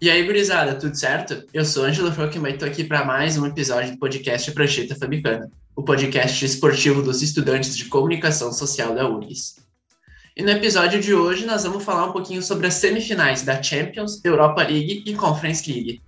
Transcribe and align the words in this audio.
E 0.00 0.08
aí, 0.08 0.24
gurizada, 0.24 0.76
tudo 0.76 0.94
certo? 0.94 1.44
Eu 1.52 1.62
sou 1.62 1.84
Ângelo 1.84 2.10
Frocken 2.10 2.42
e 2.46 2.52
estou 2.52 2.66
aqui 2.66 2.84
para 2.84 3.04
mais 3.04 3.36
um 3.36 3.44
episódio 3.44 3.92
do 3.92 3.98
podcast 3.98 4.50
Prancheta 4.52 4.96
Fabicana, 4.96 5.50
o 5.76 5.82
podcast 5.82 6.42
esportivo 6.42 7.02
dos 7.02 7.20
estudantes 7.20 7.76
de 7.76 7.84
comunicação 7.84 8.50
social 8.50 8.94
da 8.94 9.06
URGS. 9.06 9.62
E 10.34 10.42
no 10.42 10.48
episódio 10.48 11.02
de 11.02 11.12
hoje 11.12 11.44
nós 11.44 11.64
vamos 11.64 11.84
falar 11.84 12.06
um 12.06 12.12
pouquinho 12.12 12.40
sobre 12.40 12.66
as 12.66 12.74
semifinais 12.74 13.42
da 13.42 13.62
Champions, 13.62 14.24
Europa 14.24 14.62
League 14.62 15.02
e 15.04 15.14
Conference 15.14 15.70
League. 15.70 16.00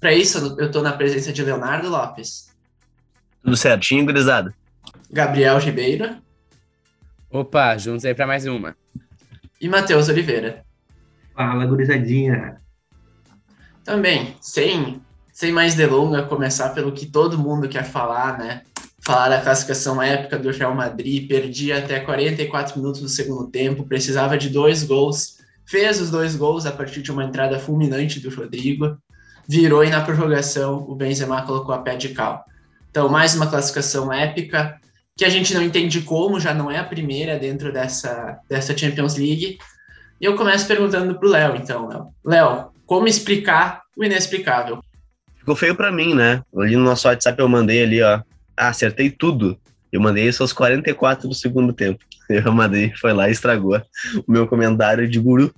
Para 0.00 0.12
isso, 0.12 0.56
eu 0.58 0.66
estou 0.66 0.82
na 0.82 0.94
presença 0.94 1.32
de 1.32 1.44
Leonardo 1.44 1.88
Lopes. 1.88 2.48
Tudo 3.44 3.56
certinho, 3.56 4.04
gurizada? 4.04 4.52
Gabriel 5.08 5.58
Ribeiro. 5.58 6.16
Opa, 7.30 7.78
juntos 7.78 8.04
aí 8.04 8.12
para 8.12 8.26
mais 8.26 8.44
uma. 8.44 8.76
E 9.60 9.68
Matheus 9.68 10.08
Oliveira. 10.08 10.64
Fala, 11.32 11.64
gurizadinha. 11.64 12.65
Também, 13.86 14.34
sem, 14.40 15.00
sem 15.32 15.52
mais 15.52 15.76
delonga, 15.76 16.24
começar 16.24 16.70
pelo 16.70 16.90
que 16.90 17.06
todo 17.06 17.38
mundo 17.38 17.68
quer 17.68 17.84
falar, 17.84 18.36
né? 18.36 18.62
Falar 19.00 19.28
da 19.28 19.40
classificação 19.40 20.02
épica 20.02 20.36
do 20.36 20.50
Real 20.50 20.74
Madrid, 20.74 21.28
perdia 21.28 21.78
até 21.78 22.00
44 22.00 22.76
minutos 22.76 23.00
do 23.00 23.08
segundo 23.08 23.46
tempo, 23.46 23.86
precisava 23.86 24.36
de 24.36 24.50
dois 24.50 24.82
gols, 24.82 25.36
fez 25.64 26.00
os 26.00 26.10
dois 26.10 26.34
gols 26.34 26.66
a 26.66 26.72
partir 26.72 27.00
de 27.00 27.12
uma 27.12 27.22
entrada 27.22 27.60
fulminante 27.60 28.18
do 28.18 28.28
Rodrigo, 28.28 28.98
virou 29.48 29.84
e 29.84 29.90
na 29.90 30.00
prorrogação 30.00 30.84
o 30.88 30.96
Benzema 30.96 31.42
colocou 31.42 31.72
a 31.72 31.78
pé 31.78 31.94
de 31.94 32.08
cal. 32.08 32.44
Então, 32.90 33.08
mais 33.08 33.36
uma 33.36 33.46
classificação 33.46 34.12
épica, 34.12 34.80
que 35.16 35.24
a 35.24 35.28
gente 35.28 35.54
não 35.54 35.62
entende 35.62 36.00
como, 36.00 36.40
já 36.40 36.52
não 36.52 36.68
é 36.68 36.78
a 36.78 36.84
primeira 36.84 37.38
dentro 37.38 37.72
dessa, 37.72 38.40
dessa 38.48 38.76
Champions 38.76 39.14
League. 39.14 39.58
E 40.20 40.24
eu 40.24 40.34
começo 40.34 40.66
perguntando 40.66 41.14
para 41.16 41.28
o 41.28 41.30
Léo, 41.30 41.56
então, 41.56 41.86
Léo. 41.88 42.08
Léo, 42.24 42.75
como 42.86 43.08
explicar 43.08 43.82
o 43.96 44.04
inexplicável? 44.04 44.80
Ficou 45.38 45.56
feio 45.56 45.74
para 45.74 45.92
mim, 45.92 46.14
né? 46.14 46.42
Ali 46.56 46.76
no 46.76 46.84
nosso 46.84 47.08
WhatsApp 47.08 47.40
eu 47.40 47.48
mandei 47.48 47.82
ali, 47.82 48.02
ó. 48.02 48.20
Ah, 48.56 48.68
acertei 48.68 49.10
tudo. 49.10 49.58
Eu 49.92 50.00
mandei 50.00 50.26
isso 50.26 50.42
aos 50.42 50.52
44 50.52 51.28
do 51.28 51.34
segundo 51.34 51.72
tempo. 51.72 52.04
Eu 52.28 52.52
mandei, 52.52 52.92
foi 52.96 53.12
lá 53.12 53.28
e 53.28 53.32
estragou 53.32 53.80
o 54.26 54.32
meu 54.32 54.48
comentário 54.48 55.08
de 55.08 55.20
guru. 55.20 55.54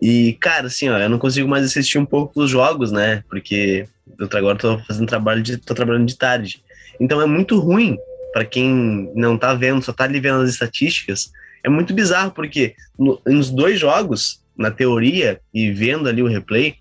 E, 0.00 0.34
cara, 0.34 0.68
assim, 0.68 0.88
ó, 0.88 0.96
eu 0.96 1.08
não 1.08 1.18
consigo 1.18 1.48
mais 1.48 1.64
assistir 1.64 1.98
um 1.98 2.06
pouco 2.06 2.40
os 2.40 2.50
jogos, 2.50 2.92
né? 2.92 3.24
Porque 3.28 3.88
eu 4.16 4.28
agora 4.32 4.56
tô 4.56 4.78
fazendo 4.80 5.08
trabalho 5.08 5.42
de. 5.42 5.56
tô 5.56 5.74
trabalhando 5.74 6.06
de 6.06 6.16
tarde. 6.16 6.62
Então 7.00 7.20
é 7.20 7.26
muito 7.26 7.58
ruim 7.58 7.98
para 8.32 8.44
quem 8.44 9.10
não 9.14 9.36
tá 9.36 9.54
vendo, 9.54 9.82
só 9.82 9.92
tá 9.92 10.04
ali 10.04 10.20
vendo 10.20 10.42
as 10.42 10.50
estatísticas. 10.50 11.32
É 11.64 11.68
muito 11.68 11.92
bizarro, 11.92 12.30
porque 12.30 12.76
no, 12.96 13.20
nos 13.26 13.50
dois 13.50 13.80
jogos 13.80 14.40
na 14.56 14.70
teoria 14.70 15.40
e 15.52 15.70
vendo 15.70 16.08
ali 16.08 16.22
o 16.22 16.28
replay, 16.28 16.76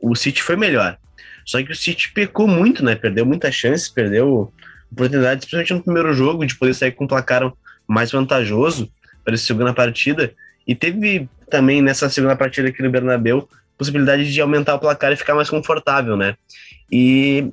o 0.00 0.14
City 0.14 0.42
foi 0.42 0.56
melhor. 0.56 0.96
Só 1.44 1.62
que 1.62 1.72
o 1.72 1.76
City 1.76 2.12
pecou 2.12 2.46
muito, 2.46 2.84
né? 2.84 2.94
Perdeu 2.94 3.24
muitas 3.24 3.54
chances, 3.54 3.88
perdeu 3.88 4.52
oportunidades, 4.90 5.44
principalmente 5.44 5.74
no 5.74 5.82
primeiro 5.82 6.12
jogo, 6.12 6.46
de 6.46 6.56
poder 6.56 6.74
sair 6.74 6.92
com 6.92 7.04
um 7.04 7.08
placar 7.08 7.52
mais 7.86 8.10
vantajoso 8.10 8.90
para 9.24 9.34
essa 9.34 9.44
segunda 9.44 9.72
partida. 9.72 10.32
E 10.66 10.74
teve 10.74 11.28
também 11.50 11.80
nessa 11.80 12.08
segunda 12.08 12.36
partida 12.36 12.68
aqui 12.68 12.82
no 12.82 12.90
Bernabéu 12.90 13.48
possibilidade 13.76 14.32
de 14.32 14.40
aumentar 14.40 14.74
o 14.74 14.78
placar 14.78 15.12
e 15.12 15.16
ficar 15.16 15.34
mais 15.34 15.50
confortável, 15.50 16.16
né? 16.16 16.34
E 16.90 17.50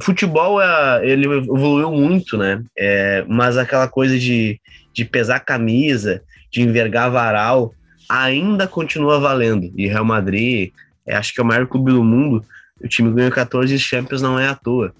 futebol 0.00 0.60
é, 0.60 1.06
ele 1.06 1.26
evoluiu 1.26 1.92
muito, 1.92 2.36
né? 2.36 2.62
É, 2.76 3.24
mas 3.28 3.56
aquela 3.56 3.88
coisa 3.88 4.18
de, 4.18 4.60
de 4.92 5.04
pesar 5.04 5.40
camisa, 5.40 6.22
de 6.50 6.62
envergar 6.62 7.10
varal, 7.10 7.72
ainda 8.08 8.66
continua 8.66 9.18
valendo. 9.18 9.72
E 9.76 9.86
Real 9.86 10.04
Madrid, 10.04 10.72
é, 11.06 11.14
acho 11.16 11.32
que 11.32 11.40
é 11.40 11.42
o 11.42 11.46
maior 11.46 11.66
clube 11.66 11.92
do 11.92 12.04
mundo. 12.04 12.44
O 12.80 12.88
time 12.88 13.12
ganhou 13.12 13.30
14 13.30 13.78
Champions, 13.78 14.22
não 14.22 14.38
é 14.38 14.48
à 14.48 14.54
toa. 14.54 14.94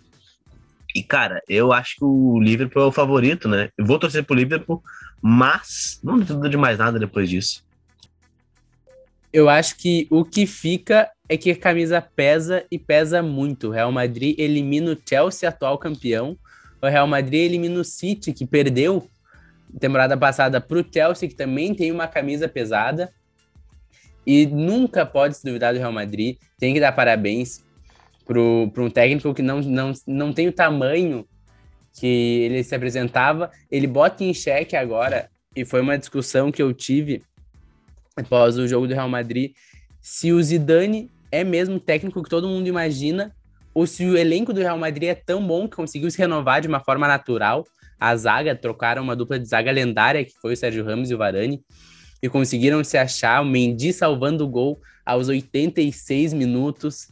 E, 0.94 1.02
cara, 1.02 1.42
eu 1.48 1.72
acho 1.72 1.96
que 1.96 2.04
o 2.04 2.38
Liverpool 2.40 2.82
é 2.82 2.86
o 2.86 2.92
favorito, 2.92 3.48
né? 3.48 3.70
Eu 3.76 3.84
vou 3.84 3.98
torcer 3.98 4.24
pro 4.24 4.36
Liverpool, 4.36 4.82
mas 5.20 5.98
não 6.04 6.18
duvido 6.18 6.48
de 6.48 6.56
mais 6.56 6.78
nada 6.78 6.98
depois 6.98 7.28
disso. 7.28 7.64
Eu 9.32 9.48
acho 9.48 9.76
que 9.76 10.06
o 10.10 10.24
que 10.24 10.46
fica 10.46 11.10
é 11.28 11.36
que 11.36 11.50
a 11.50 11.56
camisa 11.56 12.00
pesa 12.00 12.64
e 12.70 12.78
pesa 12.78 13.20
muito. 13.20 13.68
O 13.68 13.70
Real 13.72 13.90
Madrid 13.90 14.38
elimina 14.38 14.92
o 14.92 14.98
Chelsea, 15.04 15.48
atual 15.48 15.76
campeão. 15.78 16.38
O 16.80 16.86
Real 16.86 17.06
Madrid 17.08 17.40
elimina 17.40 17.80
o 17.80 17.84
City, 17.84 18.32
que 18.32 18.46
perdeu 18.46 19.10
temporada 19.78 20.16
passada 20.16 20.60
para 20.60 20.78
o 20.78 20.84
Chelsea, 20.90 21.28
que 21.28 21.34
também 21.34 21.74
tem 21.74 21.90
uma 21.90 22.06
camisa 22.06 22.48
pesada. 22.48 23.12
E 24.26 24.46
nunca 24.46 25.04
pode 25.04 25.36
se 25.36 25.44
duvidar 25.44 25.72
do 25.72 25.78
Real 25.78 25.92
Madrid. 25.92 26.38
Tem 26.58 26.72
que 26.72 26.80
dar 26.80 26.92
parabéns 26.92 27.62
para 28.24 28.40
um 28.82 28.90
técnico 28.90 29.34
que 29.34 29.42
não, 29.42 29.60
não, 29.60 29.92
não 30.06 30.32
tem 30.32 30.48
o 30.48 30.52
tamanho 30.52 31.26
que 31.92 32.06
ele 32.06 32.64
se 32.64 32.74
apresentava. 32.74 33.50
Ele 33.70 33.86
bota 33.86 34.24
em 34.24 34.32
xeque 34.32 34.76
agora, 34.76 35.28
e 35.54 35.64
foi 35.64 35.80
uma 35.80 35.98
discussão 35.98 36.50
que 36.50 36.62
eu 36.62 36.72
tive 36.72 37.22
após 38.16 38.56
o 38.56 38.66
jogo 38.66 38.86
do 38.86 38.94
Real 38.94 39.08
Madrid, 39.08 39.52
se 40.00 40.32
o 40.32 40.42
Zidane 40.42 41.10
é 41.32 41.42
mesmo 41.42 41.80
técnico 41.80 42.22
que 42.22 42.30
todo 42.30 42.48
mundo 42.48 42.68
imagina, 42.68 43.34
ou 43.72 43.86
se 43.86 44.04
o 44.04 44.16
elenco 44.16 44.52
do 44.52 44.60
Real 44.60 44.78
Madrid 44.78 45.08
é 45.08 45.14
tão 45.14 45.44
bom 45.44 45.68
que 45.68 45.76
conseguiu 45.76 46.10
se 46.10 46.18
renovar 46.18 46.60
de 46.60 46.68
uma 46.68 46.78
forma 46.78 47.08
natural 47.08 47.66
a 47.98 48.14
zaga, 48.16 48.54
trocaram 48.54 49.02
uma 49.02 49.16
dupla 49.16 49.38
de 49.38 49.46
zaga 49.46 49.70
lendária, 49.70 50.24
que 50.24 50.32
foi 50.40 50.54
o 50.54 50.56
Sérgio 50.56 50.84
Ramos 50.84 51.10
e 51.10 51.14
o 51.14 51.18
Varane, 51.18 51.62
e 52.22 52.28
conseguiram 52.28 52.82
se 52.82 52.96
achar, 52.96 53.42
o 53.42 53.44
Mendy 53.44 53.92
salvando 53.92 54.44
o 54.44 54.48
gol 54.48 54.80
aos 55.04 55.28
86 55.28 56.32
minutos, 56.32 57.08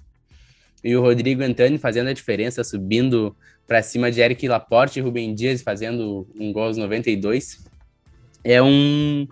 e 0.83 0.97
o 0.97 1.01
Rodrigo 1.01 1.43
Antani 1.43 1.79
fazendo 1.79 2.09
a 2.09 2.13
diferença, 2.13 2.65
subindo 2.65 3.37
para 3.67 3.83
cima 3.83 4.11
de 4.11 4.21
Eric 4.21 4.47
Laporte 4.49 4.99
e 4.99 5.03
Rubem 5.03 5.35
Dias 5.35 5.63
fazendo 5.63 6.27
um 6.39 6.53
gol 6.53 6.65
aos 6.65 6.77
92. 6.77 7.65
É 8.45 8.61
um 8.61 9.27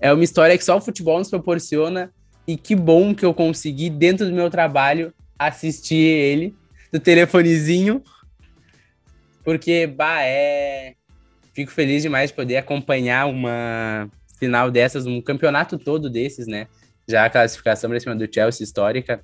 é 0.00 0.12
uma 0.12 0.24
história 0.24 0.56
que 0.56 0.64
só 0.64 0.76
o 0.76 0.80
futebol 0.80 1.18
nos 1.18 1.30
proporciona 1.30 2.10
e 2.46 2.56
que 2.56 2.74
bom 2.74 3.14
que 3.14 3.24
eu 3.24 3.32
consegui 3.32 3.88
dentro 3.88 4.26
do 4.26 4.32
meu 4.32 4.50
trabalho 4.50 5.12
assistir 5.38 5.96
ele 5.96 6.54
do 6.92 6.98
telefonezinho 6.98 8.02
porque, 9.44 9.86
bah, 9.86 10.22
é. 10.22 10.94
Fico 11.52 11.70
feliz 11.70 12.02
demais 12.02 12.30
de 12.30 12.36
poder 12.36 12.56
acompanhar 12.56 13.26
uma 13.26 14.10
final 14.38 14.70
dessas, 14.70 15.06
um 15.06 15.20
campeonato 15.20 15.78
todo 15.78 16.10
desses, 16.10 16.48
né? 16.48 16.66
Já 17.06 17.26
a 17.26 17.30
classificação 17.30 17.88
para 17.88 18.00
cima 18.00 18.16
do 18.16 18.28
Chelsea 18.32 18.64
histórica, 18.64 19.20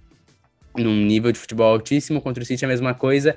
num 0.77 0.95
nível 0.95 1.33
de 1.33 1.39
futebol 1.39 1.73
altíssimo, 1.73 2.21
contra 2.21 2.43
o 2.43 2.47
City 2.47 2.65
a 2.65 2.69
mesma 2.69 2.95
coisa. 2.95 3.37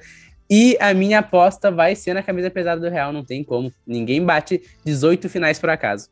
E 0.50 0.78
a 0.80 0.94
minha 0.94 1.20
aposta 1.20 1.72
vai 1.72 1.96
ser 1.96 2.14
na 2.14 2.22
camisa 2.22 2.52
pesada 2.52 2.80
do 2.80 2.94
Real, 2.94 3.12
não 3.12 3.24
tem 3.24 3.44
como. 3.44 3.74
Ninguém 3.88 4.24
bate 4.24 4.62
18 4.86 5.28
finais 5.30 5.58
por 5.58 5.70
acaso. 5.70 6.10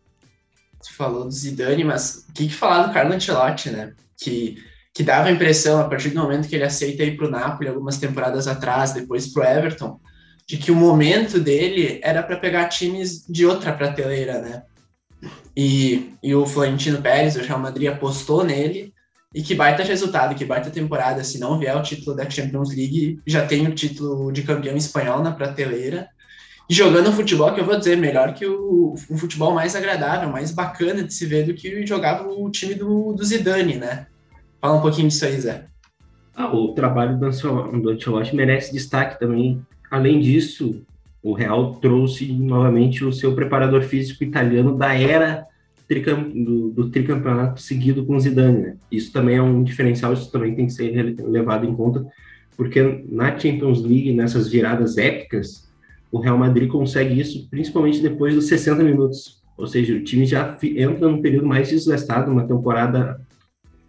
Tu 0.82 0.94
falou 0.96 1.26
do 1.26 1.32
Zidane, 1.32 1.84
mas 1.84 2.26
o 2.28 2.34
que, 2.34 2.48
que 2.48 2.54
falar 2.54 2.88
do 2.88 2.94
Carlo 2.94 3.14
Ancelotti, 3.14 3.70
né? 3.70 3.94
Que, 4.18 4.58
que 4.94 5.04
dava 5.04 5.28
a 5.28 5.32
impressão, 5.32 5.80
a 5.80 5.88
partir 5.88 6.10
do 6.10 6.20
momento 6.20 6.48
que 6.48 6.56
ele 6.56 6.64
aceita 6.64 7.04
ir 7.04 7.16
para 7.16 7.28
o 7.28 7.30
Napoli 7.30 7.70
algumas 7.70 8.00
temporadas 8.00 8.48
atrás, 8.48 8.94
depois 8.94 9.32
para 9.32 9.44
o 9.44 9.58
Everton, 9.58 10.00
de 10.48 10.58
que 10.58 10.72
o 10.72 10.76
momento 10.76 11.40
dele 11.40 12.00
era 12.04 12.22
para 12.22 12.38
pegar 12.38 12.68
times 12.68 13.26
de 13.28 13.46
outra 13.46 13.74
prateleira, 13.74 14.42
né? 14.42 14.64
E, 15.56 16.14
e 16.22 16.34
o 16.34 16.46
Florentino 16.46 17.02
Pérez, 17.02 17.36
o 17.36 17.42
Real 17.42 17.60
Madrid, 17.60 17.90
apostou 17.90 18.44
nele. 18.44 18.94
E 19.34 19.42
que 19.42 19.56
baita 19.56 19.84
resultado, 19.84 20.36
que 20.36 20.44
baita 20.44 20.70
temporada. 20.70 21.24
Se 21.24 21.40
não 21.40 21.58
vier 21.58 21.76
o 21.76 21.82
título 21.82 22.16
da 22.16 22.30
Champions 22.30 22.76
League, 22.76 23.20
já 23.26 23.46
tem 23.46 23.66
o 23.66 23.74
título 23.74 24.32
de 24.32 24.44
campeão 24.44 24.76
espanhol 24.76 25.24
na 25.24 25.32
prateleira. 25.32 26.10
E 26.70 26.74
jogando 26.74 27.10
um 27.10 27.14
futebol 27.14 27.54
que 27.54 27.62
eu 27.62 27.66
vou 27.66 27.78
dizer, 27.78 27.98
melhor 27.98 28.34
que 28.34 28.46
o 28.46 28.96
futebol 29.18 29.54
mais 29.54 29.76
agradável, 29.76 30.30
mais 30.30 30.52
bacana 30.52 31.04
de 31.04 31.14
se 31.14 31.26
ver 31.26 31.46
do 31.46 31.54
que 31.54 31.86
jogava 31.86 32.28
o 32.28 32.50
time 32.50 32.76
do, 32.76 33.14
do 33.14 33.24
Zidane, 33.24 33.76
né? 33.76 34.08
Fala 34.60 34.78
um 34.78 34.82
pouquinho 34.82 35.08
disso 35.08 35.26
aí, 35.26 35.40
Zé. 35.40 35.66
Ah, 36.36 36.54
o 36.54 36.74
trabalho 36.74 37.18
do 37.18 37.26
Ancelotti 37.26 38.36
merece 38.36 38.72
destaque 38.72 39.20
também 39.20 39.62
Além 39.92 40.22
disso, 40.22 40.82
o 41.22 41.34
Real 41.34 41.76
trouxe 41.76 42.32
novamente 42.32 43.04
o 43.04 43.12
seu 43.12 43.36
preparador 43.36 43.84
físico 43.84 44.24
italiano 44.24 44.78
da 44.78 44.94
era 44.94 45.46
do, 46.34 46.70
do 46.70 46.90
tricampeonato 46.90 47.62
seguido 47.62 48.06
com 48.06 48.18
Zidane. 48.18 48.60
Né? 48.60 48.78
Isso 48.90 49.12
também 49.12 49.36
é 49.36 49.42
um 49.42 49.62
diferencial, 49.62 50.14
isso 50.14 50.32
também 50.32 50.56
tem 50.56 50.68
que 50.68 50.72
ser 50.72 51.14
levado 51.20 51.66
em 51.66 51.76
conta, 51.76 52.06
porque 52.56 53.04
na 53.10 53.38
Champions 53.38 53.82
League, 53.82 54.14
nessas 54.14 54.48
viradas 54.48 54.98
épicas, 54.98 55.70
o 56.10 56.20
Real 56.20 56.38
Madrid 56.38 56.70
consegue 56.70 57.20
isso 57.20 57.50
principalmente 57.50 58.02
depois 58.02 58.34
dos 58.34 58.48
60 58.48 58.82
minutos. 58.84 59.42
Ou 59.58 59.68
seja, 59.68 59.94
o 59.94 60.04
time 60.04 60.26
já 60.26 60.58
entra 60.64 61.10
num 61.10 61.22
período 61.22 61.46
mais 61.46 61.68
desgastado, 61.68 62.32
uma 62.32 62.48
temporada 62.48 63.20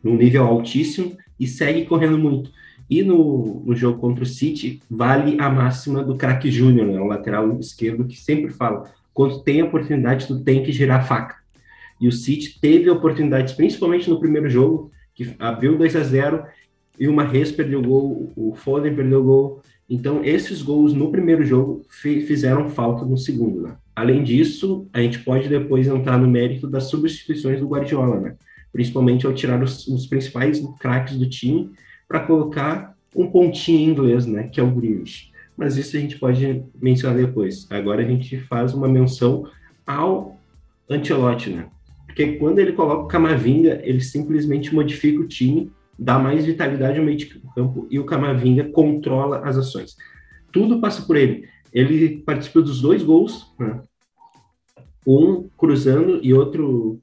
num 0.02 0.16
nível 0.16 0.44
altíssimo 0.44 1.16
e 1.38 1.46
segue 1.46 1.84
correndo 1.84 2.19
muito. 2.19 2.50
E 2.92 3.02
no, 3.02 3.62
no 3.64 3.74
jogo 3.74 3.98
contra 3.98 4.22
o 4.22 4.26
City, 4.26 4.82
vale 4.90 5.40
a 5.40 5.48
máxima 5.48 6.04
do 6.04 6.14
craque 6.14 6.50
Júnior, 6.50 6.86
né, 6.86 7.00
o 7.00 7.06
lateral 7.06 7.58
esquerdo, 7.58 8.04
que 8.04 8.20
sempre 8.20 8.52
fala: 8.52 8.84
quando 9.14 9.42
tem 9.42 9.62
oportunidade, 9.62 10.26
tu 10.26 10.44
tem 10.44 10.62
que 10.62 10.70
girar 10.70 11.00
a 11.00 11.02
faca. 11.02 11.36
E 11.98 12.06
o 12.06 12.12
City 12.12 12.60
teve 12.60 12.90
oportunidades, 12.90 13.54
principalmente 13.54 14.10
no 14.10 14.20
primeiro 14.20 14.46
jogo, 14.50 14.90
que 15.14 15.34
abriu 15.38 15.78
2 15.78 15.96
a 15.96 16.02
0 16.02 16.44
e 17.00 17.08
o 17.08 17.14
Marres 17.14 17.50
perdeu 17.50 17.80
gol, 17.80 18.30
o 18.36 18.54
Foden 18.54 18.94
perdeu 18.94 19.24
gol. 19.24 19.62
Então, 19.88 20.22
esses 20.22 20.60
gols 20.60 20.92
no 20.92 21.10
primeiro 21.10 21.46
jogo 21.46 21.86
fizeram 21.88 22.68
falta 22.68 23.06
no 23.06 23.16
segundo, 23.16 23.62
né? 23.62 23.74
Além 23.96 24.22
disso, 24.22 24.86
a 24.92 25.00
gente 25.00 25.20
pode 25.20 25.48
depois 25.48 25.86
entrar 25.88 26.18
no 26.18 26.28
mérito 26.28 26.68
das 26.68 26.90
substituições 26.90 27.58
do 27.58 27.68
Guardiola, 27.68 28.20
né? 28.20 28.34
Principalmente 28.70 29.26
ao 29.26 29.32
tirar 29.32 29.62
os, 29.62 29.86
os 29.88 30.06
principais 30.06 30.62
craques 30.78 31.16
do 31.16 31.26
time 31.26 31.70
para 32.12 32.20
colocar 32.20 32.94
um 33.17 33.26
pontinho 33.26 33.81
em 33.81 33.91
inglês, 33.91 34.26
né? 34.26 34.44
Que 34.49 34.61
é 34.61 34.62
o 34.62 34.70
Grealish. 34.70 35.32
Mas 35.56 35.79
isso 35.79 35.97
a 35.97 36.00
gente 36.00 36.19
pode 36.19 36.62
mencionar 36.81 37.17
depois. 37.17 37.67
Agora 37.70 38.03
a 38.03 38.05
gente 38.05 38.38
faz 38.41 38.75
uma 38.75 38.87
menção 38.87 39.49
ao 39.87 40.38
Ancelotti, 40.91 41.49
né? 41.49 41.69
Porque 42.05 42.35
quando 42.35 42.59
ele 42.59 42.73
coloca 42.73 43.05
o 43.05 43.09
Camavinga, 43.09 43.81
ele 43.82 44.03
simplesmente 44.03 44.75
modifica 44.75 45.23
o 45.23 45.26
time, 45.26 45.73
dá 45.99 46.19
mais 46.19 46.44
vitalidade 46.44 46.99
ao 46.99 47.05
meio 47.05 47.17
de 47.17 47.26
campo 47.55 47.87
e 47.91 47.99
o 47.99 48.05
Camavinga 48.05 48.64
controla 48.64 49.38
as 49.38 49.56
ações. 49.56 49.97
Tudo 50.53 50.81
passa 50.81 51.00
por 51.03 51.17
ele. 51.17 51.49
Ele 51.73 52.19
participou 52.19 52.62
dos 52.62 52.82
dois 52.82 53.03
gols, 53.03 53.50
né? 53.59 53.81
um 55.06 55.49
cruzando 55.56 56.20
e 56.23 56.35
outro 56.35 57.00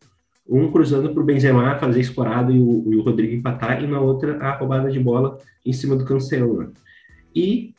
um 0.49 0.71
cruzando 0.71 1.09
para 1.09 1.21
o 1.21 1.25
Benzema 1.25 1.77
fazer 1.77 2.01
escorado 2.01 2.51
e 2.51 2.59
o, 2.59 2.83
e 2.91 2.95
o, 2.95 3.01
Rodrigo 3.01 3.33
empatar, 3.33 3.83
e 3.83 3.87
na 3.87 3.99
outra 3.99 4.37
a 4.37 4.57
roubada 4.57 4.89
de 4.89 4.99
bola 4.99 5.37
em 5.65 5.71
cima 5.71 5.95
do 5.95 6.05
Cancelo. 6.05 6.59
Né? 6.59 6.69
E 7.35 7.73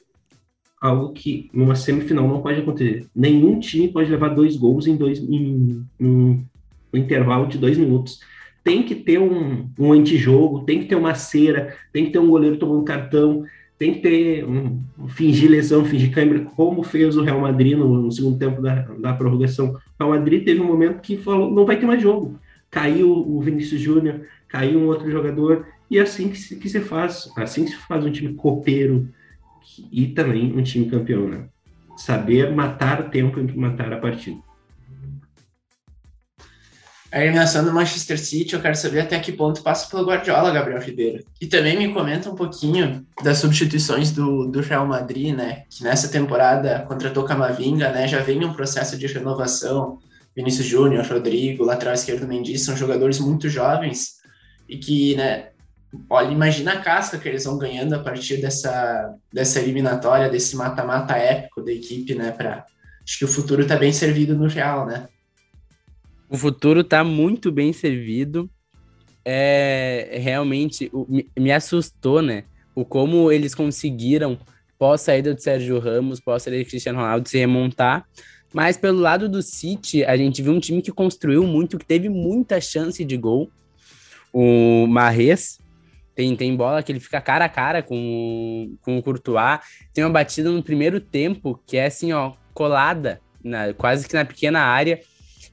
algo 0.80 1.12
que 1.12 1.50
numa 1.52 1.74
semifinal 1.74 2.26
não 2.26 2.40
pode 2.40 2.60
acontecer. 2.60 3.06
Nenhum 3.14 3.58
time 3.58 3.88
pode 3.88 4.10
levar 4.10 4.28
dois 4.28 4.56
gols 4.56 4.86
em 4.86 4.96
dois 4.96 5.18
em, 5.18 5.84
em 5.98 6.46
um 6.92 6.96
intervalo 6.96 7.46
de 7.46 7.58
dois 7.58 7.76
minutos. 7.76 8.20
Tem 8.62 8.82
que 8.82 8.94
ter 8.94 9.18
um, 9.18 9.68
um 9.78 9.92
antijogo, 9.92 10.64
tem 10.64 10.80
que 10.80 10.86
ter 10.86 10.94
uma 10.94 11.14
cera, 11.14 11.76
tem 11.92 12.06
que 12.06 12.12
ter 12.12 12.18
um 12.18 12.28
goleiro 12.28 12.56
tomando 12.56 12.84
cartão, 12.84 13.44
tem 13.78 13.94
que 13.94 14.00
ter 14.00 14.44
um, 14.44 14.82
um 14.98 15.08
fingir 15.08 15.50
lesão, 15.50 15.84
fingir 15.84 16.12
câimbra, 16.12 16.40
como 16.40 16.82
fez 16.82 17.16
o 17.16 17.22
Real 17.22 17.40
Madrid 17.40 17.76
no, 17.76 18.02
no, 18.02 18.12
segundo 18.12 18.38
tempo 18.38 18.60
da, 18.60 18.82
da 18.82 19.14
prorrogação. 19.14 19.70
O 19.70 20.04
Real 20.04 20.10
Madrid 20.10 20.44
teve 20.44 20.60
um 20.60 20.66
momento 20.66 21.00
que 21.00 21.16
falou, 21.16 21.50
não 21.50 21.64
vai 21.64 21.78
ter 21.78 21.86
mais 21.86 22.02
jogo. 22.02 22.38
Caiu 22.70 23.10
o 23.10 23.40
Vinícius 23.40 23.80
Júnior, 23.80 24.26
caiu 24.48 24.78
um 24.78 24.86
outro 24.86 25.10
jogador, 25.10 25.66
e 25.90 25.98
é 25.98 26.02
assim 26.02 26.28
que 26.28 26.38
se, 26.38 26.60
se 26.60 26.80
faz, 26.80 27.30
assim 27.36 27.66
se 27.66 27.76
faz 27.76 28.04
um 28.04 28.12
time 28.12 28.34
copeiro 28.34 29.08
e 29.90 30.08
também 30.08 30.56
um 30.56 30.62
time 30.62 30.88
campeão, 30.88 31.28
né? 31.28 31.48
Saber 31.96 32.54
matar 32.54 33.00
o 33.00 33.10
tempo 33.10 33.40
e 33.40 33.56
matar 33.56 33.92
a 33.92 33.98
partida 33.98 34.40
a 37.12 37.20
eliminação 37.20 37.64
do 37.64 37.72
Manchester 37.72 38.18
City, 38.18 38.54
eu 38.54 38.60
quero 38.60 38.76
saber 38.76 39.00
até 39.00 39.18
que 39.18 39.32
ponto 39.32 39.62
passa 39.62 39.88
pelo 39.90 40.06
Guardiola, 40.06 40.52
Gabriel 40.52 40.80
Ribeiro. 40.80 41.24
E 41.40 41.46
também 41.46 41.76
me 41.76 41.92
comenta 41.92 42.30
um 42.30 42.36
pouquinho 42.36 43.04
das 43.22 43.38
substituições 43.38 44.12
do, 44.12 44.46
do 44.46 44.60
Real 44.60 44.86
Madrid, 44.86 45.34
né? 45.34 45.64
Que 45.68 45.82
nessa 45.82 46.08
temporada 46.08 46.84
contratou 46.86 47.24
Camavinga, 47.24 47.90
né? 47.90 48.06
Já 48.06 48.20
vem 48.20 48.44
um 48.44 48.52
processo 48.52 48.96
de 48.96 49.06
renovação. 49.08 49.98
Vinícius 50.34 50.66
Júnior, 50.66 51.06
Rodrigo, 51.06 51.64
lateral 51.64 51.94
esquerdo 51.94 52.26
Mendy, 52.26 52.58
são 52.58 52.76
jogadores 52.76 53.18
muito 53.18 53.48
jovens 53.48 54.20
e 54.68 54.78
que, 54.78 55.16
né? 55.16 55.48
Olha, 56.08 56.30
imagina 56.30 56.74
a 56.74 56.80
casca 56.80 57.18
que 57.18 57.28
eles 57.28 57.44
vão 57.44 57.58
ganhando 57.58 57.94
a 57.94 57.98
partir 57.98 58.36
dessa, 58.36 59.12
dessa 59.32 59.58
eliminatória, 59.58 60.30
desse 60.30 60.54
mata-mata 60.54 61.16
épico 61.16 61.62
da 61.62 61.72
equipe, 61.72 62.14
né? 62.14 62.30
Pra, 62.30 62.64
acho 63.04 63.18
que 63.18 63.24
o 63.24 63.28
futuro 63.28 63.62
está 63.62 63.76
bem 63.76 63.92
servido 63.92 64.36
no 64.36 64.46
Real, 64.46 64.86
né? 64.86 65.08
O 66.28 66.36
futuro 66.36 66.84
tá 66.84 67.02
muito 67.02 67.50
bem 67.50 67.72
servido. 67.72 68.48
É 69.24 70.18
realmente 70.22 70.90
me, 71.08 71.28
me 71.36 71.50
assustou, 71.50 72.22
né? 72.22 72.44
O 72.72 72.84
como 72.84 73.32
eles 73.32 73.52
conseguiram, 73.52 74.38
pós 74.78 75.00
saída 75.00 75.34
do 75.34 75.42
Sérgio 75.42 75.80
Ramos, 75.80 76.20
pós 76.20 76.44
saída 76.44 76.62
do 76.62 76.68
Cristiano 76.68 77.00
Ronaldo, 77.00 77.28
se 77.28 77.36
remontar. 77.36 78.06
Mas 78.52 78.76
pelo 78.76 78.98
lado 78.98 79.28
do 79.28 79.42
City, 79.42 80.04
a 80.04 80.16
gente 80.16 80.42
viu 80.42 80.52
um 80.52 80.60
time 80.60 80.82
que 80.82 80.90
construiu 80.90 81.46
muito, 81.46 81.78
que 81.78 81.84
teve 81.84 82.08
muita 82.08 82.60
chance 82.60 83.04
de 83.04 83.16
gol. 83.16 83.50
O 84.32 84.86
Marres 84.86 85.58
tem, 86.14 86.34
tem 86.36 86.56
bola 86.56 86.82
que 86.82 86.90
ele 86.90 87.00
fica 87.00 87.20
cara 87.20 87.44
a 87.44 87.48
cara 87.48 87.82
com, 87.82 88.76
com 88.82 88.98
o 88.98 89.02
Courtois. 89.02 89.60
Tem 89.94 90.04
uma 90.04 90.10
batida 90.10 90.50
no 90.50 90.62
primeiro 90.62 91.00
tempo 91.00 91.60
que 91.66 91.76
é 91.76 91.86
assim, 91.86 92.12
ó, 92.12 92.32
colada, 92.52 93.20
na, 93.42 93.72
quase 93.72 94.06
que 94.06 94.14
na 94.14 94.24
pequena 94.24 94.60
área 94.60 95.00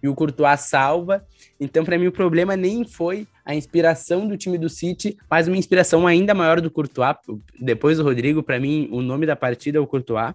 e 0.02 0.08
o 0.08 0.16
Courtois 0.16 0.60
salva. 0.62 1.26
Então, 1.60 1.86
para 1.86 1.98
mim, 1.98 2.08
o 2.08 2.12
problema 2.12 2.56
nem 2.56 2.84
foi 2.84 3.28
a 3.46 3.56
inspiração 3.56 4.28
do 4.28 4.38
time 4.38 4.58
do 4.58 4.70
City, 4.70 5.18
mas 5.30 5.48
uma 5.48 5.58
inspiração 5.58 6.06
ainda 6.06 6.34
maior 6.34 6.60
do 6.60 6.70
Courtois. 6.70 7.16
Depois 7.60 7.98
do 7.98 8.04
Rodrigo, 8.04 8.44
para 8.44 8.60
mim, 8.60 8.90
o 8.92 9.02
nome 9.02 9.26
da 9.26 9.36
partida 9.36 9.78
é 9.78 9.82
o 9.82 9.88
Courtois. 9.88 10.34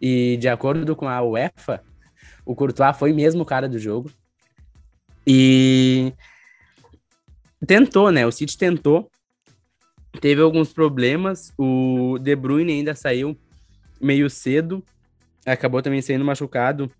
E 0.00 0.36
de 0.38 0.48
acordo 0.48 0.94
com 0.94 1.08
a 1.08 1.22
UEFA, 1.22 1.82
o 2.46 2.54
Courtois 2.54 2.96
foi 2.96 3.12
mesmo 3.12 3.42
o 3.42 3.46
cara 3.46 3.68
do 3.68 3.78
jogo. 3.78 4.10
E 5.26 6.12
tentou, 7.66 8.12
né? 8.12 8.24
O 8.24 8.30
City 8.30 8.56
tentou. 8.56 9.10
Teve 10.20 10.40
alguns 10.40 10.72
problemas. 10.72 11.52
O 11.58 12.18
De 12.20 12.36
Bruyne 12.36 12.72
ainda 12.72 12.94
saiu 12.94 13.36
meio 14.00 14.30
cedo. 14.30 14.82
Acabou 15.44 15.82
também 15.82 16.00
sendo 16.00 16.24
machucado. 16.24 16.90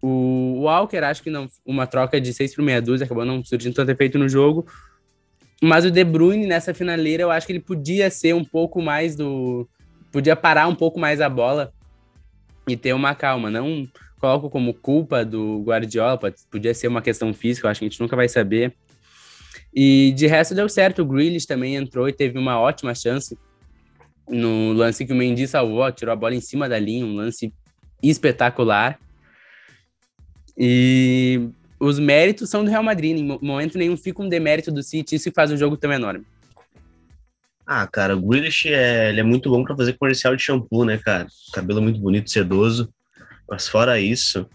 O 0.00 0.60
Walker, 0.64 0.98
acho 0.98 1.22
que 1.22 1.30
não, 1.30 1.48
uma 1.64 1.86
troca 1.86 2.20
de 2.20 2.34
6 2.34 2.54
por 2.56 2.62
meia 2.62 2.82
dúzia, 2.82 3.04
acabou 3.04 3.24
não 3.24 3.44
surgindo 3.44 3.74
tanto 3.74 3.90
efeito 3.90 4.18
no 4.18 4.28
jogo. 4.28 4.66
Mas 5.62 5.84
o 5.84 5.90
De 5.90 6.04
Bruyne, 6.04 6.46
nessa 6.46 6.74
finaleira, 6.74 7.22
eu 7.22 7.30
acho 7.30 7.46
que 7.46 7.52
ele 7.52 7.60
podia 7.60 8.10
ser 8.10 8.34
um 8.34 8.44
pouco 8.44 8.82
mais 8.82 9.16
do. 9.16 9.66
Podia 10.10 10.36
parar 10.36 10.66
um 10.66 10.74
pouco 10.74 11.00
mais 11.00 11.20
a 11.20 11.28
bola 11.28 11.72
e 12.68 12.76
ter 12.76 12.92
uma 12.92 13.14
calma. 13.14 13.48
Não 13.48 13.88
coloco 14.22 14.48
como 14.48 14.72
culpa 14.72 15.24
do 15.24 15.64
Guardiola, 15.64 16.16
podia 16.48 16.72
ser 16.72 16.86
uma 16.86 17.02
questão 17.02 17.34
física, 17.34 17.66
eu 17.66 17.70
acho 17.72 17.80
que 17.80 17.86
a 17.86 17.88
gente 17.88 18.00
nunca 18.00 18.14
vai 18.14 18.28
saber. 18.28 18.72
E 19.74 20.12
de 20.14 20.28
resto 20.28 20.54
deu 20.54 20.68
certo, 20.68 21.02
o 21.02 21.04
Grealish 21.04 21.44
também 21.44 21.74
entrou 21.74 22.08
e 22.08 22.12
teve 22.12 22.38
uma 22.38 22.60
ótima 22.60 22.94
chance 22.94 23.36
no 24.28 24.72
lance 24.74 25.04
que 25.04 25.12
o 25.12 25.16
Mendy 25.16 25.48
salvou, 25.48 25.90
tirou 25.90 26.12
a 26.12 26.16
bola 26.16 26.36
em 26.36 26.40
cima 26.40 26.68
da 26.68 26.78
linha, 26.78 27.04
um 27.04 27.16
lance 27.16 27.52
espetacular. 28.00 28.96
E 30.56 31.48
os 31.80 31.98
méritos 31.98 32.48
são 32.48 32.64
do 32.64 32.70
Real 32.70 32.82
Madrid, 32.84 33.18
em 33.18 33.38
momento 33.42 33.76
nenhum 33.76 33.96
fica 33.96 34.22
um 34.22 34.28
demérito 34.28 34.70
do 34.70 34.84
City, 34.84 35.16
isso 35.16 35.32
faz 35.34 35.50
o 35.50 35.56
jogo 35.56 35.76
tão 35.76 35.92
enorme. 35.92 36.24
Ah, 37.66 37.88
cara, 37.88 38.16
o 38.16 38.20
Grealish 38.20 38.68
é, 38.68 39.08
ele 39.08 39.18
é 39.18 39.24
muito 39.24 39.50
bom 39.50 39.64
para 39.64 39.76
fazer 39.76 39.94
comercial 39.94 40.36
de 40.36 40.44
shampoo, 40.44 40.84
né, 40.84 40.98
cara? 40.98 41.26
Cabelo 41.52 41.82
muito 41.82 41.98
bonito, 41.98 42.30
sedoso. 42.30 42.92
Mas 43.52 43.68
fora 43.68 44.00
isso, 44.00 44.48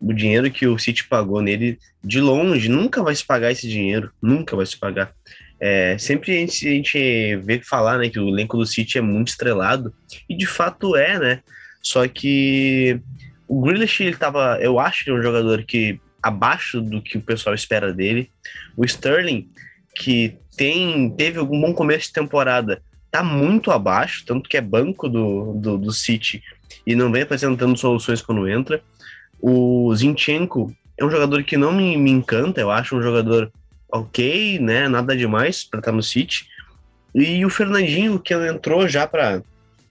o 0.00 0.12
dinheiro 0.12 0.50
que 0.50 0.66
o 0.66 0.76
City 0.76 1.04
pagou 1.04 1.40
nele, 1.40 1.78
de 2.02 2.20
longe, 2.20 2.68
nunca 2.68 3.00
vai 3.00 3.14
se 3.14 3.24
pagar 3.24 3.52
esse 3.52 3.68
dinheiro. 3.68 4.10
Nunca 4.20 4.56
vai 4.56 4.66
se 4.66 4.76
pagar. 4.76 5.14
É, 5.60 5.96
sempre 5.98 6.32
a 6.32 6.40
gente, 6.40 6.66
a 6.66 6.72
gente 6.72 7.36
vê 7.36 7.60
falar, 7.60 7.96
né, 7.98 8.08
que 8.08 8.18
o 8.18 8.28
elenco 8.28 8.56
do 8.56 8.66
City 8.66 8.98
é 8.98 9.00
muito 9.00 9.28
estrelado. 9.28 9.94
E 10.28 10.36
de 10.36 10.46
fato 10.46 10.96
é, 10.96 11.16
né? 11.16 11.42
Só 11.80 12.08
que 12.08 13.00
o 13.46 13.60
Grealish, 13.60 14.02
ele 14.02 14.16
tava, 14.16 14.58
eu 14.60 14.80
acho 14.80 15.04
que 15.04 15.10
é 15.10 15.14
um 15.14 15.22
jogador 15.22 15.62
que 15.62 16.00
abaixo 16.20 16.80
do 16.80 17.00
que 17.00 17.16
o 17.16 17.22
pessoal 17.22 17.54
espera 17.54 17.92
dele. 17.92 18.32
O 18.76 18.84
Sterling, 18.84 19.48
que 19.94 20.36
tem 20.56 21.08
teve 21.16 21.38
algum 21.38 21.60
bom 21.60 21.72
começo 21.72 22.08
de 22.08 22.14
temporada, 22.14 22.82
tá 23.12 23.22
muito 23.22 23.70
abaixo, 23.70 24.24
tanto 24.26 24.48
que 24.48 24.56
é 24.56 24.60
banco 24.60 25.08
do, 25.08 25.52
do, 25.54 25.78
do 25.78 25.92
City 25.92 26.42
e 26.86 26.94
não 26.94 27.10
vem 27.10 27.22
apresentando 27.22 27.76
soluções 27.76 28.22
quando 28.22 28.48
entra. 28.48 28.82
O 29.40 29.94
Zinchenko 29.94 30.74
é 30.98 31.04
um 31.04 31.10
jogador 31.10 31.42
que 31.42 31.56
não 31.56 31.72
me, 31.72 31.96
me 31.96 32.10
encanta, 32.10 32.60
eu 32.60 32.70
acho 32.70 32.96
um 32.96 33.02
jogador 33.02 33.50
ok, 33.90 34.58
né, 34.58 34.88
nada 34.88 35.16
demais 35.16 35.64
para 35.64 35.80
estar 35.80 35.92
no 35.92 36.02
City. 36.02 36.46
E 37.14 37.44
o 37.44 37.50
Fernandinho, 37.50 38.18
que 38.18 38.34
entrou 38.34 38.88
já 38.88 39.06
para 39.06 39.42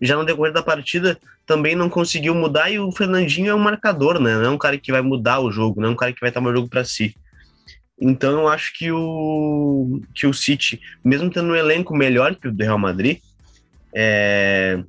já 0.01 0.17
no 0.17 0.25
decorrer 0.25 0.51
da 0.51 0.61
partida, 0.61 1.17
também 1.45 1.75
não 1.75 1.89
conseguiu 1.89 2.35
mudar 2.35 2.69
e 2.69 2.79
o 2.79 2.91
Fernandinho 2.91 3.49
é 3.49 3.55
um 3.55 3.59
marcador, 3.59 4.19
né? 4.19 4.35
Não 4.35 4.43
é 4.43 4.49
um 4.49 4.57
cara 4.57 4.77
que 4.77 4.91
vai 4.91 5.01
mudar 5.01 5.39
o 5.39 5.51
jogo, 5.51 5.79
não 5.79 5.89
é 5.89 5.91
um 5.91 5.95
cara 5.95 6.11
que 6.11 6.19
vai 6.19 6.31
tomar 6.31 6.49
o 6.51 6.55
jogo 6.55 6.67
para 6.67 6.83
si. 6.83 7.15
Então 7.99 8.41
eu 8.41 8.47
acho 8.47 8.73
que 8.73 8.91
o 8.91 10.01
que 10.13 10.27
o 10.27 10.33
City, 10.33 10.81
mesmo 11.03 11.29
tendo 11.29 11.49
um 11.49 11.55
elenco 11.55 11.95
melhor 11.95 12.35
que 12.35 12.47
o 12.47 12.51
do 12.51 12.63
Real 12.63 12.77
Madrid, 12.77 13.19
é, 13.93 14.83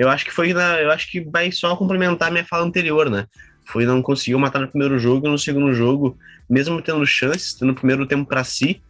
eu 0.00 0.08
acho 0.08 0.24
que 0.24 0.30
foi 0.30 0.54
na, 0.54 0.80
eu 0.80 0.90
acho 0.90 1.10
que 1.10 1.20
vai 1.20 1.52
só 1.52 1.76
complementar 1.76 2.32
minha 2.32 2.42
fala 2.42 2.64
anterior, 2.64 3.10
né? 3.10 3.26
Foi 3.66 3.84
não 3.84 4.00
conseguiu 4.00 4.38
matar 4.38 4.58
no 4.58 4.68
primeiro 4.68 4.98
jogo 4.98 5.28
no 5.28 5.38
segundo 5.38 5.74
jogo, 5.74 6.16
mesmo 6.48 6.80
tendo 6.80 7.06
chances, 7.06 7.52
tendo 7.52 7.72
o 7.72 7.74
primeiro 7.74 8.06
tempo 8.06 8.26
para 8.26 8.42
si, 8.42 8.80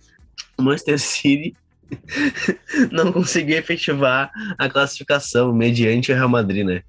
o 0.57 0.63
Manchester 0.63 1.01
City 1.01 1.57
não 2.93 3.11
conseguiu 3.11 3.59
efetivar 3.59 4.31
a 4.57 4.69
classificação 4.69 5.53
mediante 5.53 6.13
o 6.13 6.15
Real 6.15 6.29
Madrid, 6.29 6.65
né? 6.65 6.83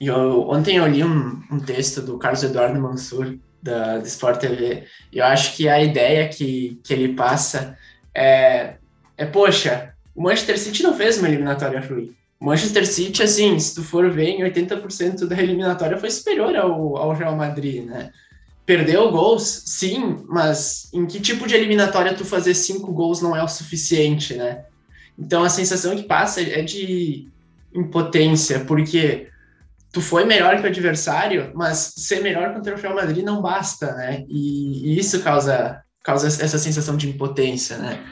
Eu, 0.00 0.48
ontem 0.48 0.78
eu 0.78 0.86
li 0.86 1.04
um, 1.04 1.42
um, 1.52 1.60
texto 1.60 2.00
do 2.00 2.16
Carlos 2.16 2.42
Eduardo 2.42 2.80
Mansur, 2.80 3.36
da, 3.62 3.98
do 3.98 4.06
Sport 4.06 4.40
TV, 4.40 4.84
eu 5.12 5.24
acho 5.24 5.54
que 5.54 5.68
a 5.68 5.82
ideia 5.82 6.28
que, 6.28 6.80
que 6.82 6.94
ele 6.94 7.12
passa 7.12 7.76
é, 8.14 8.76
é, 9.18 9.26
poxa, 9.26 9.94
o 10.14 10.22
Manchester 10.22 10.58
City 10.58 10.82
não 10.82 10.94
fez 10.94 11.18
uma 11.18 11.28
eliminatória 11.28 11.80
ruim. 11.80 12.14
Manchester 12.44 12.86
City, 12.86 13.22
assim, 13.22 13.58
se 13.58 13.74
tu 13.74 13.82
for 13.82 14.10
ver, 14.10 14.28
em 14.28 14.42
80% 14.42 15.26
da 15.26 15.40
eliminatória 15.40 15.96
foi 15.96 16.10
superior 16.10 16.54
ao, 16.54 16.96
ao 16.96 17.14
Real 17.14 17.34
Madrid, 17.34 17.84
né? 17.84 18.10
Perdeu 18.66 19.10
gols, 19.10 19.62
sim, 19.66 20.24
mas 20.28 20.88
em 20.92 21.06
que 21.06 21.20
tipo 21.20 21.46
de 21.46 21.54
eliminatória 21.54 22.14
tu 22.14 22.24
fazer 22.24 22.54
cinco 22.54 22.92
gols 22.92 23.20
não 23.20 23.34
é 23.34 23.42
o 23.42 23.48
suficiente, 23.48 24.34
né? 24.34 24.64
Então 25.18 25.42
a 25.42 25.48
sensação 25.48 25.96
que 25.96 26.02
passa 26.02 26.42
é 26.42 26.62
de 26.62 27.28
impotência, 27.74 28.60
porque 28.60 29.28
tu 29.90 30.00
foi 30.00 30.24
melhor 30.24 30.58
que 30.58 30.64
o 30.64 30.68
adversário, 30.68 31.50
mas 31.54 31.94
ser 31.96 32.20
melhor 32.20 32.52
contra 32.52 32.74
o 32.74 32.78
Real 32.78 32.94
Madrid 32.94 33.24
não 33.24 33.40
basta, 33.40 33.92
né? 33.94 34.24
E, 34.28 34.92
e 34.92 34.98
isso 34.98 35.22
causa, 35.22 35.82
causa 36.02 36.26
essa 36.26 36.58
sensação 36.58 36.96
de 36.96 37.08
impotência, 37.08 37.78
né? 37.78 38.04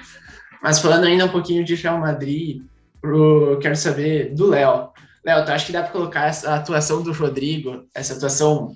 Mas 0.63 0.79
falando 0.79 1.05
ainda 1.05 1.27
um 1.27 1.31
pouquinho 1.31 1.65
de 1.65 1.75
Real 1.75 1.99
Madrid, 1.99 2.63
pro, 3.03 3.59
quero 3.61 3.77
saber 3.77 4.35
do 4.35 4.47
Léo. 4.47 4.89
Léo, 5.25 5.45
tu 5.45 5.53
acha 5.53 5.67
que 5.67 5.73
dá 5.73 5.83
para 5.83 5.93
colocar 5.93 6.27
essa 6.27 6.55
atuação 6.55 7.03
do 7.03 7.13
Rodrigo, 7.13 7.85
essa 7.95 8.15
atuação 8.15 8.75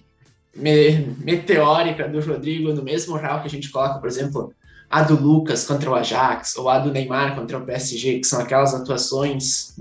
me, 0.54 0.98
meteórica 1.18 2.06
do 2.08 2.20
Rodrigo 2.20 2.72
no 2.74 2.82
mesmo 2.82 3.16
real 3.16 3.40
que 3.40 3.46
a 3.46 3.50
gente 3.50 3.70
coloca, 3.70 3.98
por 3.98 4.08
exemplo, 4.08 4.52
a 4.90 5.02
do 5.02 5.18
Lucas 5.18 5.64
contra 5.64 5.90
o 5.90 5.94
Ajax, 5.94 6.56
ou 6.56 6.68
a 6.68 6.78
do 6.78 6.92
Neymar 6.92 7.34
contra 7.34 7.58
o 7.58 7.64
PSG, 7.64 8.20
que 8.20 8.26
são 8.26 8.40
aquelas 8.40 8.74
atuações 8.74 9.74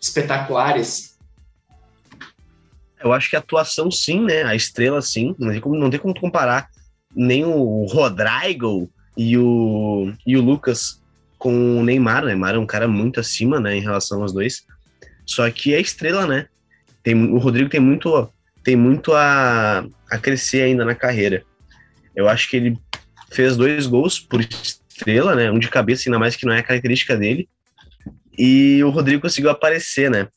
espetaculares 0.00 1.12
eu 3.02 3.12
acho 3.12 3.28
que 3.28 3.36
a 3.36 3.40
atuação 3.40 3.90
sim, 3.90 4.22
né? 4.22 4.44
A 4.44 4.54
estrela 4.54 5.02
sim. 5.02 5.34
Não 5.38 5.50
tem 5.50 5.60
como, 5.60 5.76
não 5.76 5.90
tem 5.90 5.98
como 5.98 6.18
comparar 6.18 6.70
nem 7.14 7.44
o 7.44 7.84
Rodrigo 7.86 8.88
e 9.16 9.36
o, 9.36 10.12
e 10.26 10.36
o 10.36 10.42
Lucas 10.42 11.01
com 11.42 11.80
o 11.80 11.82
Neymar. 11.82 12.22
O 12.22 12.26
Neymar 12.26 12.54
é 12.54 12.58
um 12.58 12.64
cara 12.64 12.86
muito 12.86 13.18
acima, 13.18 13.58
né, 13.58 13.76
em 13.76 13.80
relação 13.80 14.22
aos 14.22 14.32
dois. 14.32 14.64
Só 15.26 15.50
que 15.50 15.74
é 15.74 15.80
estrela, 15.80 16.24
né? 16.24 16.46
Tem, 17.02 17.16
o 17.16 17.38
Rodrigo 17.38 17.68
tem 17.68 17.80
muito, 17.80 18.32
tem 18.62 18.76
muito 18.76 19.12
a, 19.12 19.84
a 20.08 20.18
crescer 20.18 20.62
ainda 20.62 20.84
na 20.84 20.94
carreira. 20.94 21.42
Eu 22.14 22.28
acho 22.28 22.48
que 22.48 22.56
ele 22.56 22.78
fez 23.32 23.56
dois 23.56 23.88
gols 23.88 24.20
por 24.20 24.40
estrela, 24.40 25.34
né? 25.34 25.50
Um 25.50 25.58
de 25.58 25.66
cabeça, 25.66 26.08
ainda 26.08 26.18
mais 26.20 26.36
que 26.36 26.46
não 26.46 26.52
é 26.52 26.60
a 26.60 26.62
característica 26.62 27.16
dele. 27.16 27.48
E 28.38 28.80
o 28.84 28.90
Rodrigo 28.90 29.22
conseguiu 29.22 29.50
aparecer, 29.50 30.08
né? 30.08 30.28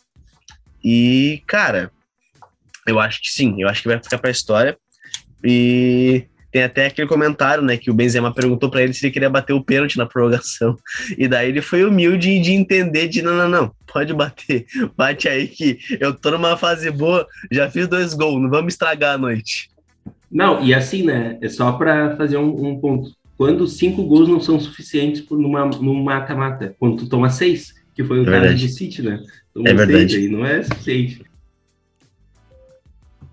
E, 0.84 1.44
cara, 1.46 1.92
eu 2.88 3.00
acho 3.00 3.22
que 3.22 3.30
sim, 3.30 3.62
eu 3.62 3.70
acho 3.70 3.84
que 3.84 3.88
vai 3.88 4.02
ficar 4.02 4.18
para 4.18 4.32
a 4.32 4.32
história. 4.32 4.76
E 5.44 6.26
tem 6.56 6.64
até 6.64 6.86
aquele 6.86 7.06
comentário, 7.06 7.62
né, 7.62 7.76
que 7.76 7.92
o 7.92 7.94
Benzema 7.94 8.34
perguntou 8.34 8.70
para 8.70 8.82
ele 8.82 8.94
se 8.94 9.06
ele 9.06 9.12
queria 9.12 9.30
bater 9.30 9.52
o 9.52 9.62
pênalti 9.62 9.98
na 9.98 10.06
prorrogação. 10.06 10.78
E 11.18 11.28
daí 11.28 11.50
ele 11.50 11.62
foi 11.62 11.84
humilde 11.84 12.40
de 12.40 12.54
entender 12.54 13.10
de 13.10 13.22
não, 13.22 13.36
não, 13.36 13.50
não, 13.50 13.72
pode 13.92 14.14
bater, 14.14 14.66
bate 14.96 15.28
aí 15.28 15.48
que 15.48 15.78
eu 16.00 16.14
tô 16.14 16.32
numa 16.32 16.56
fase 16.56 16.90
boa, 16.90 17.28
já 17.52 17.70
fiz 17.70 17.88
dois 17.88 18.14
gols, 18.14 18.42
não 18.42 18.50
vamos 18.50 18.74
estragar 18.74 19.16
a 19.16 19.18
noite. 19.18 19.70
Não, 20.32 20.64
e 20.64 20.74
assim, 20.74 21.04
né, 21.04 21.38
é 21.42 21.50
só 21.50 21.74
para 21.74 22.16
fazer 22.16 22.38
um, 22.38 22.70
um, 22.70 22.80
ponto. 22.80 23.12
Quando 23.38 23.68
cinco 23.68 24.04
gols 24.04 24.30
não 24.30 24.40
são 24.40 24.58
suficientes 24.58 25.26
numa, 25.30 25.66
num 25.66 26.02
mata-mata, 26.04 26.74
quando 26.80 26.98
tu 26.98 27.10
toma 27.10 27.30
seis, 27.30 27.74
que 27.94 28.04
foi 28.04 28.20
o 28.20 28.30
é 28.30 28.42
caso 28.42 28.66
do 28.66 28.70
City, 28.70 29.02
né? 29.02 29.20
Toma 29.54 29.70
é 29.70 29.74
verdade. 29.74 30.16
Aí 30.16 30.30
não 30.30 30.46
é 30.46 30.64
suficiente. 30.64 31.22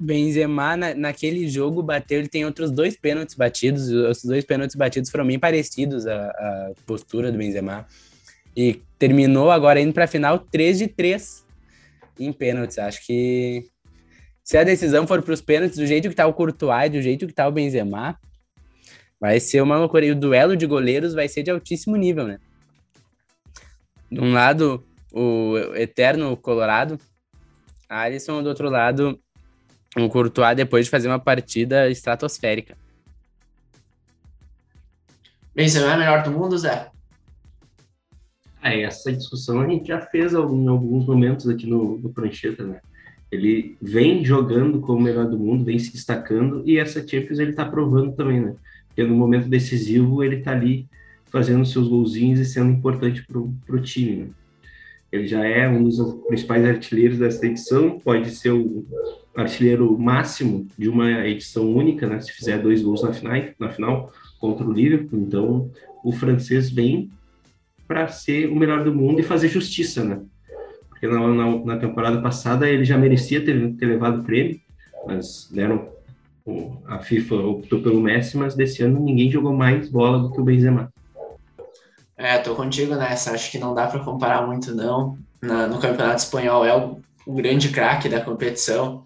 Benzema, 0.03 0.77
na, 0.77 0.95
naquele 0.95 1.49
jogo, 1.49 1.83
bateu, 1.83 2.19
ele 2.19 2.29
tem 2.29 2.45
outros 2.45 2.71
dois 2.71 2.97
pênaltis 2.97 3.35
batidos, 3.35 3.89
os 3.89 4.25
dois 4.25 4.45
pênaltis 4.45 4.75
batidos 4.77 5.11
foram 5.11 5.27
bem 5.27 5.39
parecidos 5.39 6.07
a, 6.07 6.27
a 6.27 6.73
postura 6.87 7.31
do 7.31 7.39
Benzema. 7.39 7.87
E 8.57 8.83
terminou 8.99 9.51
agora 9.51 9.81
indo 9.81 9.93
para 9.93 10.05
a 10.05 10.09
final 10.09 10.39
3 10.39 10.79
de 10.79 10.89
3 10.89 11.47
em 12.19 12.33
pênaltis. 12.33 12.79
Acho 12.79 13.07
que 13.07 13.65
se 14.45 14.59
a 14.59 14.65
decisão 14.65 15.07
for 15.07 15.23
para 15.23 15.33
os 15.33 15.41
pênaltis, 15.41 15.79
do 15.79 15.87
jeito 15.87 16.09
que 16.09 16.15
tá 16.15 16.27
o 16.27 16.35
Courtois, 16.35 16.91
do 16.91 17.01
jeito 17.01 17.27
que 17.27 17.33
tá 17.33 17.47
o 17.47 17.53
Benzema, 17.53 18.19
vai 19.21 19.39
ser 19.39 19.63
uma 19.63 19.79
loucura. 19.79 20.05
E 20.05 20.11
o 20.11 20.17
duelo 20.17 20.57
de 20.57 20.67
goleiros 20.67 21.15
vai 21.15 21.29
ser 21.29 21.45
de 21.45 21.51
altíssimo 21.51 21.97
nível, 21.97 22.27
né? 22.27 22.39
De 24.11 24.21
um 24.21 24.33
lado, 24.33 24.85
o 25.13 25.57
eterno 25.77 26.37
Colorado, 26.37 26.99
Alisson, 27.89 28.43
do 28.43 28.49
outro 28.49 28.69
lado, 28.69 29.19
o 29.97 30.09
Courtois 30.09 30.57
depois 30.57 30.87
de 30.87 30.91
fazer 30.91 31.09
uma 31.09 31.19
partida 31.19 31.91
estratosférica. 31.91 32.77
Benzema 35.55 35.93
é 35.93 35.97
melhor 35.99 36.23
do 36.23 36.31
mundo, 36.31 36.57
Zé? 36.57 36.91
É, 38.63 38.83
essa 38.83 39.13
discussão 39.13 39.61
a 39.61 39.69
gente 39.69 39.89
já 39.89 40.01
fez 40.01 40.33
em 40.33 40.37
alguns 40.37 41.05
momentos 41.05 41.49
aqui 41.49 41.67
no, 41.67 41.99
no 41.99 42.11
Prancheta, 42.11 42.65
né? 42.65 42.81
Ele 43.31 43.77
vem 43.81 44.25
jogando 44.25 44.81
como 44.81 45.01
o 45.01 45.03
melhor 45.03 45.27
do 45.27 45.39
mundo, 45.39 45.65
vem 45.65 45.79
se 45.79 45.93
destacando, 45.93 46.63
e 46.67 46.79
essa 46.79 47.07
Champions 47.07 47.39
ele 47.39 47.55
tá 47.55 47.65
provando 47.65 48.13
também, 48.13 48.41
né? 48.41 48.55
Porque 48.87 49.03
no 49.03 49.17
momento 49.17 49.49
decisivo 49.49 50.23
ele 50.23 50.43
tá 50.43 50.53
ali 50.53 50.87
fazendo 51.27 51.65
seus 51.67 51.89
golzinhos 51.89 52.39
e 52.39 52.45
sendo 52.45 52.71
importante 52.71 53.25
pro, 53.27 53.53
pro 53.67 53.83
time, 53.83 54.17
né? 54.17 54.29
Ele 55.11 55.27
já 55.27 55.45
é 55.45 55.69
um 55.69 55.85
dos 55.85 55.99
principais 56.27 56.65
artilheiros 56.65 57.19
dessa 57.19 57.45
edição, 57.47 57.99
pode 57.99 58.31
ser 58.31 58.53
o 58.53 58.87
artilheiro 59.37 59.99
máximo 59.99 60.67
de 60.77 60.89
uma 60.89 61.27
edição 61.27 61.71
única, 61.73 62.07
né? 62.07 62.21
Se 62.21 62.33
fizer 62.33 62.59
dois 62.59 62.83
gols 62.83 63.03
na 63.03 63.13
final, 63.13 63.43
na 63.59 63.69
final 63.71 64.13
contra 64.39 64.67
o 64.67 64.73
Liverpool, 64.73 65.21
então 65.21 65.71
o 66.05 66.13
francês 66.13 66.71
vem 66.71 67.11
para 67.87 68.09
ser 68.09 68.49
o 68.51 68.57
melhor 68.57 68.85
do 68.85 68.95
mundo 68.95 69.21
e 69.21 69.23
fazer 69.23 69.49
justiça, 69.49 70.05
né? 70.05 70.21
Porque 70.89 71.07
na, 71.07 71.27
na, 71.29 71.65
na 71.65 71.77
temporada 71.77 72.21
passada 72.21 72.69
ele 72.69 72.85
já 72.85 72.97
merecia 72.99 73.45
ter, 73.45 73.75
ter 73.75 73.87
levado 73.87 74.21
o 74.21 74.25
prêmio, 74.25 74.61
mas 75.07 75.49
deram 75.51 75.93
a 76.87 76.99
FIFA 76.99 77.37
optou 77.37 77.81
pelo 77.81 78.01
Messi, 78.01 78.37
mas 78.37 78.55
desse 78.55 78.83
ano 78.83 78.99
ninguém 78.99 79.31
jogou 79.31 79.53
mais 79.53 79.89
bola 79.89 80.19
do 80.19 80.33
que 80.33 80.41
o 80.41 80.45
Benzema. 80.45 80.93
É, 82.17 82.39
tô 82.39 82.55
contigo 82.55 82.95
nessa. 82.95 83.33
Acho 83.33 83.51
que 83.51 83.59
não 83.59 83.75
dá 83.75 83.87
para 83.87 84.01
comparar 84.01 84.47
muito, 84.47 84.75
não. 84.75 85.17
Na, 85.41 85.67
no 85.67 85.79
Campeonato 85.79 86.23
Espanhol 86.23 86.65
é 86.65 86.77
o, 86.77 87.01
o 87.27 87.35
grande 87.35 87.69
craque 87.69 88.09
da 88.09 88.21
competição. 88.21 89.05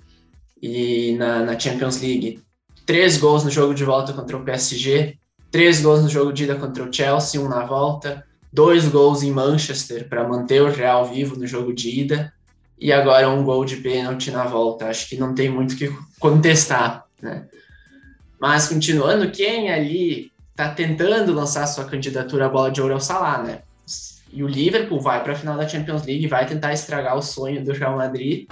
E 0.61 1.15
na, 1.19 1.45
na, 1.45 1.59
Champions 1.59 2.01
League, 2.01 2.43
três 2.85 3.19
gols 3.19 3.45
no 3.45 3.51
jogo 3.51 3.75
de 3.75 3.85
volta 3.85 4.13
contra 4.13 4.37
o 4.37 4.45
PSG, 4.45 5.19
três 5.51 5.83
gols 5.83 6.03
no 6.03 6.09
jogo 6.09 6.33
de 6.33 6.45
ida 6.45 6.57
contra 6.57 6.85
o 6.85 6.93
Chelsea, 6.93 7.41
um 7.41 7.49
na 7.49 7.65
volta, 7.65 8.25
dois 8.53 8.89
gols 8.89 9.23
em 9.23 9.31
Manchester 9.31 10.09
para 10.09 10.27
manter 10.27 10.63
o 10.63 10.71
Real 10.71 11.05
vivo 11.05 11.37
no 11.37 11.47
jogo 11.47 11.75
de 11.75 12.01
ida, 12.01 12.33
e 12.79 12.93
agora 12.93 13.29
um 13.29 13.45
gol 13.45 13.65
de 13.65 13.77
pênalti 13.77 14.31
na 14.31 14.45
volta. 14.45 14.89
Acho 14.89 15.09
que 15.09 15.17
não 15.17 15.35
tem 15.35 15.49
muito 15.51 15.73
o 15.73 15.77
que 15.77 15.95
contestar, 16.19 17.05
né? 17.21 17.47
Mas 18.39 18.69
continuando, 18.69 19.31
quem 19.31 19.71
ali 19.71 20.31
está 20.51 20.71
tentando 20.71 21.33
lançar 21.33 21.67
sua 21.67 21.85
candidatura 21.85 22.47
à 22.47 22.49
bola 22.49 22.71
de 22.71 22.81
ouro 22.81 22.95
ao 22.95 23.01
Salah, 23.01 23.43
né? 23.43 23.61
E 24.33 24.43
o 24.43 24.49
Liverpool 24.49 25.01
vai 25.01 25.23
para 25.23 25.33
a 25.33 25.37
final 25.37 25.57
da 25.57 25.69
Champions 25.69 26.05
League, 26.05 26.27
vai 26.27 26.47
tentar 26.47 26.73
estragar 26.73 27.17
o 27.17 27.23
sonho 27.23 27.65
do 27.65 27.73
Real 27.73 27.97
Madrid, 27.97 28.47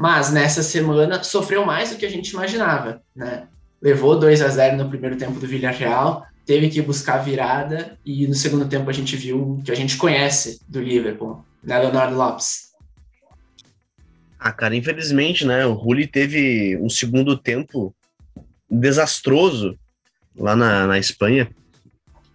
mas 0.00 0.32
nessa 0.32 0.62
semana 0.62 1.22
sofreu 1.22 1.66
mais 1.66 1.90
do 1.90 1.96
que 1.96 2.06
a 2.06 2.10
gente 2.10 2.30
imaginava, 2.30 3.02
né? 3.14 3.46
Levou 3.82 4.18
2 4.18 4.40
a 4.40 4.48
0 4.48 4.78
no 4.78 4.88
primeiro 4.88 5.14
tempo 5.14 5.38
do 5.38 5.46
Villarreal, 5.46 6.26
teve 6.46 6.70
que 6.70 6.80
buscar 6.80 7.18
virada 7.18 7.98
e 8.02 8.26
no 8.26 8.34
segundo 8.34 8.66
tempo 8.66 8.88
a 8.88 8.94
gente 8.94 9.14
viu 9.14 9.60
que 9.62 9.70
a 9.70 9.74
gente 9.74 9.98
conhece 9.98 10.58
do 10.66 10.80
Liverpool, 10.80 11.44
né, 11.62 11.78
Leonardo 11.78 12.16
Lopes? 12.16 12.70
Ah, 14.38 14.52
cara, 14.52 14.74
infelizmente, 14.74 15.46
né, 15.46 15.66
o 15.66 15.74
Rulli 15.74 16.06
teve 16.06 16.78
um 16.78 16.88
segundo 16.88 17.36
tempo 17.36 17.94
desastroso 18.70 19.78
lá 20.34 20.56
na, 20.56 20.86
na 20.86 20.98
Espanha. 20.98 21.50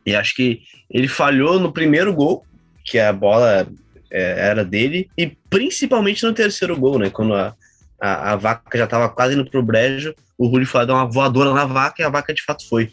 E 0.05 0.15
acho 0.15 0.35
que 0.35 0.61
ele 0.87 1.07
falhou 1.07 1.59
no 1.59 1.73
primeiro 1.73 2.13
gol, 2.13 2.45
que 2.83 2.99
a 2.99 3.11
bola 3.11 3.67
é, 4.11 4.47
era 4.49 4.63
dele, 4.63 5.09
e 5.17 5.27
principalmente 5.49 6.23
no 6.23 6.33
terceiro 6.33 6.75
gol, 6.77 6.99
né? 6.99 7.09
Quando 7.09 7.33
a, 7.33 7.53
a, 7.99 8.33
a 8.33 8.35
vaca 8.35 8.77
já 8.77 8.85
estava 8.85 9.09
quase 9.09 9.35
indo 9.35 9.49
pro 9.49 9.63
brejo, 9.63 10.13
o 10.37 10.47
Rulli 10.47 10.65
foi 10.65 10.85
dar 10.85 10.93
uma 10.93 11.05
voadora 11.05 11.53
na 11.53 11.65
vaca 11.65 12.01
e 12.01 12.05
a 12.05 12.09
vaca 12.09 12.33
de 12.33 12.43
fato 12.43 12.67
foi. 12.67 12.91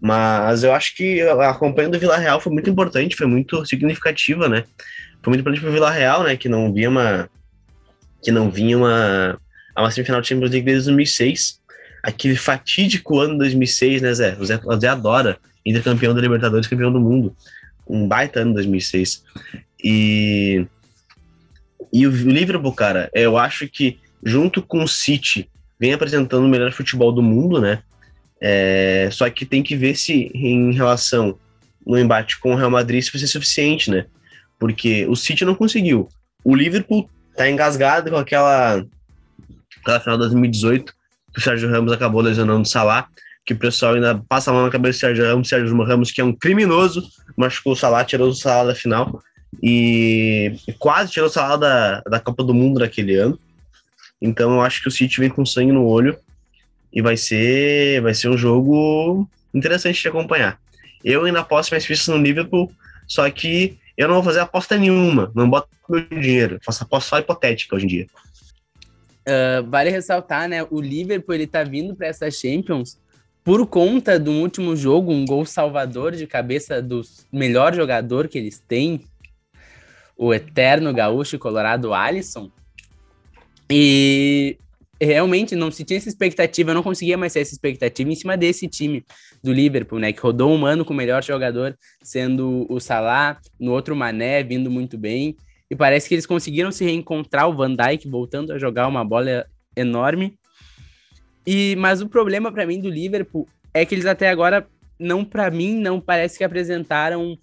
Mas 0.00 0.64
eu 0.64 0.74
acho 0.74 0.94
que 0.96 1.22
a 1.22 1.54
campanha 1.54 1.88
do 1.88 1.98
Vila 1.98 2.18
Real 2.18 2.40
foi 2.40 2.52
muito 2.52 2.68
importante, 2.68 3.16
foi 3.16 3.26
muito 3.26 3.64
significativa, 3.64 4.48
né? 4.48 4.64
Foi 5.22 5.30
muito 5.30 5.40
importante 5.40 5.62
pro 5.62 5.72
Vila 5.72 5.90
Real, 5.90 6.24
né? 6.24 6.36
Que 6.36 6.48
não 6.48 6.72
vinha 6.72 6.90
uma. 6.90 7.30
Que 8.22 8.30
não 8.30 8.50
vinha 8.50 8.76
uma. 8.76 9.38
Uma 9.76 9.90
semifinal 9.90 10.20
de 10.20 10.28
Champions 10.28 10.50
League 10.50 10.66
desde 10.66 10.84
2006 10.84 11.64
aquele 12.04 12.36
fatídico 12.36 13.18
ano 13.18 13.38
2006, 13.38 14.02
né, 14.02 14.12
Zé? 14.12 14.36
O 14.38 14.44
Zé, 14.44 14.60
o 14.62 14.78
Zé 14.78 14.88
adora, 14.88 15.38
entre 15.64 15.82
campeão 15.82 16.14
da 16.14 16.20
Libertadores 16.20 16.66
campeão 16.66 16.92
do 16.92 17.00
mundo. 17.00 17.34
Um 17.88 18.06
baita 18.06 18.40
ano 18.40 18.52
2006. 18.52 19.24
E, 19.84 20.66
e 21.92 22.06
o 22.06 22.10
Liverpool, 22.10 22.72
cara, 22.72 23.10
eu 23.12 23.36
acho 23.36 23.68
que 23.68 23.98
junto 24.24 24.62
com 24.62 24.82
o 24.82 24.88
City 24.88 25.50
vem 25.78 25.92
apresentando 25.92 26.46
o 26.46 26.48
melhor 26.48 26.72
futebol 26.72 27.12
do 27.12 27.22
mundo, 27.22 27.60
né? 27.60 27.82
É, 28.40 29.10
só 29.12 29.28
que 29.28 29.44
tem 29.44 29.62
que 29.62 29.76
ver 29.76 29.94
se 29.94 30.30
em 30.34 30.72
relação 30.72 31.38
no 31.86 31.98
embate 31.98 32.40
com 32.40 32.52
o 32.52 32.56
Real 32.56 32.70
Madrid 32.70 33.02
se 33.02 33.12
vai 33.12 33.20
ser 33.20 33.26
suficiente, 33.26 33.90
né? 33.90 34.06
Porque 34.58 35.06
o 35.06 35.14
City 35.14 35.44
não 35.44 35.54
conseguiu. 35.54 36.08
O 36.42 36.54
Liverpool 36.54 37.08
tá 37.36 37.50
engasgado 37.50 38.10
com 38.10 38.16
aquela, 38.16 38.82
aquela 39.82 40.00
final 40.00 40.16
de 40.16 40.24
2018, 40.24 40.94
que 41.34 41.40
o 41.40 41.42
Sérgio 41.42 41.70
Ramos 41.70 41.92
acabou 41.92 42.22
lesionando 42.22 42.62
o 42.62 42.66
Salah, 42.66 43.08
que 43.44 43.52
o 43.52 43.58
pessoal 43.58 43.94
ainda 43.94 44.22
passa 44.26 44.50
a 44.50 44.54
mão 44.54 44.62
na 44.62 44.70
cabeça 44.70 44.98
do 44.98 45.00
Sérgio 45.00 45.26
Ramos, 45.26 45.48
Sérgio 45.48 45.82
Ramos 45.82 46.10
que 46.10 46.22
é 46.22 46.24
um 46.24 46.32
criminoso, 46.32 47.06
machucou 47.36 47.74
o 47.74 47.76
Salah, 47.76 48.04
tirou 48.04 48.28
o 48.28 48.34
Salah 48.34 48.72
da 48.72 48.74
final 48.74 49.20
e 49.62 50.56
quase 50.78 51.12
tirou 51.12 51.28
o 51.28 51.32
Salah 51.32 51.56
da, 51.56 52.00
da 52.02 52.20
Copa 52.20 52.42
do 52.42 52.54
Mundo 52.54 52.80
daquele 52.80 53.14
ano. 53.14 53.38
Então 54.20 54.54
eu 54.54 54.60
acho 54.62 54.82
que 54.82 54.88
o 54.88 54.90
City 54.90 55.20
vem 55.20 55.28
com 55.28 55.44
sangue 55.44 55.72
no 55.72 55.84
olho 55.86 56.16
e 56.92 57.02
vai 57.02 57.16
ser, 57.16 58.00
vai 58.00 58.14
ser 58.14 58.28
um 58.28 58.38
jogo 58.38 59.28
interessante 59.52 60.00
de 60.00 60.08
acompanhar. 60.08 60.58
Eu 61.04 61.24
ainda 61.24 61.42
posso 61.42 61.72
mais 61.72 61.84
fichas 61.84 62.08
no 62.08 62.16
Liverpool, 62.16 62.72
só 63.06 63.28
que 63.30 63.78
eu 63.96 64.08
não 64.08 64.14
vou 64.14 64.24
fazer 64.24 64.40
aposta 64.40 64.76
nenhuma, 64.76 65.30
não 65.34 65.48
boto 65.48 65.68
meu 65.88 66.00
dinheiro, 66.00 66.58
faço 66.64 66.82
aposta 66.82 67.10
só 67.10 67.18
hipotética 67.18 67.76
hoje 67.76 67.84
em 67.84 67.88
dia. 67.88 68.06
Uh, 69.26 69.68
vale 69.68 69.90
ressaltar, 69.90 70.48
né? 70.48 70.66
O 70.70 70.80
Liverpool 70.80 71.34
ele 71.34 71.46
tá 71.46 71.62
vindo 71.62 71.94
para 71.94 72.06
essa 72.06 72.30
Champions 72.30 72.98
por 73.42 73.66
conta 73.66 74.18
do 74.18 74.32
último 74.32 74.74
jogo, 74.74 75.12
um 75.12 75.26
gol 75.26 75.44
salvador 75.44 76.12
de 76.12 76.26
cabeça 76.26 76.80
do 76.80 77.02
melhor 77.30 77.74
jogador 77.74 78.26
que 78.26 78.38
eles 78.38 78.58
têm, 78.58 79.02
o 80.16 80.32
eterno 80.32 80.92
gaúcho 80.92 81.38
colorado 81.38 81.92
Alisson. 81.92 82.50
E 83.70 84.56
realmente 85.00 85.56
não 85.56 85.70
se 85.70 85.84
tinha 85.84 85.98
essa 85.98 86.08
expectativa, 86.08 86.70
eu 86.70 86.74
não 86.74 86.82
conseguia 86.82 87.16
mais 87.16 87.32
ter 87.32 87.40
essa 87.40 87.52
expectativa 87.52 88.10
em 88.10 88.14
cima 88.14 88.36
desse 88.36 88.68
time 88.68 89.04
do 89.42 89.52
Liverpool, 89.52 89.98
né? 89.98 90.12
Que 90.12 90.20
rodou 90.20 90.52
um 90.52 90.64
ano 90.64 90.84
com 90.84 90.92
o 90.92 90.96
melhor 90.96 91.22
jogador 91.22 91.76
sendo 92.02 92.66
o 92.68 92.80
Salah, 92.80 93.38
no 93.58 93.72
outro 93.72 93.96
Mané 93.96 94.42
vindo 94.42 94.70
muito 94.70 94.96
bem. 94.96 95.36
E 95.70 95.74
parece 95.76 96.08
que 96.08 96.14
eles 96.14 96.26
conseguiram 96.26 96.70
se 96.70 96.84
reencontrar 96.84 97.48
o 97.48 97.54
Van 97.54 97.74
Dijk 97.74 98.08
voltando 98.08 98.52
a 98.52 98.58
jogar 98.58 98.86
uma 98.86 99.04
bola 99.04 99.46
enorme. 99.76 100.38
E 101.46 101.74
mas 101.76 102.00
o 102.00 102.08
problema 102.08 102.52
para 102.52 102.66
mim 102.66 102.80
do 102.80 102.88
Liverpool 102.88 103.48
é 103.72 103.84
que 103.84 103.94
eles 103.94 104.06
até 104.06 104.30
agora 104.30 104.66
não 104.98 105.24
para 105.24 105.50
mim 105.50 105.74
não 105.74 106.00
parece 106.00 106.38
que 106.38 106.44
apresentaram 106.44 107.36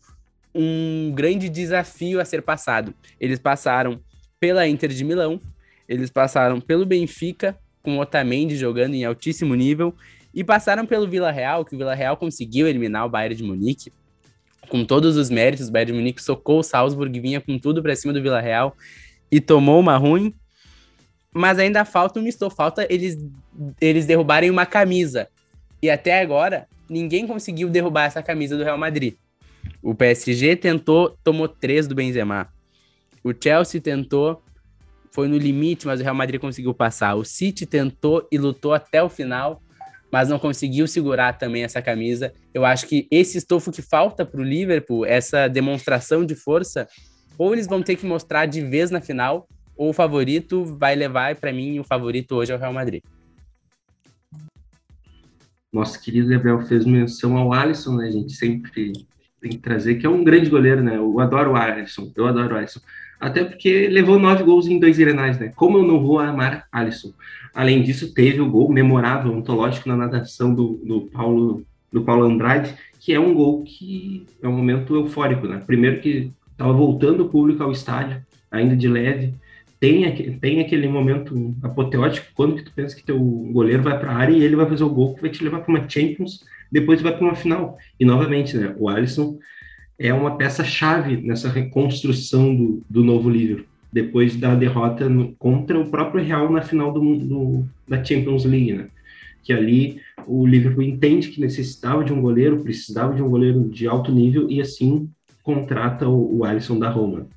um 0.53 1.11
grande 1.13 1.49
desafio 1.49 2.19
a 2.19 2.25
ser 2.25 2.41
passado. 2.41 2.93
Eles 3.19 3.39
passaram 3.39 3.99
pela 4.39 4.67
Inter 4.67 4.89
de 4.89 5.03
Milão, 5.03 5.39
eles 5.87 6.09
passaram 6.09 6.59
pelo 6.59 6.85
Benfica, 6.85 7.57
com 7.81 7.97
Otamendi 7.99 8.55
jogando 8.55 8.93
em 8.93 9.05
altíssimo 9.05 9.55
nível, 9.55 9.93
e 10.33 10.43
passaram 10.43 10.85
pelo 10.85 11.07
Vila 11.07 11.31
Real, 11.31 11.65
que 11.65 11.75
o 11.75 11.77
Vila 11.77 11.93
Real 11.93 12.15
conseguiu 12.15 12.67
eliminar 12.67 13.05
o 13.05 13.09
Bayern 13.09 13.35
de 13.35 13.43
Munique, 13.43 13.91
com 14.69 14.85
todos 14.85 15.17
os 15.17 15.29
méritos. 15.29 15.67
O 15.67 15.71
Bayern 15.71 15.91
de 15.91 15.97
Munique 15.97 16.23
socou 16.23 16.59
o 16.59 16.63
Salzburg, 16.63 17.19
vinha 17.19 17.41
com 17.41 17.59
tudo 17.59 17.81
para 17.81 17.95
cima 17.95 18.13
do 18.13 18.21
Vila 18.21 18.39
Real 18.39 18.75
e 19.31 19.41
tomou 19.41 19.79
uma 19.79 19.97
ruim. 19.97 20.33
Mas 21.33 21.59
ainda 21.59 21.85
falta 21.85 22.19
um 22.19 22.23
misto, 22.23 22.49
falta 22.49 22.85
eles, 22.89 23.17
eles 23.79 24.05
derrubarem 24.05 24.49
uma 24.49 24.65
camisa. 24.65 25.27
E 25.81 25.89
até 25.89 26.21
agora, 26.21 26.67
ninguém 26.89 27.25
conseguiu 27.25 27.69
derrubar 27.69 28.05
essa 28.05 28.21
camisa 28.21 28.57
do 28.57 28.63
Real 28.63 28.77
Madrid. 28.77 29.15
O 29.81 29.95
PSG 29.95 30.55
tentou, 30.55 31.17
tomou 31.23 31.47
três 31.47 31.87
do 31.87 31.95
Benzema. 31.95 32.47
O 33.23 33.33
Chelsea 33.33 33.81
tentou, 33.81 34.43
foi 35.11 35.27
no 35.27 35.37
limite, 35.37 35.85
mas 35.85 35.99
o 35.99 36.03
Real 36.03 36.15
Madrid 36.15 36.39
conseguiu 36.39 36.73
passar. 36.73 37.15
O 37.15 37.25
City 37.25 37.65
tentou 37.65 38.27
e 38.31 38.37
lutou 38.37 38.73
até 38.73 39.03
o 39.03 39.09
final, 39.09 39.61
mas 40.11 40.29
não 40.29 40.39
conseguiu 40.39 40.87
segurar 40.87 41.37
também 41.37 41.63
essa 41.63 41.81
camisa. 41.81 42.33
Eu 42.53 42.65
acho 42.65 42.87
que 42.87 43.07
esse 43.11 43.37
estofo 43.37 43.71
que 43.71 43.81
falta 43.81 44.25
para 44.25 44.41
o 44.41 44.43
Liverpool, 44.43 45.05
essa 45.05 45.47
demonstração 45.47 46.25
de 46.25 46.35
força, 46.35 46.87
ou 47.37 47.53
eles 47.53 47.67
vão 47.67 47.81
ter 47.81 47.95
que 47.95 48.05
mostrar 48.05 48.45
de 48.45 48.61
vez 48.61 48.91
na 48.91 49.01
final, 49.01 49.47
ou 49.75 49.89
o 49.89 49.93
favorito 49.93 50.65
vai 50.77 50.95
levar, 50.95 51.35
para 51.35 51.51
mim, 51.51 51.79
o 51.79 51.83
favorito 51.83 52.35
hoje 52.35 52.51
é 52.51 52.55
o 52.55 52.59
Real 52.59 52.73
Madrid. 52.73 53.01
Nosso 55.73 56.01
querido 56.01 56.29
Gabriel 56.29 56.61
fez 56.65 56.85
menção 56.85 57.37
ao 57.37 57.53
Alisson, 57.53 57.95
né? 57.95 58.11
Gente 58.11 58.33
sempre 58.33 58.91
tem 59.41 59.51
que 59.51 59.57
trazer, 59.57 59.95
que 59.95 60.05
é 60.05 60.09
um 60.09 60.23
grande 60.23 60.49
goleiro, 60.49 60.83
né? 60.83 60.97
Eu 60.97 61.19
adoro 61.19 61.51
o 61.51 61.55
Alisson, 61.55 62.11
eu 62.15 62.27
adoro 62.27 62.53
o 62.53 62.57
Alisson. 62.57 62.79
Até 63.19 63.43
porque 63.43 63.87
levou 63.87 64.19
nove 64.19 64.43
gols 64.43 64.67
em 64.67 64.79
dois 64.79 64.97
grenais, 64.97 65.39
né? 65.39 65.51
Como 65.55 65.79
eu 65.79 65.83
não 65.83 65.99
vou 65.99 66.19
amar 66.19 66.67
Alisson? 66.71 67.11
Além 67.53 67.81
disso, 67.81 68.13
teve 68.13 68.39
o 68.39 68.49
gol 68.49 68.71
memorável, 68.71 69.33
ontológico 69.33 69.89
na 69.89 69.97
natação 69.97 70.53
do, 70.53 70.79
do, 70.83 71.01
Paulo, 71.01 71.63
do 71.91 72.03
Paulo 72.03 72.25
Andrade, 72.25 72.73
que 72.99 73.13
é 73.13 73.19
um 73.19 73.33
gol 73.33 73.63
que 73.63 74.25
é 74.41 74.47
um 74.47 74.55
momento 74.55 74.95
eufórico, 74.95 75.47
né? 75.47 75.61
Primeiro 75.65 75.99
que 76.01 76.31
estava 76.51 76.71
voltando 76.71 77.25
o 77.25 77.29
público 77.29 77.63
ao 77.63 77.71
estádio, 77.71 78.23
ainda 78.51 78.75
de 78.75 78.87
leve, 78.87 79.33
tem, 79.79 80.37
tem 80.37 80.59
aquele 80.59 80.87
momento 80.87 81.55
apoteótico 81.63 82.27
quando 82.35 82.55
que 82.55 82.63
tu 82.63 82.71
pensa 82.71 82.95
que 82.95 83.03
teu 83.03 83.19
goleiro 83.19 83.81
vai 83.81 83.99
para 83.99 84.11
a 84.11 84.15
área 84.15 84.33
e 84.33 84.43
ele 84.43 84.55
vai 84.55 84.67
fazer 84.67 84.83
o 84.83 84.89
gol 84.89 85.15
que 85.15 85.21
vai 85.21 85.31
te 85.31 85.43
levar 85.43 85.61
para 85.61 85.73
uma 85.73 85.89
Champions, 85.89 86.43
depois 86.71 87.01
vai 87.01 87.15
para 87.15 87.25
uma 87.25 87.35
final. 87.35 87.77
E 87.99 88.05
novamente, 88.05 88.55
né? 88.55 88.73
O 88.77 88.87
Alisson 88.87 89.37
é 89.99 90.13
uma 90.13 90.37
peça-chave 90.37 91.17
nessa 91.17 91.49
reconstrução 91.49 92.55
do, 92.55 92.81
do 92.89 93.03
novo 93.03 93.29
Liverpool, 93.29 93.67
depois 93.91 94.35
da 94.35 94.55
derrota 94.55 95.07
no, 95.09 95.35
contra 95.35 95.79
o 95.79 95.91
próprio 95.91 96.23
Real 96.23 96.51
na 96.51 96.61
final 96.61 96.91
do, 96.91 97.17
do, 97.17 97.65
da 97.87 98.03
Champions 98.03 98.45
League, 98.45 98.73
né? 98.73 98.87
Que 99.43 99.53
ali 99.53 99.99
o 100.25 100.45
Liverpool 100.45 100.83
entende 100.83 101.29
que 101.29 101.41
necessitava 101.41 102.03
de 102.03 102.13
um 102.13 102.21
goleiro, 102.21 102.63
precisava 102.63 103.13
de 103.13 103.21
um 103.21 103.29
goleiro 103.29 103.67
de 103.69 103.87
alto 103.87 104.11
nível 104.11 104.49
e 104.49 104.61
assim 104.61 105.09
contrata 105.43 106.07
o, 106.07 106.39
o 106.39 106.45
Alisson 106.45 106.79
da 106.79 106.89
Roma. 106.89 107.27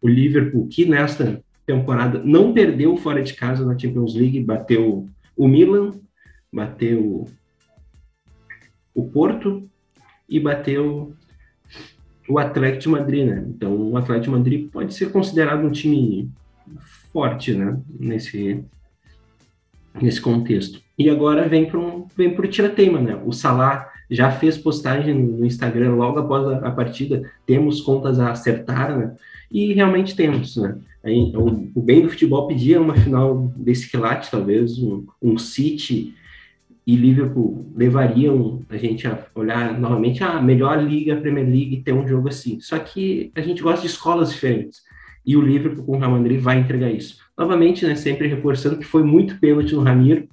O 0.00 0.08
Liverpool, 0.08 0.68
que 0.68 0.84
nesta 0.84 1.42
temporada 1.66 2.22
não 2.24 2.52
perdeu 2.52 2.96
fora 2.96 3.22
de 3.22 3.34
casa 3.34 3.64
na 3.64 3.78
Champions 3.78 4.14
League, 4.14 4.40
bateu 4.40 5.06
o 5.36 5.48
Milan, 5.48 5.92
bateu 6.52 7.26
o 9.00 9.08
Porto 9.08 9.68
e 10.28 10.38
bateu 10.38 11.14
o 12.28 12.38
Atlético 12.38 12.92
Madrid, 12.92 13.26
né? 13.26 13.44
Então, 13.48 13.74
o 13.74 13.96
Atlético 13.96 14.32
Madrid 14.32 14.70
pode 14.70 14.94
ser 14.94 15.10
considerado 15.10 15.66
um 15.66 15.70
time 15.70 16.30
forte, 17.12 17.52
né? 17.52 17.78
Nesse, 17.98 18.62
nesse 20.00 20.20
contexto. 20.20 20.80
E 20.96 21.10
agora 21.10 21.48
vem 21.48 21.66
para 21.66 21.78
um, 21.78 22.06
vem 22.16 22.28
o 22.28 22.48
tira-teima, 22.48 23.00
né? 23.00 23.20
O 23.24 23.32
Salah 23.32 23.88
já 24.08 24.30
fez 24.30 24.58
postagem 24.58 25.14
no 25.14 25.44
Instagram 25.44 25.94
logo 25.94 26.18
após 26.18 26.46
a, 26.46 26.68
a, 26.68 26.70
partida. 26.70 27.30
Temos 27.46 27.80
contas 27.80 28.20
a 28.20 28.30
acertar, 28.30 28.96
né? 28.96 29.14
E 29.50 29.72
realmente 29.72 30.14
temos, 30.14 30.56
né? 30.56 30.76
Aí, 31.02 31.32
o, 31.34 31.70
o 31.74 31.82
bem 31.82 32.02
do 32.02 32.10
futebol 32.10 32.46
pedia 32.46 32.80
uma 32.80 32.94
final 32.94 33.50
desse 33.56 33.90
quilate, 33.90 34.30
talvez 34.30 34.78
um, 34.78 35.06
um 35.20 35.38
City 35.38 36.14
e 36.90 36.96
Liverpool 36.96 37.70
levariam 37.76 38.62
a 38.68 38.76
gente 38.76 39.06
a 39.06 39.24
olhar 39.32 39.78
novamente 39.78 40.24
a 40.24 40.42
melhor 40.42 40.82
liga, 40.82 41.14
a 41.14 41.20
Premier 41.20 41.46
League, 41.46 41.76
e 41.76 41.82
ter 41.82 41.92
um 41.92 42.04
jogo 42.04 42.28
assim. 42.28 42.58
Só 42.58 42.76
que 42.80 43.30
a 43.36 43.40
gente 43.40 43.62
gosta 43.62 43.82
de 43.82 43.86
escolas 43.86 44.32
diferentes. 44.32 44.82
E 45.24 45.36
o 45.36 45.40
Liverpool 45.40 45.84
com 45.84 45.92
o 45.92 45.98
Real 46.00 46.10
Madrid 46.10 46.40
vai 46.40 46.58
entregar 46.58 46.90
isso. 46.90 47.18
Novamente, 47.38 47.86
né, 47.86 47.94
sempre 47.94 48.26
reforçando 48.26 48.76
que 48.76 48.84
foi 48.84 49.04
muito 49.04 49.38
pênalti 49.38 49.72
no 49.72 49.84
Ramiro. 49.84 50.26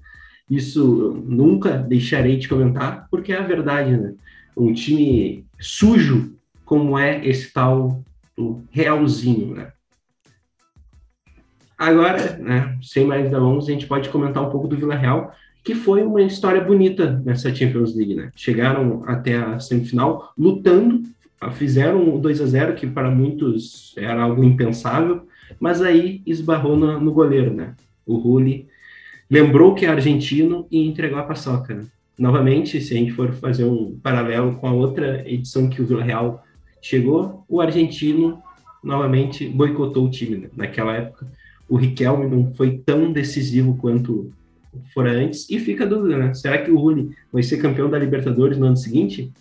Isso 0.49 1.23
nunca 1.27 1.77
deixarei 1.77 2.37
de 2.37 2.49
comentar, 2.49 3.07
porque 3.11 3.33
é 3.33 3.37
a 3.37 3.45
verdade, 3.45 3.95
né? 3.95 4.15
Um 4.55 4.73
time 4.73 5.45
sujo 5.59 6.33
como 6.65 6.97
é 6.97 7.23
esse 7.23 7.53
tal 7.53 8.03
do 8.35 8.63
Realzinho, 8.71 9.53
né? 9.53 9.71
Agora, 11.77 12.35
né, 12.37 12.79
sem 12.81 13.05
mais 13.05 13.29
delongas, 13.29 13.69
a 13.69 13.71
gente 13.71 13.85
pode 13.85 14.09
comentar 14.09 14.41
um 14.41 14.49
pouco 14.49 14.67
do 14.67 14.75
Vila 14.75 14.95
Real, 14.95 15.31
que 15.67 15.75
foi 15.75 16.01
uma 16.01 16.21
história 16.21 16.61
bonita 16.61 17.21
nessa 17.25 17.53
Champions 17.53 17.93
League, 17.93 18.15
né? 18.15 18.31
Chegaram 18.33 19.03
até 19.05 19.35
a 19.35 19.59
semifinal 19.59 20.31
lutando, 20.37 21.03
fizeram 21.55 22.15
o 22.15 22.17
2 22.17 22.39
a 22.39 22.45
0 22.45 22.73
que 22.73 22.87
para 22.87 23.11
muitos 23.11 23.93
era 23.97 24.21
algo 24.21 24.45
impensável, 24.45 25.27
mas 25.59 25.81
aí 25.81 26.21
esbarrou 26.25 26.77
no, 26.77 27.01
no 27.01 27.11
goleiro, 27.11 27.53
né? 27.53 27.75
O 28.05 28.15
Rulli 28.15 28.65
lembrou 29.29 29.75
que 29.75 29.85
é 29.85 29.89
argentino 29.89 30.65
e 30.71 30.87
entregou 30.87 31.19
a 31.19 31.23
paçoca. 31.23 31.73
Né? 31.73 31.85
Novamente, 32.17 32.79
se 32.79 32.93
a 32.93 32.97
gente 32.97 33.11
for 33.11 33.33
fazer 33.33 33.65
um 33.65 33.99
paralelo 34.01 34.55
com 34.55 34.67
a 34.67 34.73
outra 34.73 35.29
edição 35.29 35.67
que 35.67 35.81
o 35.81 35.85
Vila 35.85 36.01
Real 36.01 36.45
chegou, 36.81 37.43
o 37.49 37.59
argentino 37.59 38.41
novamente 38.81 39.49
boicotou 39.49 40.05
o 40.05 40.09
time. 40.09 40.37
Né? 40.37 40.49
Naquela 40.55 40.95
época, 40.95 41.27
o 41.67 41.75
Riquelme 41.75 42.25
não 42.25 42.53
foi 42.53 42.77
tão 42.77 43.11
decisivo 43.11 43.75
quanto 43.75 44.31
fora 44.93 45.11
antes. 45.11 45.49
E 45.49 45.59
fica 45.59 45.83
a 45.83 45.87
dúvida, 45.87 46.17
né? 46.17 46.33
Será 46.33 46.57
que 46.57 46.71
o 46.71 46.77
Rulli 46.77 47.15
vai 47.31 47.43
ser 47.43 47.57
campeão 47.57 47.89
da 47.89 47.99
Libertadores 47.99 48.57
no 48.57 48.67
ano 48.67 48.77
seguinte? 48.77 49.31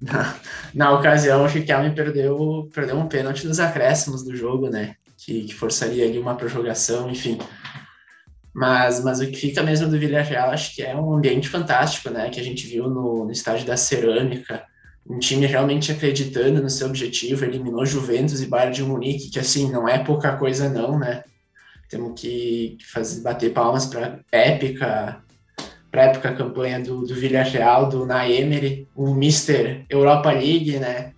Na, 0.00 0.34
na 0.74 0.92
ocasião, 0.92 1.42
o 1.42 1.46
Riquelme 1.46 1.94
perdeu, 1.94 2.68
perdeu 2.72 2.96
um 2.96 3.08
pênalti 3.08 3.46
nos 3.46 3.60
acréscimos 3.60 4.22
do 4.22 4.36
jogo, 4.36 4.68
né? 4.68 4.96
Que, 5.16 5.44
que 5.44 5.54
forçaria 5.54 6.04
ali 6.04 6.18
uma 6.18 6.34
prorrogação, 6.34 7.10
enfim. 7.10 7.38
Mas, 8.52 9.02
mas 9.02 9.20
o 9.20 9.26
que 9.26 9.36
fica 9.36 9.62
mesmo 9.62 9.88
do 9.88 9.98
Villarreal, 9.98 10.50
acho 10.50 10.74
que 10.74 10.82
é 10.82 10.94
um 10.94 11.14
ambiente 11.14 11.48
fantástico, 11.48 12.10
né? 12.10 12.30
Que 12.30 12.38
a 12.38 12.44
gente 12.44 12.66
viu 12.66 12.88
no, 12.88 13.24
no 13.24 13.32
estádio 13.32 13.66
da 13.66 13.76
Cerâmica, 13.76 14.64
um 15.08 15.18
time 15.18 15.44
realmente 15.44 15.92
acreditando 15.92 16.62
no 16.62 16.70
seu 16.70 16.86
objetivo, 16.86 17.44
eliminou 17.44 17.84
Juventus 17.84 18.40
e 18.40 18.46
Bayern 18.46 18.74
de 18.74 18.82
Munique, 18.82 19.30
que 19.30 19.38
assim, 19.38 19.70
não 19.70 19.88
é 19.88 19.98
pouca 19.98 20.36
coisa 20.36 20.68
não, 20.68 20.98
né? 20.98 21.24
Temos 21.94 22.20
que 22.20 22.76
fazer, 22.92 23.22
bater 23.22 23.52
palmas 23.52 23.86
para 23.86 24.18
épica 24.32 25.22
para 25.92 26.06
época 26.06 26.34
campanha 26.34 26.80
do, 26.80 27.06
do 27.06 27.14
Villarreal, 27.14 27.88
do 27.88 28.04
Naemery, 28.04 28.88
o 28.96 29.14
Mister 29.14 29.86
Europa 29.88 30.32
League, 30.32 30.76
né? 30.80 31.12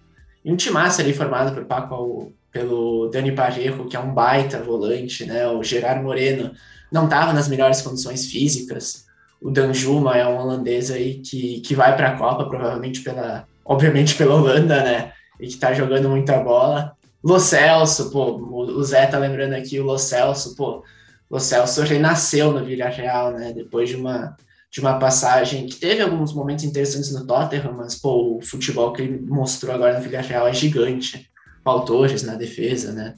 E 0.44 0.52
um 0.52 0.56
timaço 0.56 1.00
ali 1.00 1.14
formado 1.14 1.54
por 1.54 1.64
Paco, 1.64 2.30
pelo 2.52 3.08
Dani 3.08 3.32
Parejo, 3.32 3.86
que 3.86 3.96
é 3.96 4.00
um 4.00 4.12
baita 4.12 4.62
volante, 4.62 5.24
né? 5.24 5.48
O 5.48 5.62
Gerard 5.62 6.02
Moreno 6.02 6.52
não 6.92 7.06
estava 7.06 7.32
nas 7.32 7.48
melhores 7.48 7.80
condições 7.80 8.26
físicas. 8.26 9.06
O 9.40 9.50
Danjuma 9.50 10.14
é 10.14 10.28
um 10.28 10.38
holandês 10.38 10.90
aí 10.90 11.20
que, 11.20 11.60
que 11.60 11.74
vai 11.74 11.96
para 11.96 12.10
a 12.10 12.18
Copa, 12.18 12.44
provavelmente 12.44 13.00
pela, 13.00 13.48
obviamente 13.64 14.14
pela 14.14 14.34
Holanda, 14.34 14.84
né? 14.84 15.12
E 15.40 15.46
que 15.46 15.54
está 15.54 15.72
jogando 15.72 16.10
muita 16.10 16.38
bola. 16.38 16.94
Lo 17.26 17.40
Celso, 17.40 18.10
pô, 18.10 18.36
o 18.36 18.84
Zé 18.84 19.04
tá 19.06 19.18
lembrando 19.18 19.54
aqui, 19.54 19.80
o 19.80 19.84
Lo 19.84 19.98
Celso, 19.98 20.54
pô, 20.54 20.84
Lo 21.28 21.40
Celso 21.40 21.82
renasceu 21.82 22.52
no 22.52 22.64
Villarreal, 22.64 23.32
né? 23.32 23.52
Depois 23.52 23.88
de 23.88 23.96
uma 23.96 24.36
de 24.70 24.80
uma 24.80 24.98
passagem 24.98 25.66
que 25.66 25.76
teve 25.76 26.02
alguns 26.02 26.34
momentos 26.34 26.64
interessantes 26.64 27.10
no 27.10 27.26
Tottenham, 27.26 27.72
mas 27.72 27.94
pô, 27.94 28.36
o 28.36 28.42
futebol 28.42 28.92
que 28.92 29.02
ele 29.02 29.18
mostrou 29.26 29.74
agora 29.74 29.94
no 29.96 30.04
Villarreal 30.04 30.46
é 30.46 30.52
gigante. 30.52 31.30
Paul 31.64 31.84
Torres 31.84 32.22
na 32.22 32.34
defesa, 32.34 32.92
né? 32.92 33.16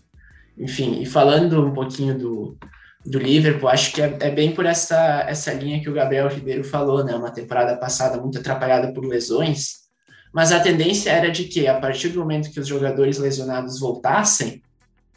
Enfim, 0.57 1.03
e 1.03 1.07
falando 1.07 1.63
um 1.63 1.75
pouquinho 1.75 2.17
do, 2.17 2.57
do 3.05 3.19
Liverpool, 3.19 3.69
acho 3.69 3.93
que 3.93 4.01
é, 4.01 4.17
é, 4.21 4.31
bem 4.31 4.55
por 4.55 4.65
essa, 4.65 5.25
essa 5.29 5.53
linha 5.53 5.83
que 5.83 5.91
o 5.91 5.93
Gabriel 5.93 6.29
Ribeiro 6.29 6.65
falou, 6.65 7.05
né? 7.05 7.15
Uma 7.15 7.31
temporada 7.31 7.77
passada 7.77 8.19
muito 8.19 8.39
atrapalhada 8.39 8.93
por 8.93 9.05
lesões, 9.05 9.88
mas 10.33 10.53
a 10.53 10.61
tendência 10.61 11.11
era 11.11 11.31
de 11.31 11.45
que, 11.45 11.67
a 11.67 11.79
partir 11.79 12.11
do 12.11 12.21
momento 12.21 12.51
que 12.51 12.61
os 12.61 12.67
jogadores 12.67 13.19
lesionados 13.19 13.81
voltassem, 13.81 14.63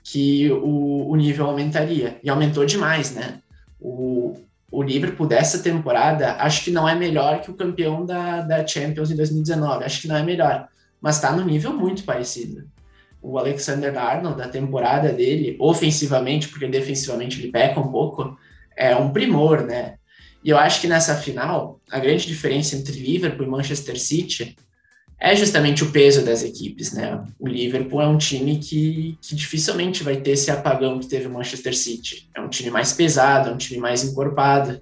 que 0.04 0.52
o, 0.52 1.10
o 1.10 1.16
nível 1.16 1.46
aumentaria. 1.46 2.20
E 2.24 2.30
aumentou 2.30 2.66
demais, 2.66 3.14
né? 3.14 3.40
O, 3.80 4.36
o 4.72 4.82
Liverpool 4.82 5.28
dessa 5.28 5.60
temporada, 5.60 6.36
acho 6.40 6.64
que 6.64 6.72
não 6.72 6.88
é 6.88 6.96
melhor 6.96 7.42
que 7.42 7.52
o 7.52 7.54
campeão 7.54 8.06
da, 8.06 8.42
da 8.42 8.66
Champions 8.66 9.12
em 9.12 9.16
2019, 9.16 9.84
acho 9.84 10.02
que 10.02 10.08
não 10.08 10.16
é 10.16 10.24
melhor, 10.24 10.68
mas 11.00 11.16
está 11.16 11.32
no 11.32 11.44
nível 11.44 11.74
muito 11.74 12.04
parecido. 12.04 12.64
O 13.22 13.38
Alexander 13.38 13.96
Arnold, 13.98 14.38
da 14.38 14.48
temporada 14.48 15.12
dele, 15.12 15.56
ofensivamente, 15.60 16.48
porque 16.48 16.68
defensivamente 16.68 17.40
ele 17.40 17.52
peca 17.52 17.80
um 17.80 17.92
pouco, 17.92 18.38
é 18.76 18.96
um 18.96 19.12
primor, 19.12 19.62
né? 19.62 19.96
E 20.44 20.50
eu 20.50 20.58
acho 20.58 20.82
que 20.82 20.88
nessa 20.88 21.16
final, 21.16 21.80
a 21.92 22.00
grande 22.00 22.26
diferença 22.26 22.76
entre 22.76 22.94
Liverpool 22.94 23.46
e 23.46 23.50
Manchester 23.50 24.00
City 24.00 24.56
é 25.24 25.36
justamente 25.36 25.84
o 25.84 25.92
peso 25.92 26.26
das 26.26 26.42
equipes, 26.42 26.94
né? 26.94 27.24
O 27.40 27.48
Liverpool 27.48 28.02
é 28.02 28.08
um 28.08 28.18
time 28.18 28.58
que, 28.58 29.16
que 29.22 29.36
dificilmente 29.36 30.02
vai 30.02 30.16
ter 30.16 30.32
esse 30.32 30.50
apagão 30.50 31.00
que 31.00 31.06
teve 31.06 31.28
o 31.28 31.30
Manchester 31.30 31.78
City. 31.78 32.28
É 32.36 32.42
um 32.42 32.50
time 32.50 32.72
mais 32.72 32.92
pesado, 32.92 33.50
é 33.50 33.54
um 33.54 33.58
time 33.58 33.80
mais 33.80 34.04
encorpado. 34.04 34.82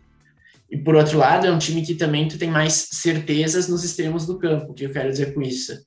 E 0.71 0.77
por 0.77 0.95
outro 0.95 1.17
lado, 1.17 1.45
é 1.45 1.51
um 1.51 1.57
time 1.57 1.81
que 1.81 1.93
também 1.93 2.25
tu 2.29 2.37
tem 2.37 2.49
mais 2.49 2.87
certezas 2.91 3.67
nos 3.67 3.83
extremos 3.83 4.25
do 4.25 4.39
campo. 4.39 4.71
O 4.71 4.73
que 4.73 4.85
eu 4.85 4.93
quero 4.93 5.09
dizer 5.09 5.33
com 5.33 5.41
isso? 5.41 5.77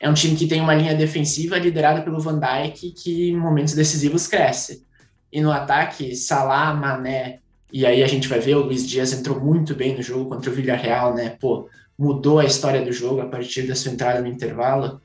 É 0.00 0.08
um 0.08 0.14
time 0.14 0.36
que 0.36 0.46
tem 0.46 0.60
uma 0.60 0.74
linha 0.74 0.94
defensiva 0.94 1.58
liderada 1.58 2.00
pelo 2.02 2.20
Van 2.20 2.38
Dijk 2.38 2.92
que 2.92 3.30
em 3.30 3.36
momentos 3.36 3.74
decisivos 3.74 4.28
cresce. 4.28 4.84
E 5.32 5.40
no 5.40 5.50
ataque, 5.50 6.14
Salah, 6.14 6.72
Mané, 6.72 7.40
e 7.72 7.84
aí 7.84 8.04
a 8.04 8.06
gente 8.06 8.28
vai 8.28 8.38
ver 8.38 8.54
o 8.54 8.66
Luiz 8.66 8.88
Dias 8.88 9.12
entrou 9.12 9.40
muito 9.40 9.74
bem 9.74 9.96
no 9.96 10.02
jogo 10.02 10.30
contra 10.30 10.48
o 10.48 10.54
Villarreal, 10.54 11.12
né? 11.12 11.30
Pô, 11.40 11.68
mudou 11.98 12.38
a 12.38 12.44
história 12.44 12.84
do 12.84 12.92
jogo 12.92 13.20
a 13.20 13.26
partir 13.26 13.62
da 13.62 13.74
sua 13.74 13.92
entrada 13.92 14.20
no 14.20 14.26
intervalo. 14.26 15.00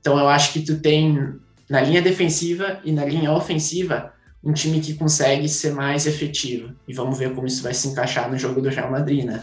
Então 0.00 0.18
eu 0.18 0.28
acho 0.28 0.52
que 0.52 0.62
tu 0.62 0.78
tem 0.80 1.34
na 1.68 1.80
linha 1.80 2.02
defensiva 2.02 2.80
e 2.84 2.92
na 2.92 3.04
linha 3.04 3.32
ofensiva 3.32 4.12
um 4.42 4.52
time 4.52 4.80
que 4.80 4.94
consegue 4.94 5.48
ser 5.48 5.72
mais 5.72 6.06
efetivo. 6.06 6.74
E 6.88 6.94
vamos 6.94 7.18
ver 7.18 7.34
como 7.34 7.46
isso 7.46 7.62
vai 7.62 7.74
se 7.74 7.88
encaixar 7.88 8.30
no 8.30 8.38
jogo 8.38 8.60
do 8.60 8.70
Real 8.70 8.90
Madrid, 8.90 9.24
né? 9.24 9.42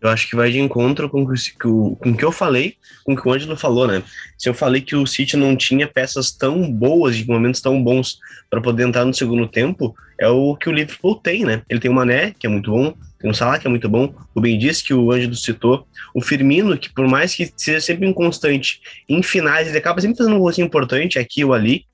Eu 0.00 0.08
acho 0.08 0.30
que 0.30 0.34
vai 0.34 0.50
de 0.50 0.58
encontro 0.58 1.10
com 1.10 1.22
o, 1.24 1.96
com 1.96 2.16
que 2.16 2.24
eu 2.24 2.32
falei, 2.32 2.76
com 3.04 3.12
o 3.12 3.16
que 3.16 3.28
o 3.28 3.32
Ângelo 3.32 3.54
falou, 3.54 3.86
né? 3.86 4.02
Se 4.38 4.48
eu 4.48 4.54
falei 4.54 4.80
que 4.80 4.96
o 4.96 5.06
City 5.06 5.36
não 5.36 5.54
tinha 5.54 5.86
peças 5.86 6.32
tão 6.32 6.72
boas, 6.72 7.16
de 7.16 7.28
momentos 7.28 7.60
tão 7.60 7.82
bons 7.84 8.18
para 8.48 8.62
poder 8.62 8.88
entrar 8.88 9.04
no 9.04 9.12
segundo 9.12 9.46
tempo, 9.46 9.94
é 10.18 10.26
o 10.26 10.56
que 10.56 10.70
o 10.70 10.72
Liverpool 10.72 11.16
tem, 11.16 11.44
né? 11.44 11.62
Ele 11.68 11.78
tem 11.78 11.90
o 11.90 11.94
Mané, 11.94 12.34
que 12.38 12.46
é 12.46 12.50
muito 12.50 12.70
bom, 12.70 12.94
tem 13.20 13.30
o 13.30 13.34
Salah, 13.34 13.58
que 13.58 13.66
é 13.66 13.70
muito 13.70 13.88
bom, 13.88 14.14
o 14.34 14.40
Ben 14.40 14.58
disse 14.58 14.82
que 14.82 14.94
o 14.94 15.12
Ângelo 15.12 15.34
citou, 15.34 15.86
o 16.14 16.22
Firmino, 16.22 16.76
que 16.78 16.92
por 16.92 17.06
mais 17.06 17.34
que 17.34 17.52
seja 17.54 17.80
sempre 17.80 18.08
inconstante, 18.08 18.80
em 19.06 19.22
finais 19.22 19.68
ele 19.68 19.76
acaba 19.76 20.00
sempre 20.00 20.16
fazendo 20.16 20.36
um 20.36 20.38
golzinho 20.38 20.66
importante 20.66 21.18
aqui 21.18 21.44
ou 21.44 21.52
ali, 21.52 21.84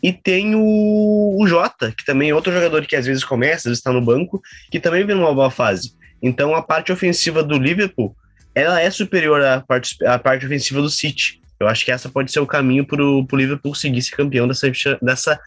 e 0.00 0.12
tem 0.12 0.54
o, 0.54 1.36
o 1.36 1.46
Jota, 1.48 1.92
que 1.92 2.04
também 2.04 2.30
é 2.30 2.34
outro 2.34 2.52
jogador 2.52 2.86
que 2.86 2.94
às 2.94 3.06
vezes 3.06 3.24
começa, 3.24 3.56
às 3.56 3.64
vezes 3.64 3.78
está 3.78 3.92
no 3.92 4.00
banco, 4.00 4.40
que 4.70 4.78
também 4.78 5.04
vem 5.04 5.16
numa 5.16 5.34
boa 5.34 5.50
fase. 5.50 5.92
Então 6.22 6.54
a 6.54 6.62
parte 6.62 6.92
ofensiva 6.92 7.42
do 7.42 7.58
Liverpool, 7.58 8.14
ela 8.54 8.80
é 8.80 8.88
superior 8.88 9.42
à 9.42 9.60
parte, 9.60 9.96
à 10.04 10.16
parte 10.16 10.46
ofensiva 10.46 10.80
do 10.80 10.88
City. 10.88 11.40
Eu 11.58 11.66
acho 11.66 11.84
que 11.84 11.90
essa 11.90 12.08
pode 12.08 12.30
ser 12.30 12.38
o 12.38 12.46
caminho 12.46 12.86
para 12.86 13.02
o 13.02 13.26
Liverpool 13.32 13.72
conseguir 13.72 14.00
ser 14.02 14.14
campeão 14.14 14.46
dessa, 14.46 14.70
dessa 15.02 15.40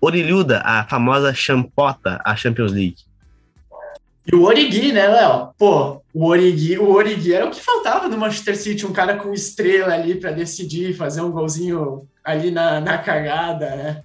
orelhuda, 0.00 0.60
a 0.64 0.84
famosa 0.88 1.32
champota, 1.32 2.20
a 2.24 2.34
Champions 2.34 2.72
League. 2.72 2.96
E 4.26 4.34
o 4.36 4.42
Origi, 4.42 4.92
né, 4.92 5.08
Léo? 5.08 5.48
Pô, 5.58 6.00
o 6.14 6.26
Origi, 6.26 6.78
o 6.78 6.92
Origi 6.92 7.34
era 7.34 7.46
o 7.46 7.50
que 7.50 7.60
faltava 7.60 8.08
no 8.08 8.16
Manchester 8.16 8.56
City, 8.56 8.86
um 8.86 8.92
cara 8.92 9.16
com 9.16 9.32
estrela 9.32 9.94
ali 9.94 10.14
para 10.14 10.30
decidir, 10.30 10.94
fazer 10.94 11.22
um 11.22 11.30
golzinho 11.30 12.06
ali 12.22 12.50
na, 12.50 12.80
na 12.80 12.98
cagada, 12.98 13.74
né? 13.74 14.02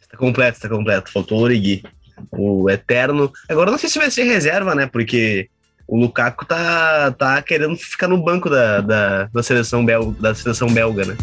Está 0.00 0.16
completo, 0.16 0.56
está 0.56 0.68
completo. 0.68 1.10
Faltou 1.10 1.38
o 1.38 1.42
Origi, 1.42 1.82
o 2.30 2.70
eterno. 2.70 3.32
Agora 3.48 3.70
não 3.70 3.78
sei 3.78 3.88
se 3.88 3.98
vai 3.98 4.10
ser 4.10 4.24
reserva, 4.24 4.74
né? 4.74 4.86
Porque 4.86 5.48
o 5.88 5.98
Lukaku 5.98 6.46
tá, 6.46 7.10
tá 7.10 7.42
querendo 7.42 7.76
ficar 7.76 8.06
no 8.06 8.22
banco 8.22 8.48
da, 8.48 8.80
da, 8.80 9.24
da 9.24 9.42
seleção, 9.42 9.84
bel, 9.84 10.12
da 10.12 10.34
seleção 10.34 10.68
belga, 10.68 11.04
né? 11.04 11.16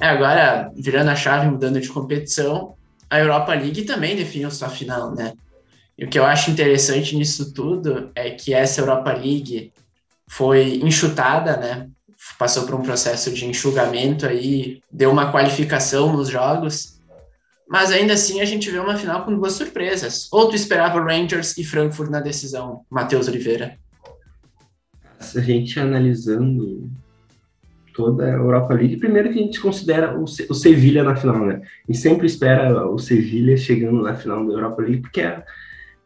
É, 0.00 0.08
agora, 0.08 0.72
virando 0.74 1.10
a 1.10 1.14
chave, 1.14 1.46
mudando 1.46 1.78
de 1.78 1.88
competição, 1.88 2.74
a 3.10 3.18
Europa 3.18 3.52
League 3.52 3.82
também 3.82 4.16
definiu 4.16 4.50
sua 4.50 4.70
final, 4.70 5.14
né? 5.14 5.34
E 5.98 6.04
o 6.06 6.08
que 6.08 6.18
eu 6.18 6.24
acho 6.24 6.50
interessante 6.50 7.14
nisso 7.14 7.52
tudo 7.52 8.10
é 8.14 8.30
que 8.30 8.54
essa 8.54 8.80
Europa 8.80 9.12
League 9.12 9.72
foi 10.26 10.80
enxutada, 10.82 11.58
né? 11.58 11.88
Passou 12.38 12.64
por 12.64 12.74
um 12.74 12.82
processo 12.82 13.30
de 13.30 13.44
enxugamento 13.44 14.26
aí, 14.26 14.80
deu 14.90 15.10
uma 15.10 15.30
qualificação 15.30 16.10
nos 16.10 16.28
jogos, 16.30 16.98
mas 17.68 17.90
ainda 17.90 18.14
assim 18.14 18.40
a 18.40 18.44
gente 18.46 18.70
vê 18.70 18.78
uma 18.78 18.96
final 18.96 19.24
com 19.24 19.34
duas 19.34 19.52
surpresas. 19.52 20.28
Ou 20.32 20.48
tu 20.48 20.56
esperava 20.56 20.98
Rangers 21.02 21.58
e 21.58 21.64
Frankfurt 21.64 22.10
na 22.10 22.20
decisão, 22.20 22.86
Matheus 22.88 23.28
Oliveira? 23.28 23.78
A 25.18 25.40
gente 25.40 25.78
analisando 25.78 26.90
toda 27.94 28.24
a 28.24 28.30
Europa 28.30 28.74
League. 28.74 28.96
Primeiro 28.96 29.32
que 29.32 29.38
a 29.38 29.42
gente 29.42 29.60
considera 29.60 30.18
o, 30.18 30.24
o 30.24 30.54
Sevilha 30.54 31.02
na 31.02 31.16
final, 31.16 31.44
né? 31.44 31.62
E 31.88 31.94
sempre 31.94 32.26
espera 32.26 32.86
o 32.88 32.98
Sevilha 32.98 33.56
chegando 33.56 34.02
na 34.02 34.14
final 34.14 34.46
da 34.46 34.52
Europa 34.52 34.82
League, 34.82 35.02
porque 35.02 35.20
é, 35.20 35.42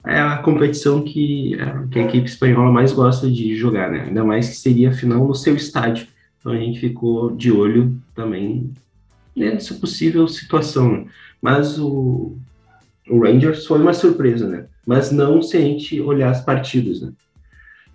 é 0.06 0.18
a 0.18 0.38
competição 0.38 1.02
que, 1.02 1.54
é, 1.54 1.88
que, 1.90 1.98
a 1.98 2.02
equipe 2.04 2.28
espanhola 2.28 2.70
mais 2.70 2.92
gosta 2.92 3.30
de 3.30 3.56
jogar, 3.56 3.90
né? 3.90 4.02
Ainda 4.02 4.24
mais 4.24 4.48
que 4.48 4.56
seria 4.56 4.90
a 4.90 4.94
final 4.94 5.26
no 5.26 5.34
seu 5.34 5.54
estádio. 5.54 6.06
Então 6.38 6.52
a 6.52 6.56
gente 6.56 6.78
ficou 6.80 7.30
de 7.30 7.50
olho 7.50 7.96
também 8.14 8.70
nessa 9.34 9.74
possível 9.74 10.28
situação. 10.28 10.92
Né? 10.92 11.06
Mas 11.40 11.78
o, 11.78 12.36
o 13.08 13.18
Rangers 13.22 13.66
foi 13.66 13.80
uma 13.80 13.94
surpresa, 13.94 14.48
né? 14.48 14.66
Mas 14.86 15.10
não 15.10 15.40
se 15.40 15.56
a 15.56 15.60
gente 15.60 16.00
olhar 16.00 16.30
as 16.30 16.44
partidas, 16.44 17.00
né? 17.00 17.12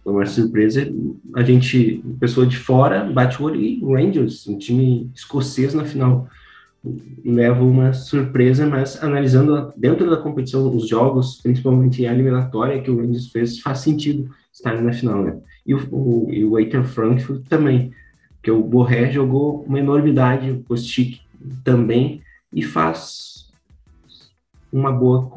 Uma 0.10 0.26
surpresa. 0.26 0.91
A 1.36 1.43
gente, 1.43 2.04
pessoa 2.19 2.45
de 2.45 2.58
fora, 2.58 3.06
bate 3.06 3.41
o 3.41 3.45
olho 3.45 3.62
e 3.62 3.84
Rangers, 3.84 4.48
um 4.48 4.58
time 4.58 5.10
escocês 5.13 5.74
na 5.74 5.86
final, 5.86 6.28
leva 7.26 7.63
uma 7.63 7.93
surpresa, 7.93 8.65
mas 8.65 9.02
analisando 9.04 9.74
dentro 9.76 10.10
da 10.10 10.17
competição, 10.17 10.74
os 10.76 10.88
jogos, 10.88 11.39
principalmente 11.41 12.06
a 12.06 12.13
eliminatória 12.13 12.82
que 12.82 12.89
o 12.89 12.98
Rangers 12.98 13.28
fez, 13.28 13.60
faz 13.60 13.80
sentido 13.80 14.30
estar 14.52 14.82
na 14.82 14.93
final, 14.93 15.24
né? 15.24 15.38
E 15.65 15.74
o, 15.74 15.88
o, 15.91 16.28
e 16.32 16.45
o 16.45 16.58
Eintracht 16.58 16.89
Frankfurt 16.89 17.43
também, 17.48 17.91
que 18.41 18.50
o 18.50 18.63
Borré 18.63 19.12
jogou 19.12 19.63
uma 19.63 19.80
enormidade, 19.80 20.52
o 20.52 20.63
Kostic 20.63 21.19
também, 21.63 22.22
e 22.54 22.63
faz 22.63 23.50
uma 24.72 24.91
boa 24.91 25.30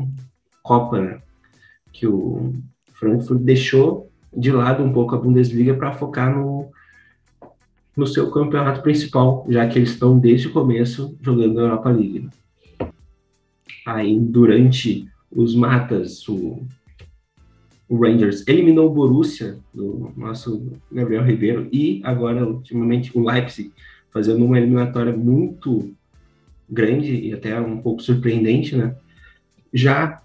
Copa, 0.63 1.01
né? 1.01 1.21
Que 1.93 2.07
o 2.07 2.55
Frankfurt 2.95 3.41
deixou 3.41 4.12
de 4.35 4.51
lado 4.51 4.83
um 4.83 4.93
pouco 4.93 5.15
a 5.15 5.19
Bundesliga 5.19 5.75
para 5.75 5.93
focar 5.93 6.35
no, 6.35 6.71
no 7.97 8.07
seu 8.07 8.31
campeonato 8.31 8.83
principal, 8.83 9.47
já 9.49 9.67
que 9.67 9.79
eles 9.79 9.91
estão 9.91 10.19
desde 10.19 10.49
o 10.49 10.53
começo 10.53 11.17
jogando 11.21 11.59
a 11.59 11.63
Europa 11.63 11.91
League. 11.91 12.29
Aí, 13.85 14.19
durante 14.19 15.09
os 15.31 15.55
matas, 15.55 16.27
o, 16.29 16.63
o 17.89 17.97
Rangers 17.97 18.47
eliminou 18.47 18.89
o 18.89 18.95
Borussia, 18.95 19.59
do 19.75 20.13
nosso 20.17 20.73
Gabriel 20.91 21.25
Ribeiro, 21.25 21.69
e 21.73 22.01
agora, 22.05 22.47
ultimamente, 22.47 23.17
o 23.17 23.29
Leipzig, 23.29 23.73
fazendo 24.11 24.45
uma 24.45 24.59
eliminatória 24.59 25.15
muito 25.15 25.93
grande 26.71 27.15
e 27.15 27.33
até 27.33 27.61
um 27.61 27.79
pouco 27.79 28.03
surpreendente, 28.03 28.77
né? 28.77 28.95
Já 29.73 30.22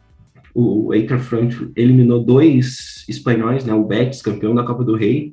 o 0.53 0.93
Eintracht 0.93 1.25
Frankfurt 1.25 1.71
eliminou 1.75 2.23
dois 2.23 3.05
espanhóis, 3.07 3.65
né? 3.65 3.73
O 3.73 3.85
Betis, 3.85 4.21
campeão 4.21 4.55
da 4.55 4.63
Copa 4.63 4.83
do 4.83 4.95
Rei, 4.95 5.31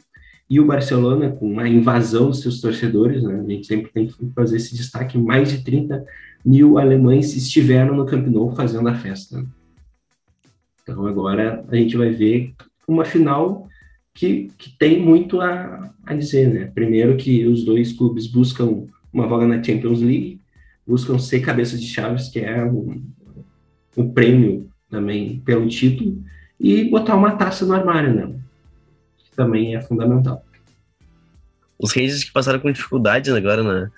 e 0.49 0.61
o 0.61 0.67
Barcelona, 0.67 1.31
com 1.31 1.59
a 1.59 1.69
invasão 1.69 2.29
dos 2.29 2.43
seus 2.43 2.61
torcedores, 2.61 3.23
né? 3.23 3.41
A 3.41 3.51
gente 3.51 3.67
sempre 3.67 3.91
tem 3.93 4.07
que 4.07 4.15
fazer 4.35 4.57
esse 4.57 4.75
destaque, 4.75 5.17
mais 5.17 5.51
de 5.51 5.65
30 5.65 6.05
mil 6.45 6.79
alemães 6.79 7.35
estiveram 7.35 7.97
no 7.97 8.05
Camp 8.05 8.27
Nou 8.27 8.55
fazendo 8.55 8.89
a 8.89 8.95
festa. 8.95 9.45
Então 10.83 11.07
agora 11.07 11.65
a 11.69 11.77
gente 11.77 11.97
vai 11.97 12.11
ver 12.11 12.53
uma 12.87 13.05
final 13.05 13.67
que, 14.13 14.51
que 14.59 14.77
tem 14.79 15.01
muito 15.01 15.41
a, 15.41 15.93
a 16.05 16.15
dizer, 16.15 16.53
né? 16.53 16.71
Primeiro 16.75 17.17
que 17.17 17.47
os 17.47 17.65
dois 17.65 17.93
clubes 17.93 18.27
buscam 18.27 18.87
uma 19.13 19.27
vaga 19.27 19.47
na 19.47 19.63
Champions 19.63 20.01
League, 20.01 20.41
buscam 20.87 21.19
ser 21.19 21.41
cabeça 21.41 21.79
de 21.79 21.87
chaves, 21.87 22.29
que 22.29 22.41
é 22.41 22.63
o, 22.65 23.01
o 23.97 24.13
prêmio 24.13 24.69
também 24.95 25.43
pelo 25.45 25.69
título, 25.69 26.23
e 26.59 26.85
botar 26.85 27.17
uma 27.17 27.33
taça 27.33 27.67
no 27.67 27.75
armário, 27.75 28.15
né? 28.15 28.33
Que 29.19 29.37
também 29.37 29.75
é 29.75 29.83
fundamental. 29.83 30.45
Os 31.77 31.93
Rangers 31.93 32.23
que 32.23 32.33
passaram 32.33 32.61
com 32.61 32.71
dificuldades 32.71 33.33
agora 33.33 33.65
na, 33.65 33.91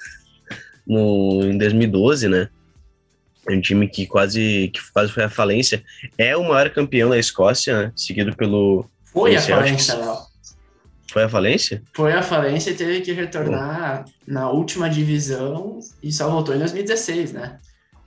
no, 0.86 1.42
em 1.44 1.58
2012, 1.58 2.28
né? 2.28 2.48
É 3.48 3.54
um 3.54 3.60
time 3.60 3.86
que 3.86 4.06
quase, 4.06 4.70
que 4.72 4.80
quase 4.92 5.12
foi 5.12 5.22
à 5.22 5.28
falência. 5.28 5.84
É 6.16 6.34
o 6.36 6.48
maior 6.48 6.70
campeão 6.70 7.10
da 7.10 7.18
Escócia, 7.18 7.82
né? 7.82 7.92
seguido 7.94 8.34
pelo. 8.34 8.86
Foi 9.04 9.36
a 9.36 9.40
Celtics. 9.40 9.86
falência, 9.86 9.94
Léo. 9.96 10.16
Foi 11.12 11.22
a 11.22 11.28
falência? 11.28 11.82
Foi 11.94 12.12
a 12.12 12.22
falência 12.22 12.70
e 12.70 12.74
teve 12.74 13.00
que 13.02 13.12
retornar 13.12 14.04
na 14.26 14.50
última 14.50 14.90
divisão 14.90 15.78
e 16.02 16.12
só 16.12 16.28
voltou 16.28 16.54
em 16.54 16.58
2016, 16.58 17.32
né? 17.32 17.58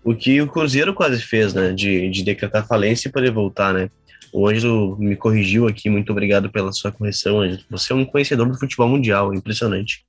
O 0.03 0.15
que 0.15 0.41
o 0.41 0.47
Cruzeiro 0.47 0.93
quase 0.93 1.21
fez, 1.21 1.53
né? 1.53 1.71
De, 1.73 2.09
de 2.09 2.23
decretar 2.23 2.67
falência 2.67 3.07
e 3.07 3.11
poder 3.11 3.31
voltar, 3.31 3.73
né? 3.73 3.89
O 4.31 4.47
Ângelo 4.47 4.97
me 4.99 5.15
corrigiu 5.15 5.67
aqui, 5.67 5.89
muito 5.89 6.11
obrigado 6.11 6.49
pela 6.49 6.71
sua 6.71 6.91
correção, 6.91 7.41
Ângelo. 7.41 7.63
Você 7.69 7.91
é 7.91 7.95
um 7.95 8.05
conhecedor 8.05 8.47
do 8.47 8.57
futebol 8.57 8.87
mundial, 8.87 9.33
impressionante. 9.33 10.03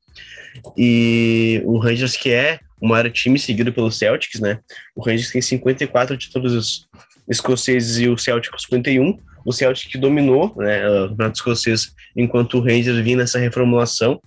E 0.77 1.63
o 1.65 1.79
Rangers, 1.79 2.17
que 2.17 2.31
é 2.31 2.61
o 2.81 2.89
maior 2.89 3.11
time 3.11 3.39
seguido 3.39 3.73
pelo 3.73 3.91
Celtics, 3.91 4.41
né? 4.41 4.59
O 4.95 5.03
Rangers 5.03 5.31
tem 5.31 5.41
54 5.41 6.17
títulos 6.17 6.87
escoceses 7.29 7.99
e 7.99 8.09
o 8.09 8.19
Celtic 8.19 8.53
51. 8.59 9.19
O 9.45 9.53
Celtic 9.53 9.97
dominou 9.99 10.55
né, 10.57 10.89
o 10.89 11.09
campeonato 11.11 11.39
escocês 11.39 11.93
enquanto 12.17 12.59
o 12.59 12.61
Rangers 12.61 12.99
vinha 12.99 13.19
nessa 13.19 13.39
reformulação. 13.39 14.21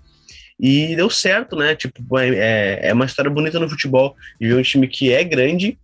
E 0.60 0.96
deu 0.96 1.10
certo, 1.10 1.56
né? 1.56 1.76
Tipo, 1.76 2.18
é, 2.20 2.80
é 2.88 2.94
uma 2.94 3.06
história 3.06 3.30
bonita 3.30 3.60
no 3.60 3.70
futebol 3.70 4.16
de 4.40 4.48
ver 4.48 4.56
um 4.56 4.62
time 4.62 4.88
que 4.88 5.12
é 5.12 5.24
grande, 5.24 5.78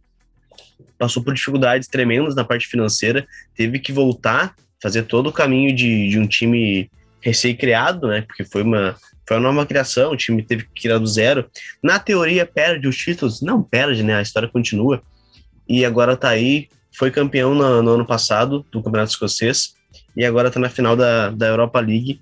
passou 0.98 1.24
por 1.24 1.34
dificuldades 1.34 1.88
tremendas 1.88 2.36
na 2.36 2.44
parte 2.44 2.68
financeira, 2.68 3.28
teve 3.56 3.80
que 3.80 3.92
voltar, 3.92 4.56
fazer 4.82 5.04
todo 5.04 5.28
o 5.28 5.34
caminho 5.34 5.76
de, 5.76 6.10
de 6.10 6.20
um 6.20 6.28
time 6.28 6.90
recém-criado, 7.22 8.08
né? 8.08 8.22
Porque 8.22 8.44
foi 8.46 8.64
uma, 8.64 8.96
foi 9.28 9.38
uma 9.38 9.52
nova 9.52 9.66
criação, 9.66 10.12
o 10.12 10.18
time 10.18 10.44
teve 10.44 10.64
que 10.64 10.82
criar 10.82 10.98
do 10.98 11.08
zero. 11.08 11.50
Na 11.84 12.00
teoria, 12.00 12.46
perde 12.46 12.88
os 12.88 12.98
títulos. 12.98 13.42
Não 13.42 13.62
perde, 13.62 14.04
né? 14.04 14.16
A 14.16 14.22
história 14.22 14.50
continua. 14.50 15.02
E 15.68 15.86
agora 15.86 16.18
tá 16.18 16.30
aí, 16.30 16.68
foi 16.92 17.12
campeão 17.12 17.54
no, 17.54 17.84
no 17.84 17.92
ano 17.92 18.06
passado 18.06 18.66
do 18.72 18.82
Campeonato 18.82 19.12
Escocês 19.12 19.76
e 20.16 20.26
agora 20.26 20.50
tá 20.50 20.60
na 20.60 20.70
final 20.70 20.96
da, 20.96 21.30
da 21.30 21.48
Europa 21.48 21.80
League. 21.80 22.22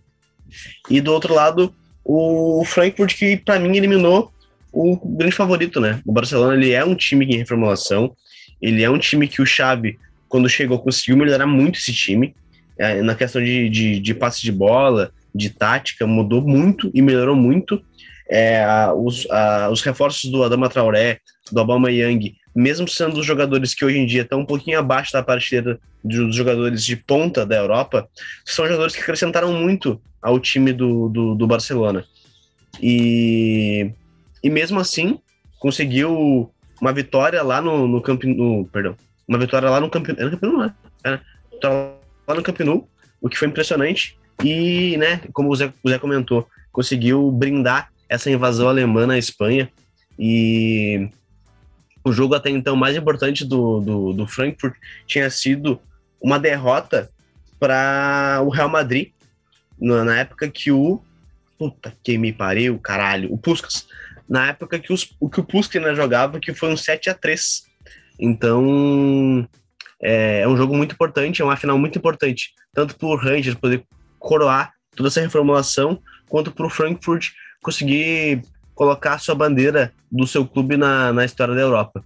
E 0.89 0.99
do 0.99 1.13
outro 1.13 1.33
lado, 1.33 1.73
o 2.07 2.63
Frankfurt, 2.63 3.17
que 3.17 3.35
para 3.35 3.59
mim 3.59 3.75
eliminou 3.75 4.31
o 4.71 4.95
grande 4.95 5.35
favorito, 5.35 5.81
né? 5.81 5.99
O 6.05 6.13
Barcelona, 6.13 6.53
ele 6.53 6.71
é 6.71 6.83
um 6.85 6.95
time 6.95 7.25
em 7.25 7.37
reformulação, 7.37 8.15
ele 8.61 8.81
é 8.81 8.89
um 8.89 8.97
time 8.97 9.27
que 9.27 9.41
o 9.41 9.45
Xavi, 9.45 9.99
quando 10.29 10.47
chegou, 10.47 10.79
conseguiu 10.79 11.17
melhorar 11.17 11.45
muito 11.45 11.77
esse 11.77 11.91
time, 11.91 12.33
é, 12.77 13.01
na 13.01 13.13
questão 13.13 13.43
de, 13.43 13.69
de, 13.69 13.99
de 13.99 14.13
passe 14.13 14.41
de 14.41 14.51
bola, 14.51 15.11
de 15.35 15.49
tática 15.49 16.07
mudou 16.07 16.41
muito 16.41 16.89
e 16.93 17.01
melhorou 17.01 17.35
muito. 17.35 17.81
É, 18.29 18.65
os, 18.95 19.29
a, 19.29 19.69
os 19.69 19.81
reforços 19.81 20.29
do 20.31 20.43
Adama 20.43 20.69
Traoré, 20.69 21.19
do 21.51 21.59
Obama 21.59 21.91
Young, 21.91 22.35
mesmo 22.57 22.87
sendo 22.87 23.19
os 23.19 23.25
jogadores 23.25 23.75
que 23.75 23.85
hoje 23.85 23.99
em 23.99 24.05
dia 24.07 24.23
estão 24.23 24.39
um 24.39 24.45
pouquinho 24.45 24.79
abaixo 24.79 25.13
da 25.13 25.21
parceira 25.21 25.79
dos 26.03 26.35
jogadores 26.35 26.83
de 26.83 26.95
ponta 26.95 27.45
da 27.45 27.55
Europa, 27.55 28.09
são 28.43 28.65
jogadores 28.65 28.95
que 28.95 29.01
acrescentaram 29.01 29.53
muito 29.53 30.01
ao 30.19 30.39
time 30.39 30.73
do, 30.73 31.07
do, 31.07 31.35
do 31.35 31.45
Barcelona. 31.45 32.03
E, 32.81 33.91
e 34.43 34.49
mesmo 34.49 34.79
assim, 34.79 35.19
conseguiu 35.59 36.51
uma 36.81 36.91
vitória 36.91 37.43
lá 37.43 37.61
no, 37.61 37.87
no 37.87 38.01
Camp 38.01 38.23
no, 38.23 38.65
perdão, 38.65 38.95
uma 39.27 39.37
vitória 39.37 39.69
lá 39.69 39.79
no 39.79 39.89
Camp 39.89 40.09
era 40.09 40.31
Camp 40.31 40.41
né? 40.41 40.73
Era, 41.03 41.21
lá 42.27 42.33
no 42.33 42.41
Camp 42.41 42.59
o 43.21 43.29
que 43.29 43.37
foi 43.37 43.47
impressionante. 43.47 44.17
E, 44.43 44.97
né, 44.97 45.21
como 45.31 45.51
o 45.51 45.55
Zé, 45.55 45.71
o 45.83 45.89
Zé 45.89 45.99
comentou, 45.99 46.47
conseguiu 46.71 47.31
brindar 47.31 47.91
essa 48.09 48.31
invasão 48.31 48.67
alemã 48.67 49.05
na 49.05 49.17
Espanha. 49.17 49.69
E 50.17 51.07
o 52.07 52.13
jogo 52.13 52.35
até 52.35 52.49
então 52.49 52.75
mais 52.75 52.95
importante 52.95 53.45
do, 53.45 53.79
do, 53.79 54.13
do 54.13 54.27
Frankfurt 54.27 54.75
tinha 55.05 55.29
sido 55.29 55.79
uma 56.21 56.39
derrota 56.39 57.09
para 57.59 58.41
o 58.43 58.49
Real 58.49 58.69
Madrid, 58.69 59.11
na, 59.79 60.19
época 60.19 60.49
que 60.49 60.71
o. 60.71 61.01
Puta 61.57 61.91
que 62.03 62.17
me 62.17 62.31
pariu, 62.31 62.77
caralho, 62.79 63.33
o 63.33 63.37
Puskas. 63.37 63.87
Na 64.29 64.49
época 64.49 64.77
que, 64.77 64.93
os, 64.93 65.15
o, 65.19 65.29
que 65.29 65.39
o 65.39 65.43
Puskas 65.43 65.81
ainda 65.81 65.95
jogava, 65.95 66.39
que 66.39 66.53
foi 66.53 66.69
um 66.69 66.77
7 66.77 67.09
a 67.09 67.13
3 67.15 67.63
Então, 68.19 69.47
é, 70.01 70.41
é, 70.41 70.47
um 70.47 70.55
jogo 70.55 70.75
muito 70.75 70.93
importante, 70.93 71.41
é 71.41 71.45
uma 71.45 71.55
final 71.55 71.77
muito 71.77 71.97
importante, 71.97 72.53
tanto 72.73 72.95
para 72.95 73.07
o 73.07 73.15
Rangers 73.15 73.55
poder 73.55 73.83
coroar 74.19 74.73
toda 74.95 75.09
essa 75.09 75.21
reformulação, 75.21 75.99
quanto 76.29 76.51
para 76.51 76.65
o 76.65 76.69
Frankfurt 76.69 77.29
conseguir 77.61 78.41
colocar 78.77 79.17
sua 79.17 79.33
bandeira 79.33 79.91
do 80.09 80.27
seu 80.27 80.45
clube 80.45 80.77
na, 80.77 81.11
na 81.11 81.25
história 81.25 81.55
da 81.55 81.61
Europa. 81.61 82.05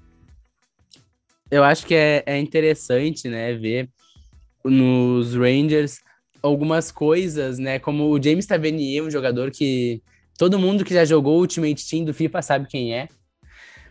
Eu 1.52 1.66
acho 1.66 1.86
que 1.86 1.94
é, 1.94 2.24
é 2.26 2.40
interessante, 2.40 3.28
né, 3.28 3.54
ver 3.54 3.90
nos 4.64 5.36
Rangers 5.36 6.00
algumas 6.42 6.90
coisas, 6.90 7.60
né, 7.60 7.78
como 7.78 8.10
o 8.10 8.24
James 8.24 8.46
Tavernier, 8.46 9.04
um 9.04 9.12
jogador 9.12 9.52
que 9.52 10.02
todo 10.38 10.58
mundo 10.58 10.86
que 10.86 10.94
já 10.94 11.04
jogou 11.04 11.38
o 11.38 11.42
Ultimate 11.42 11.88
Team 11.88 12.06
do 12.06 12.14
FIFA 12.14 12.42
sabe 12.42 12.68
quem 12.68 12.96
é, 12.96 13.10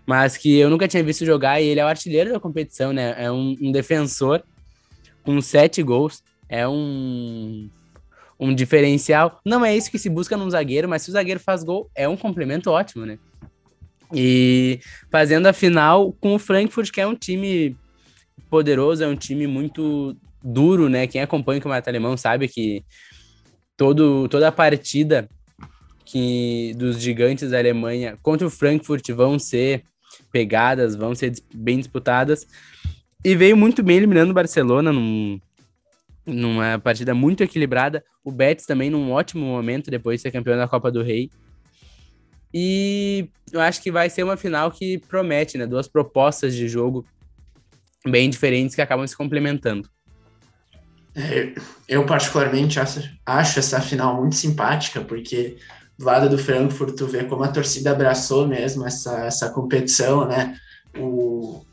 mas 0.07 0.38
que 0.38 0.59
eu 0.59 0.71
nunca 0.71 0.88
tinha 0.88 1.03
visto 1.03 1.27
jogar 1.27 1.61
e 1.61 1.66
ele 1.66 1.81
é 1.81 1.85
o 1.85 1.88
artilheiro 1.88 2.33
da 2.33 2.40
competição, 2.40 2.95
né, 2.95 3.14
é 3.19 3.31
um, 3.31 3.55
um 3.61 3.71
defensor 3.71 4.43
com 5.23 5.38
sete 5.43 5.83
gols, 5.83 6.23
é 6.49 6.66
um 6.66 7.69
um 8.40 8.55
diferencial. 8.55 9.38
Não 9.44 9.64
é 9.64 9.76
isso 9.76 9.90
que 9.90 9.98
se 9.98 10.09
busca 10.09 10.37
num 10.37 10.50
zagueiro, 10.50 10.88
mas 10.88 11.03
se 11.03 11.11
o 11.11 11.12
zagueiro 11.12 11.38
faz 11.38 11.62
gol, 11.62 11.90
é 11.94 12.09
um 12.09 12.16
complemento 12.16 12.70
ótimo, 12.70 13.05
né? 13.05 13.18
E 14.12 14.81
fazendo 15.11 15.46
a 15.46 15.53
final 15.53 16.12
com 16.14 16.35
o 16.35 16.38
Frankfurt, 16.38 16.90
que 16.90 17.00
é 17.00 17.07
um 17.07 17.14
time 17.14 17.76
poderoso, 18.48 19.05
é 19.05 19.07
um 19.07 19.14
time 19.14 19.46
muito 19.46 20.16
duro, 20.42 20.88
né? 20.88 21.07
Quem 21.07 21.20
acompanha 21.20 21.59
o 21.59 21.62
campeonato 21.62 21.90
alemão 21.90 22.16
sabe 22.16 22.48
que 22.48 22.83
todo, 23.76 24.26
toda 24.29 24.48
a 24.48 24.53
partida 24.53 25.29
que 26.05 26.74
dos 26.76 27.00
gigantes 27.00 27.50
da 27.50 27.59
Alemanha 27.59 28.18
contra 28.20 28.46
o 28.46 28.50
Frankfurt 28.50 29.09
vão 29.11 29.38
ser 29.38 29.85
pegadas, 30.33 30.96
vão 30.96 31.14
ser 31.14 31.35
bem 31.55 31.79
disputadas. 31.79 32.46
E 33.22 33.37
veio 33.37 33.57
muito 33.57 33.83
bem 33.83 33.98
eliminando 33.98 34.33
o 34.33 34.35
Barcelona 34.35 34.92
num, 34.92 35.38
numa 36.31 36.79
partida 36.79 37.14
muito 37.14 37.43
equilibrada. 37.43 38.05
O 38.25 38.31
Betis 38.31 38.66
também 38.66 38.90
num 38.90 39.12
ótimo 39.12 39.45
momento 39.45 39.90
depois 39.90 40.19
de 40.19 40.23
ser 40.23 40.31
campeão 40.31 40.57
da 40.57 40.69
Copa 40.69 40.90
do 40.90 41.03
Rei. 41.03 41.31
E 42.53 43.29
eu 43.53 43.61
acho 43.61 43.83
que 43.83 43.93
vai 43.93 44.11
ser 44.11 44.23
uma 44.23 44.37
final 44.37 44.71
que 44.71 44.99
promete, 44.99 45.57
né? 45.57 45.66
Duas 45.66 45.87
propostas 45.87 46.55
de 46.55 46.69
jogo 46.69 47.05
bem 48.07 48.29
diferentes 48.29 48.75
que 48.75 48.83
acabam 48.83 49.07
se 49.07 49.16
complementando. 49.16 49.88
É, 51.14 51.55
eu 51.88 52.05
particularmente 52.07 52.79
acho, 52.79 53.59
essa 53.59 53.81
final 53.81 54.16
muito 54.16 54.37
simpática, 54.37 55.01
porque 55.01 55.57
do 55.99 56.05
lado 56.05 56.29
do 56.29 56.38
Frankfurt 56.38 56.97
tu 56.97 57.07
vê 57.07 57.25
como 57.25 57.43
a 57.43 57.49
torcida 57.49 57.90
abraçou 57.90 58.47
mesmo 58.47 58.87
essa, 58.87 59.27
essa 59.27 59.51
competição, 59.51 60.27
né? 60.27 60.57
O, 60.97 61.64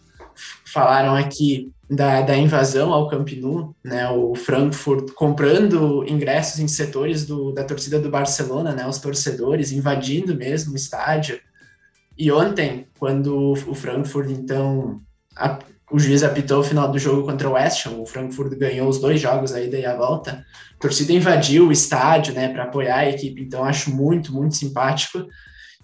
falaram 0.65 1.15
aqui 1.15 1.71
da, 1.89 2.21
da 2.21 2.35
invasão 2.35 2.91
ao 2.91 3.07
Camp 3.07 3.29
Nou, 3.33 3.75
né, 3.83 4.09
o 4.09 4.35
Frankfurt 4.35 5.13
comprando 5.13 6.03
ingressos 6.07 6.59
em 6.59 6.67
setores 6.67 7.25
do, 7.25 7.53
da 7.53 7.63
torcida 7.63 7.99
do 7.99 8.09
Barcelona, 8.09 8.73
né, 8.73 8.85
os 8.85 8.99
torcedores 8.99 9.71
invadindo 9.71 10.35
mesmo 10.35 10.73
o 10.73 10.75
estádio. 10.75 11.39
E 12.17 12.31
ontem, 12.31 12.87
quando 12.99 13.53
o 13.53 13.73
Frankfurt, 13.73 14.29
então, 14.31 15.01
a, 15.35 15.59
o 15.89 15.97
juiz 15.97 16.23
apitou 16.23 16.59
o 16.59 16.63
final 16.63 16.91
do 16.91 16.99
jogo 16.99 17.23
contra 17.23 17.47
o 17.47 17.53
West 17.53 17.85
Ham, 17.85 18.01
o 18.01 18.05
Frankfurt 18.05 18.57
ganhou 18.57 18.89
os 18.89 18.99
dois 18.99 19.21
jogos 19.21 19.53
aí 19.53 19.69
daí 19.69 19.85
a 19.85 19.95
volta. 19.95 20.45
A 20.75 20.81
torcida 20.81 21.13
invadiu 21.13 21.67
o 21.67 21.71
estádio, 21.71 22.33
né, 22.33 22.49
para 22.49 22.63
apoiar 22.63 22.97
a 22.97 23.09
equipe, 23.09 23.41
então 23.41 23.63
acho 23.63 23.95
muito, 23.95 24.33
muito 24.33 24.57
simpático. 24.57 25.25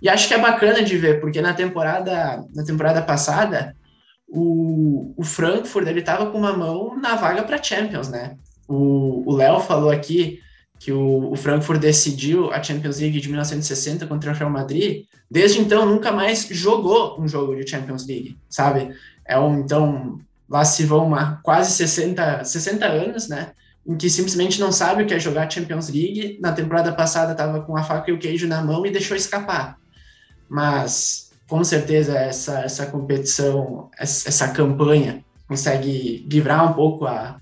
E 0.01 0.09
acho 0.09 0.27
que 0.27 0.33
é 0.33 0.39
bacana 0.39 0.83
de 0.83 0.97
ver, 0.97 1.21
porque 1.21 1.41
na 1.41 1.53
temporada, 1.53 2.43
na 2.53 2.65
temporada 2.65 3.01
passada, 3.01 3.73
o, 4.35 5.13
o 5.15 5.23
Frankfurt 5.23 5.87
ele 5.87 5.99
estava 5.99 6.31
com 6.31 6.39
uma 6.39 6.57
mão 6.57 6.99
na 6.99 7.15
vaga 7.15 7.43
para 7.43 7.61
Champions, 7.61 8.09
né? 8.09 8.35
O 8.67 9.31
Léo 9.35 9.59
falou 9.59 9.91
aqui 9.91 10.39
que 10.79 10.91
o, 10.91 11.31
o, 11.31 11.35
Frankfurt 11.35 11.79
decidiu 11.79 12.51
a 12.51 12.61
Champions 12.61 12.99
League 12.99 13.21
de 13.21 13.27
1960 13.27 14.07
contra 14.07 14.31
o 14.31 14.33
Real 14.33 14.49
Madrid. 14.49 15.05
Desde 15.29 15.59
então 15.59 15.85
nunca 15.85 16.11
mais 16.11 16.47
jogou 16.49 17.21
um 17.21 17.27
jogo 17.27 17.55
de 17.55 17.69
Champions 17.69 18.07
League, 18.07 18.35
sabe? 18.49 18.95
É 19.23 19.37
um 19.37 19.59
então 19.59 20.19
lá 20.49 20.65
se 20.65 20.83
vão 20.83 21.05
uma, 21.05 21.39
quase 21.43 21.71
60, 21.73 22.43
60 22.43 22.85
anos, 22.87 23.27
né? 23.27 23.51
Em 23.85 23.95
que 23.95 24.09
simplesmente 24.09 24.59
não 24.59 24.71
sabe 24.71 25.03
o 25.03 25.05
que 25.05 25.13
é 25.13 25.19
jogar 25.19 25.51
Champions 25.51 25.89
League. 25.89 26.39
Na 26.41 26.53
temporada 26.53 26.91
passada 26.91 27.33
estava 27.33 27.61
com 27.61 27.77
a 27.77 27.83
faca 27.83 28.09
e 28.09 28.13
o 28.13 28.19
queijo 28.19 28.47
na 28.47 28.63
mão 28.63 28.83
e 28.83 28.91
deixou 28.91 29.15
escapar. 29.15 29.77
Mas 30.49 31.22
com 31.47 31.63
certeza 31.63 32.17
essa, 32.17 32.61
essa 32.61 32.85
competição, 32.85 33.89
essa, 33.97 34.47
campanha 34.49 35.23
consegue 35.47 36.25
livrar 36.29 36.71
um 36.71 36.73
pouco 36.73 37.05
a, 37.05 37.39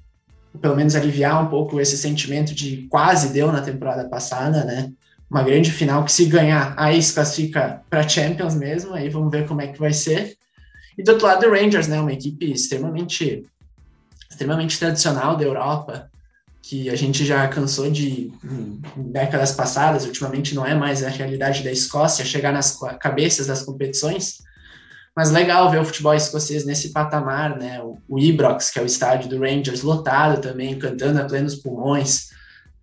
pelo 0.59 0.75
menos 0.75 0.95
aliviar 0.95 1.43
um 1.43 1.47
pouco 1.47 1.79
esse 1.79 1.97
sentimento 1.97 2.53
de 2.53 2.87
quase 2.89 3.29
deu 3.29 3.51
na 3.51 3.61
temporada 3.61 4.07
passada, 4.09 4.63
né? 4.63 4.91
Uma 5.29 5.43
grande 5.43 5.71
final 5.71 6.03
que 6.03 6.11
se 6.11 6.25
ganhar, 6.25 6.73
aí 6.77 7.01
se 7.01 7.13
classifica 7.13 7.81
para 7.89 8.07
Champions 8.07 8.53
mesmo, 8.53 8.93
aí 8.93 9.07
vamos 9.07 9.31
ver 9.31 9.47
como 9.47 9.61
é 9.61 9.67
que 9.67 9.79
vai 9.79 9.93
ser. 9.93 10.35
E 10.97 11.03
do 11.03 11.13
outro 11.13 11.25
lado, 11.25 11.45
o 11.45 11.51
Rangers, 11.51 11.87
né? 11.87 12.01
Uma 12.01 12.11
equipe 12.11 12.51
extremamente, 12.51 13.45
extremamente 14.29 14.77
tradicional 14.77 15.37
da 15.37 15.45
Europa, 15.45 16.10
que 16.71 16.89
a 16.89 16.95
gente 16.95 17.25
já 17.25 17.45
cansou 17.49 17.91
de, 17.91 18.31
em 18.95 19.11
décadas 19.11 19.51
passadas, 19.51 20.05
ultimamente 20.05 20.55
não 20.55 20.65
é 20.65 20.73
mais 20.73 21.03
a 21.03 21.09
realidade 21.09 21.65
da 21.65 21.69
Escócia, 21.69 22.23
chegar 22.23 22.53
nas 22.53 22.79
cabeças 22.97 23.47
das 23.47 23.61
competições, 23.61 24.37
mas 25.13 25.31
legal 25.31 25.69
ver 25.69 25.81
o 25.81 25.83
futebol 25.83 26.13
escocês 26.13 26.63
nesse 26.63 26.93
patamar, 26.93 27.59
né? 27.59 27.81
O, 27.81 27.97
o 28.07 28.17
Ibrox, 28.17 28.69
que 28.69 28.79
é 28.79 28.81
o 28.81 28.85
estádio 28.85 29.27
do 29.27 29.41
Rangers, 29.41 29.81
lotado 29.81 30.39
também, 30.39 30.79
cantando 30.79 31.19
a 31.19 31.25
plenos 31.25 31.55
pulmões. 31.55 32.29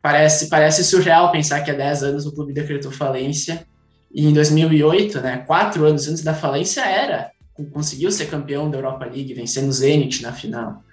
Parece, 0.02 0.50
parece 0.50 0.84
surreal 0.84 1.32
pensar 1.32 1.62
que 1.62 1.70
há 1.70 1.74
10 1.74 2.02
anos 2.02 2.26
o 2.26 2.34
clube 2.34 2.52
decretou 2.52 2.92
falência 2.92 3.66
e 4.12 4.26
em 4.26 4.34
2008, 4.34 5.18
né, 5.22 5.38
quatro 5.46 5.86
anos 5.86 6.06
antes 6.06 6.22
da 6.22 6.34
falência, 6.34 6.82
era 6.82 7.30
conseguiu 7.72 8.12
ser 8.12 8.26
campeão 8.26 8.70
da 8.70 8.76
Europa 8.76 9.06
League, 9.06 9.32
vencendo 9.34 9.70
o 9.70 9.72
Zenit 9.72 10.22
na 10.22 10.32
final. 10.32 10.84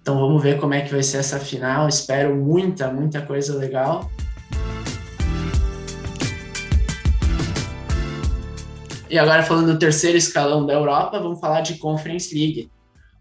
Então 0.00 0.18
vamos 0.18 0.42
ver 0.42 0.58
como 0.58 0.74
é 0.74 0.80
que 0.80 0.90
vai 0.90 1.02
ser 1.02 1.18
essa 1.18 1.38
final. 1.38 1.88
Espero 1.88 2.34
muita, 2.34 2.90
muita 2.90 3.20
coisa 3.22 3.56
legal. 3.56 4.10
E 9.10 9.18
agora 9.18 9.42
falando 9.42 9.72
do 9.72 9.78
terceiro 9.78 10.16
escalão 10.16 10.64
da 10.64 10.72
Europa, 10.72 11.18
vamos 11.18 11.40
falar 11.40 11.62
de 11.62 11.78
Conference 11.78 12.32
League, 12.32 12.70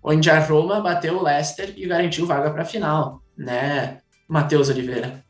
onde 0.03 0.29
a 0.29 0.39
Roma 0.39 0.79
bateu 0.79 1.17
o 1.17 1.23
Leicester 1.23 1.73
e 1.75 1.87
garantiu 1.87 2.27
vaga 2.27 2.51
para 2.51 2.61
a 2.61 2.65
final, 2.65 3.23
né, 3.35 3.97
Matheus 4.27 4.69
Oliveira? 4.69 5.23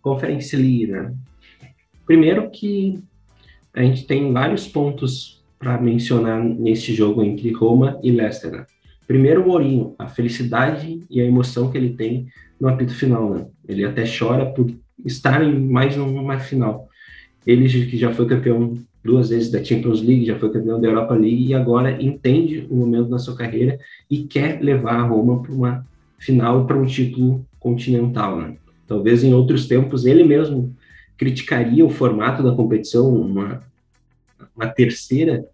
Conference 0.00 0.54
League, 0.54 0.86
né? 0.86 1.12
Primeiro 2.06 2.48
que 2.48 3.02
a 3.74 3.82
gente 3.82 4.06
tem 4.06 4.32
vários 4.32 4.68
pontos 4.68 5.44
para 5.58 5.80
mencionar 5.80 6.40
neste 6.42 6.94
jogo 6.94 7.24
entre 7.24 7.52
Roma 7.52 7.98
e 8.04 8.12
Leicester, 8.12 8.52
né? 8.52 8.66
Primeiro, 9.06 9.42
o 9.42 9.46
Mourinho, 9.46 9.94
a 9.98 10.08
felicidade 10.08 11.00
e 11.08 11.20
a 11.20 11.24
emoção 11.24 11.70
que 11.70 11.78
ele 11.78 11.90
tem 11.90 12.26
no 12.60 12.68
apito 12.68 12.94
final, 12.94 13.30
né? 13.30 13.46
Ele 13.68 13.84
até 13.84 14.04
chora 14.06 14.46
por 14.46 14.70
estar 15.04 15.42
em 15.42 15.58
mais 15.58 15.96
uma 15.96 16.38
final. 16.38 16.88
Ele 17.46 17.68
que 17.68 17.96
já 17.96 18.12
foi 18.12 18.26
campeão 18.26 18.74
duas 19.04 19.28
vezes 19.28 19.50
da 19.50 19.62
Champions 19.62 20.02
League, 20.02 20.26
já 20.26 20.36
foi 20.36 20.50
campeão 20.50 20.80
da 20.80 20.88
Europa 20.88 21.14
League 21.14 21.46
e 21.46 21.54
agora 21.54 22.02
entende 22.02 22.66
o 22.68 22.74
momento 22.74 23.08
da 23.08 23.18
sua 23.18 23.36
carreira 23.36 23.78
e 24.10 24.24
quer 24.24 24.60
levar 24.60 24.96
a 24.96 25.02
Roma 25.02 25.40
para 25.40 25.52
uma 25.52 25.86
final, 26.18 26.66
para 26.66 26.76
um 26.76 26.86
título 26.86 27.46
continental, 27.60 28.40
né? 28.40 28.56
Talvez 28.86 29.22
em 29.22 29.32
outros 29.32 29.66
tempos 29.66 30.06
ele 30.06 30.24
mesmo 30.24 30.74
criticaria 31.16 31.84
o 31.84 31.90
formato 31.90 32.42
da 32.42 32.52
competição, 32.52 33.14
uma, 33.14 33.62
uma 34.54 34.66
terceira 34.66 35.44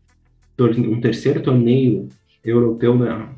um 0.79 1.01
terceiro 1.01 1.43
torneio 1.43 2.09
europeu 2.45 2.95
na, 2.97 3.31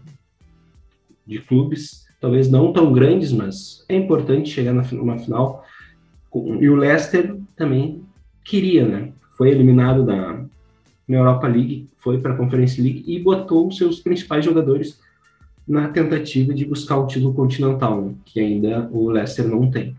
de 1.26 1.38
clubes, 1.38 2.06
talvez 2.20 2.50
não 2.50 2.72
tão 2.72 2.92
grandes, 2.92 3.32
mas 3.32 3.84
é 3.88 3.96
importante 3.96 4.50
chegar 4.50 4.72
na, 4.72 4.82
numa 4.92 5.18
final. 5.18 5.64
E 6.34 6.68
o 6.68 6.76
Leicester 6.76 7.36
também 7.56 8.02
queria, 8.42 8.86
né? 8.86 9.12
Foi 9.36 9.50
eliminado 9.50 10.04
da 10.04 10.44
Europa 11.08 11.46
League, 11.46 11.88
foi 11.96 12.18
para 12.18 12.34
a 12.34 12.36
Conference 12.36 12.80
League 12.80 13.04
e 13.06 13.18
botou 13.18 13.70
seus 13.70 14.00
principais 14.00 14.44
jogadores 14.44 15.00
na 15.66 15.88
tentativa 15.88 16.52
de 16.52 16.64
buscar 16.64 16.98
o 16.98 17.06
título 17.06 17.32
continental, 17.32 18.14
que 18.24 18.38
ainda 18.38 18.88
o 18.92 19.10
Leicester 19.10 19.48
não 19.48 19.70
tem. 19.70 19.96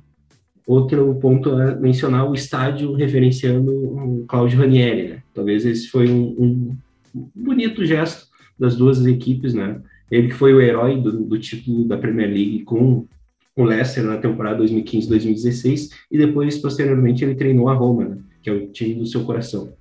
Outro 0.68 1.14
ponto 1.16 1.60
é 1.60 1.76
mencionar 1.76 2.30
o 2.30 2.34
estádio 2.34 2.94
referenciando 2.94 3.72
o 3.72 4.26
Claudio 4.28 4.60
Ranieri, 4.60 5.10
né? 5.10 5.24
Talvez 5.34 5.66
esse 5.66 5.88
foi 5.88 6.10
um, 6.10 6.76
um 7.14 7.30
bonito 7.36 7.86
gesto 7.86 8.28
das 8.58 8.76
duas 8.76 9.06
equipes, 9.06 9.54
né? 9.54 9.80
Ele 10.10 10.32
foi 10.32 10.54
o 10.54 10.62
herói 10.62 11.02
do, 11.02 11.24
do 11.24 11.40
título 11.40 11.86
da 11.86 11.98
Premier 11.98 12.30
League 12.30 12.64
com 12.64 13.08
o 13.56 13.64
Leicester 13.64 14.04
na 14.04 14.18
temporada 14.18 14.64
2015-2016 14.64 15.92
e 16.12 16.18
depois, 16.18 16.58
posteriormente, 16.58 17.24
ele 17.24 17.36
treinou 17.36 17.70
a 17.70 17.74
Roma, 17.74 18.06
né, 18.06 18.18
que 18.44 18.50
é 18.50 18.54
o 18.54 18.68
time 18.68 18.96
do 18.96 19.06
seu 19.06 19.24
coração. 19.24 19.74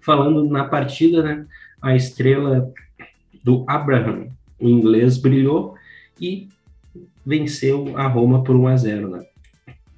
Falando 0.00 0.44
na 0.44 0.64
partida, 0.64 1.22
né, 1.22 1.46
a 1.80 1.96
estrela 1.96 2.70
do 3.42 3.64
Abraham, 3.66 4.28
o 4.60 4.68
inglês, 4.68 5.18
brilhou 5.18 5.74
e 6.20 6.48
venceu 7.24 7.96
a 7.96 8.06
Roma 8.06 8.44
por 8.44 8.54
1 8.54 8.66
a 8.66 8.76
0, 8.76 9.08
né? 9.08 9.26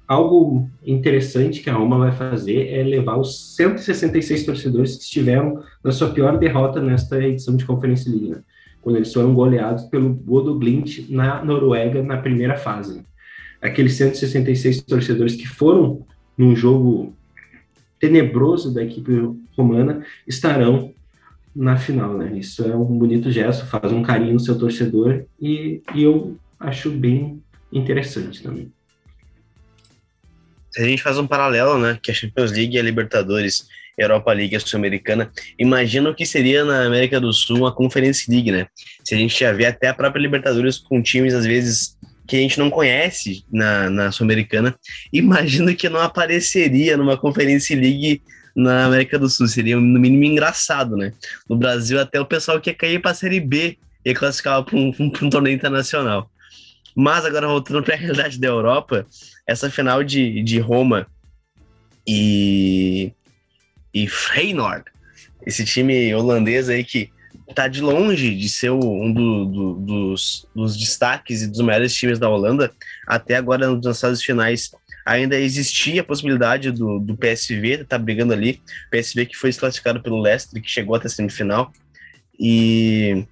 Algo 0.07 0.69
interessante 0.85 1.61
que 1.61 1.69
a 1.69 1.73
Roma 1.73 1.97
vai 1.97 2.13
fazer 2.13 2.69
é 2.69 2.81
levar 2.81 3.17
os 3.17 3.55
166 3.55 4.45
torcedores 4.45 4.95
que 4.95 5.03
estiveram 5.03 5.61
na 5.83 5.91
sua 5.91 6.11
pior 6.11 6.37
derrota 6.37 6.81
nesta 6.81 7.21
edição 7.21 7.57
de 7.57 7.65
Conference 7.65 8.09
League, 8.09 8.29
né? 8.29 8.41
Quando 8.87 8.95
eles 8.95 9.11
foram 9.11 9.33
goleados 9.33 9.83
pelo 9.83 10.07
Bodo 10.07 10.57
Glint 10.57 11.09
na 11.09 11.43
Noruega 11.43 12.01
na 12.01 12.15
primeira 12.15 12.55
fase. 12.55 13.03
Aqueles 13.61 13.95
166 13.95 14.81
torcedores 14.83 15.35
que 15.35 15.45
foram 15.45 16.07
num 16.37 16.55
jogo 16.55 17.13
tenebroso 17.99 18.73
da 18.73 18.81
equipe 18.81 19.11
romana 19.57 20.05
estarão 20.25 20.93
na 21.53 21.75
final, 21.75 22.17
né? 22.17 22.37
Isso 22.37 22.63
é 22.63 22.73
um 22.73 22.97
bonito 22.97 23.29
gesto, 23.29 23.65
faz 23.65 23.91
um 23.91 24.01
carinho 24.01 24.35
no 24.35 24.39
seu 24.39 24.57
torcedor 24.57 25.25
e, 25.37 25.81
e 25.93 26.03
eu 26.03 26.37
acho 26.57 26.89
bem 26.89 27.43
interessante 27.73 28.41
também. 28.41 28.71
Se 30.71 30.81
a 30.81 30.85
gente 30.85 31.03
faz 31.03 31.17
um 31.17 31.27
paralelo, 31.27 31.77
né, 31.77 31.99
que 32.01 32.09
a 32.09 32.13
Champions 32.13 32.53
League 32.53 32.77
e 32.77 32.79
a 32.79 32.83
Libertadores 32.83 33.67
Europa 33.97 34.31
League, 34.31 34.55
a 34.55 34.59
Sul-Americana. 34.59 35.31
Imagina 35.57 36.09
o 36.09 36.15
que 36.15 36.25
seria 36.25 36.63
na 36.63 36.85
América 36.85 37.19
do 37.19 37.33
Sul 37.33 37.65
a 37.65 37.73
Conference 37.73 38.29
League, 38.29 38.51
né? 38.51 38.67
Se 39.03 39.15
a 39.15 39.17
gente 39.17 39.37
já 39.39 39.51
vê 39.51 39.65
até 39.65 39.87
a 39.87 39.93
própria 39.93 40.21
Libertadores 40.21 40.77
com 40.77 41.01
times, 41.01 41.33
às 41.33 41.45
vezes, 41.45 41.97
que 42.27 42.35
a 42.35 42.39
gente 42.39 42.59
não 42.59 42.69
conhece 42.69 43.43
na, 43.51 43.89
na 43.89 44.11
Sul-Americana, 44.11 44.75
imagino 45.11 45.75
que 45.75 45.89
não 45.89 45.99
apareceria 45.99 46.95
numa 46.95 47.17
Conference 47.17 47.73
League 47.73 48.21
na 48.55 48.85
América 48.85 49.17
do 49.17 49.27
Sul. 49.29 49.47
Seria, 49.47 49.75
no 49.75 49.99
mínimo, 49.99 50.23
engraçado, 50.23 50.95
né? 50.95 51.13
No 51.49 51.55
Brasil, 51.55 51.99
até 51.99 52.19
o 52.19 52.25
pessoal 52.25 52.61
que 52.61 52.69
ia 52.69 52.75
cair 52.75 53.01
para 53.01 53.11
a 53.11 53.15
Série 53.15 53.39
B 53.39 53.77
e 54.05 54.13
classificar 54.13 54.63
para 54.63 54.77
um, 54.77 54.93
um, 54.99 55.11
um 55.23 55.29
torneio 55.29 55.55
internacional. 55.55 56.29
Mas 56.95 57.25
agora, 57.25 57.47
voltando 57.47 57.83
para 57.83 57.93
a 57.93 57.97
realidade 57.97 58.39
da 58.39 58.47
Europa, 58.47 59.05
essa 59.45 59.69
final 59.69 60.03
de, 60.03 60.41
de 60.41 60.59
Roma 60.59 61.05
e, 62.07 63.11
e 64.03 64.07
Feyenoord, 64.07 64.85
esse 65.45 65.65
time 65.65 66.13
holandês 66.13 66.69
aí 66.69 66.83
que 66.83 67.09
tá 67.55 67.67
de 67.67 67.81
longe 67.81 68.35
de 68.35 68.49
ser 68.49 68.69
um 68.69 69.11
do, 69.11 69.45
do, 69.45 69.73
dos, 69.75 70.47
dos, 70.53 70.77
destaques 70.77 71.41
e 71.41 71.47
dos 71.47 71.61
melhores 71.61 71.95
times 71.95 72.19
da 72.19 72.29
Holanda, 72.29 72.71
até 73.07 73.35
agora 73.35 73.75
nas 73.75 73.99
fases 73.99 74.23
finais 74.23 74.71
ainda 75.05 75.39
existia 75.39 76.01
a 76.01 76.03
possibilidade 76.03 76.71
do, 76.71 76.99
do 76.99 77.15
PSV 77.15 77.85
tá 77.85 77.97
brigando 77.97 78.33
ali, 78.33 78.61
PSV 78.91 79.25
que 79.25 79.37
foi 79.37 79.49
desclassificado 79.49 80.01
pelo 80.03 80.21
Leicester, 80.21 80.61
que 80.61 80.69
chegou 80.69 80.95
até 80.95 81.07
a 81.07 81.09
semifinal, 81.09 81.71
e 82.39 83.25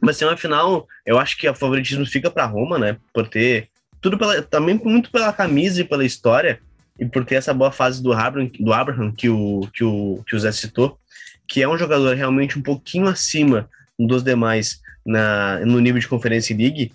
vai 0.00 0.14
ser 0.14 0.24
uma 0.24 0.36
final, 0.36 0.86
eu 1.04 1.18
acho 1.18 1.36
que 1.36 1.48
o 1.48 1.54
favoritismo 1.54 2.06
fica 2.06 2.30
para 2.30 2.46
Roma, 2.46 2.78
né, 2.78 2.96
por 3.12 3.28
ter 3.28 3.68
tudo 4.00 4.18
pela, 4.18 4.42
também 4.42 4.80
muito 4.82 5.10
pela 5.10 5.32
camisa 5.32 5.80
e 5.80 5.84
pela 5.84 6.04
história, 6.04 6.60
e 6.98 7.06
por 7.06 7.24
ter 7.24 7.36
essa 7.36 7.52
boa 7.52 7.70
fase 7.70 8.02
do 8.02 8.12
Abraham, 8.12 8.50
do 8.58 8.72
Abraham 8.72 9.12
que, 9.12 9.28
o, 9.28 9.68
que, 9.72 9.84
o, 9.84 10.22
que 10.26 10.34
o 10.34 10.38
Zé 10.38 10.50
citou, 10.52 10.98
que 11.46 11.62
é 11.62 11.68
um 11.68 11.78
jogador 11.78 12.14
realmente 12.16 12.58
um 12.58 12.62
pouquinho 12.62 13.06
acima 13.06 13.68
dos 13.98 14.22
demais 14.22 14.80
na, 15.04 15.60
no 15.60 15.78
nível 15.78 16.00
de 16.00 16.08
Conference 16.08 16.52
League, 16.52 16.92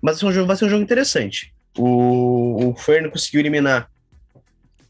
mas 0.00 0.22
um 0.22 0.32
jogo, 0.32 0.46
vai 0.46 0.56
ser 0.56 0.66
um 0.66 0.68
jogo 0.68 0.82
interessante. 0.82 1.52
O, 1.76 2.70
o 2.70 2.74
Fern 2.74 3.10
conseguiu 3.10 3.40
eliminar 3.40 3.88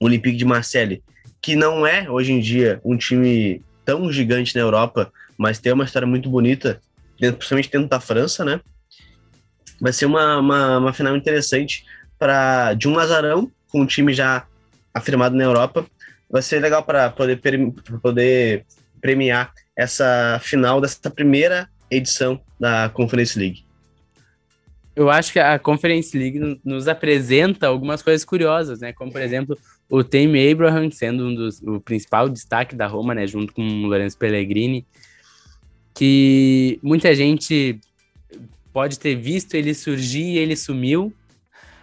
o 0.01 0.07
Olympique 0.07 0.37
de 0.37 0.45
Marseille, 0.45 1.03
que 1.41 1.55
não 1.55 1.87
é, 1.87 2.11
hoje 2.11 2.33
em 2.33 2.41
dia, 2.41 2.81
um 2.85 2.97
time 2.97 3.63
tão 3.85 4.11
gigante 4.11 4.55
na 4.55 4.61
Europa, 4.61 5.13
mas 5.39 5.59
tem 5.59 5.73
uma 5.73 5.85
história 5.85 6.07
muito 6.07 6.29
bonita, 6.29 6.81
dentro, 7.21 7.39
principalmente 7.39 7.71
dentro 7.71 7.89
da 7.89 8.01
França, 8.01 8.45
né? 8.45 8.61
Vai 9.81 9.93
ser 9.93 10.07
uma, 10.07 10.39
uma, 10.39 10.79
uma 10.79 10.93
final 10.93 11.17
interessante 11.17 11.85
para 12.19 12.75
de 12.75 12.89
um 12.89 12.95
Lazarão, 12.95 13.51
com 13.71 13.81
um 13.81 13.87
time 13.87 14.13
já 14.13 14.47
afirmado 14.93 15.37
na 15.37 15.45
Europa. 15.45 15.87
Vai 16.31 16.43
ser 16.43 16.61
legal 16.61 16.83
para 16.83 17.11
poder, 17.11 17.41
poder 18.03 18.65
premiar 19.01 19.53
essa 19.77 20.41
final 20.43 20.81
dessa 20.81 21.11
primeira 21.11 21.69
edição 21.91 22.41
da 22.59 22.89
Conference 22.89 23.39
League. 23.39 23.65
Eu 24.95 25.11
acho 25.11 25.31
que 25.31 25.39
a 25.39 25.59
Conference 25.59 26.17
League 26.17 26.59
nos 26.65 26.89
apresenta 26.89 27.67
algumas 27.67 28.03
coisas 28.03 28.25
curiosas, 28.25 28.81
né? 28.81 28.95
Como, 28.95 29.13
por 29.13 29.21
exemplo, 29.21 29.57
o 29.91 30.03
Tammy 30.03 30.51
Abraham 30.51 30.91
sendo 30.91 31.27
um 31.27 31.35
dos, 31.35 31.61
o 31.61 31.79
principal 31.81 32.31
destaque 32.31 32.75
da 32.75 32.87
Roma, 32.87 33.15
né? 33.15 33.27
Junto 33.27 33.53
com 33.53 33.63
o 33.63 33.87
Lorenzo 33.87 34.17
Pellegrini, 34.17 34.87
que 35.95 36.81
muita 36.83 37.15
gente 37.15 37.79
pode 38.73 38.99
ter 38.99 39.15
visto 39.15 39.55
ele 39.55 39.75
surgir 39.75 40.23
e 40.23 40.39
ele 40.39 40.57
sumiu. 40.57 41.13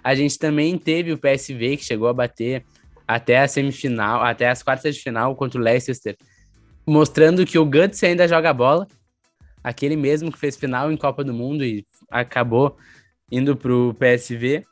A 0.03 0.13
gente 0.15 0.37
também 0.37 0.77
teve 0.77 1.11
o 1.13 1.17
PSV 1.17 1.77
que 1.77 1.85
chegou 1.85 2.07
a 2.07 2.13
bater 2.13 2.65
até 3.07 3.39
a 3.39 3.47
semifinal, 3.47 4.23
até 4.23 4.49
as 4.49 4.61
quartas 4.61 4.95
de 4.95 5.01
final 5.01 5.35
contra 5.35 5.59
o 5.59 5.63
Leicester, 5.63 6.17
mostrando 6.85 7.45
que 7.45 7.57
o 7.57 7.65
Guts 7.65 8.03
ainda 8.03 8.27
joga 8.27 8.53
bola. 8.53 8.87
Aquele 9.63 9.95
mesmo 9.95 10.31
que 10.31 10.37
fez 10.37 10.57
final 10.57 10.91
em 10.91 10.97
Copa 10.97 11.23
do 11.23 11.33
Mundo 11.33 11.63
e 11.63 11.85
acabou 12.11 12.77
indo 13.31 13.55
pro 13.55 13.95
PSV. 13.97 14.65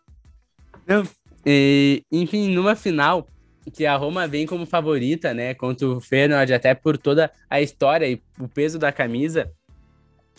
E, 1.46 2.04
enfim, 2.12 2.50
numa 2.54 2.76
final 2.76 3.28
que 3.74 3.86
a 3.86 3.96
Roma 3.96 4.28
vem 4.28 4.46
como 4.46 4.66
favorita, 4.66 5.34
né, 5.34 5.54
contra 5.54 5.88
o 5.88 6.02
Feyenoord, 6.02 6.54
até 6.54 6.74
por 6.74 6.98
toda 6.98 7.32
a 7.50 7.62
história 7.62 8.10
e 8.10 8.22
o 8.40 8.48
peso 8.48 8.78
da 8.78 8.92
camisa, 8.92 9.52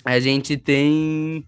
a 0.04 0.18
gente 0.18 0.56
tem 0.56 1.46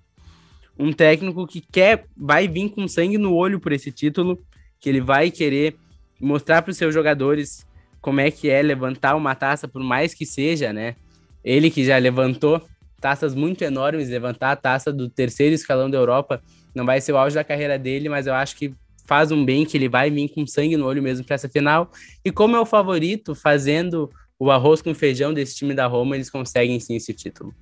um 0.79 0.93
técnico 0.93 1.47
que 1.47 1.61
quer, 1.61 2.07
vai 2.17 2.49
vir 2.49 2.71
com 2.71 2.89
sangue 2.89 3.19
no 3.19 3.35
olho 3.35 3.61
por 3.61 3.73
esse 3.73 3.93
título, 3.93 4.39
que 4.81 4.89
ele 4.89 5.01
vai 5.01 5.31
querer 5.31 5.77
mostrar 6.21 6.63
para 6.63 6.71
os 6.71 6.77
seus 6.77 6.93
jogadores 6.93 7.67
como 8.01 8.21
é 8.21 8.31
que 8.31 8.51
é 8.51 8.61
levantar 8.61 9.15
uma 9.15 9.35
taça, 9.35 9.67
por 9.67 9.83
mais 9.83 10.13
que 10.13 10.27
seja, 10.27 10.73
né? 10.73 10.97
Ele 11.43 11.71
que 11.71 11.85
já 11.85 11.97
levantou 11.99 12.63
taças 13.01 13.35
muito 13.35 13.63
enormes, 13.63 14.09
levantar 14.09 14.53
a 14.53 14.57
taça 14.57 14.93
do 14.93 15.09
terceiro 15.09 15.55
escalão 15.55 15.91
da 15.91 15.99
Europa 15.99 16.43
não 16.75 16.85
vai 16.85 17.01
ser 17.01 17.13
o 17.13 17.17
auge 17.17 17.35
da 17.35 17.45
carreira 17.45 17.79
dele, 17.79 18.09
mas 18.09 18.27
eu 18.27 18.35
acho 18.35 18.57
que 18.57 18.75
faz 19.07 19.31
um 19.31 19.45
bem 19.45 19.65
que 19.65 19.77
ele 19.77 19.89
vai 19.89 20.11
vir 20.11 20.29
com 20.29 20.47
sangue 20.47 20.77
no 20.77 20.87
olho 20.87 21.03
mesmo 21.03 21.25
para 21.25 21.35
essa 21.35 21.49
final. 21.49 21.91
E 22.25 22.33
como 22.33 22.57
é 22.57 22.61
o 22.61 22.67
favorito, 22.67 23.35
fazendo 23.35 24.11
o 24.39 24.51
arroz 24.51 24.83
com 24.83 24.95
feijão 24.95 25.33
desse 25.33 25.55
time 25.55 25.75
da 25.75 25.87
Roma, 25.87 26.17
eles 26.17 26.31
conseguem 26.31 26.81
sim 26.81 26.97
esse 26.97 27.13
título. 27.13 27.55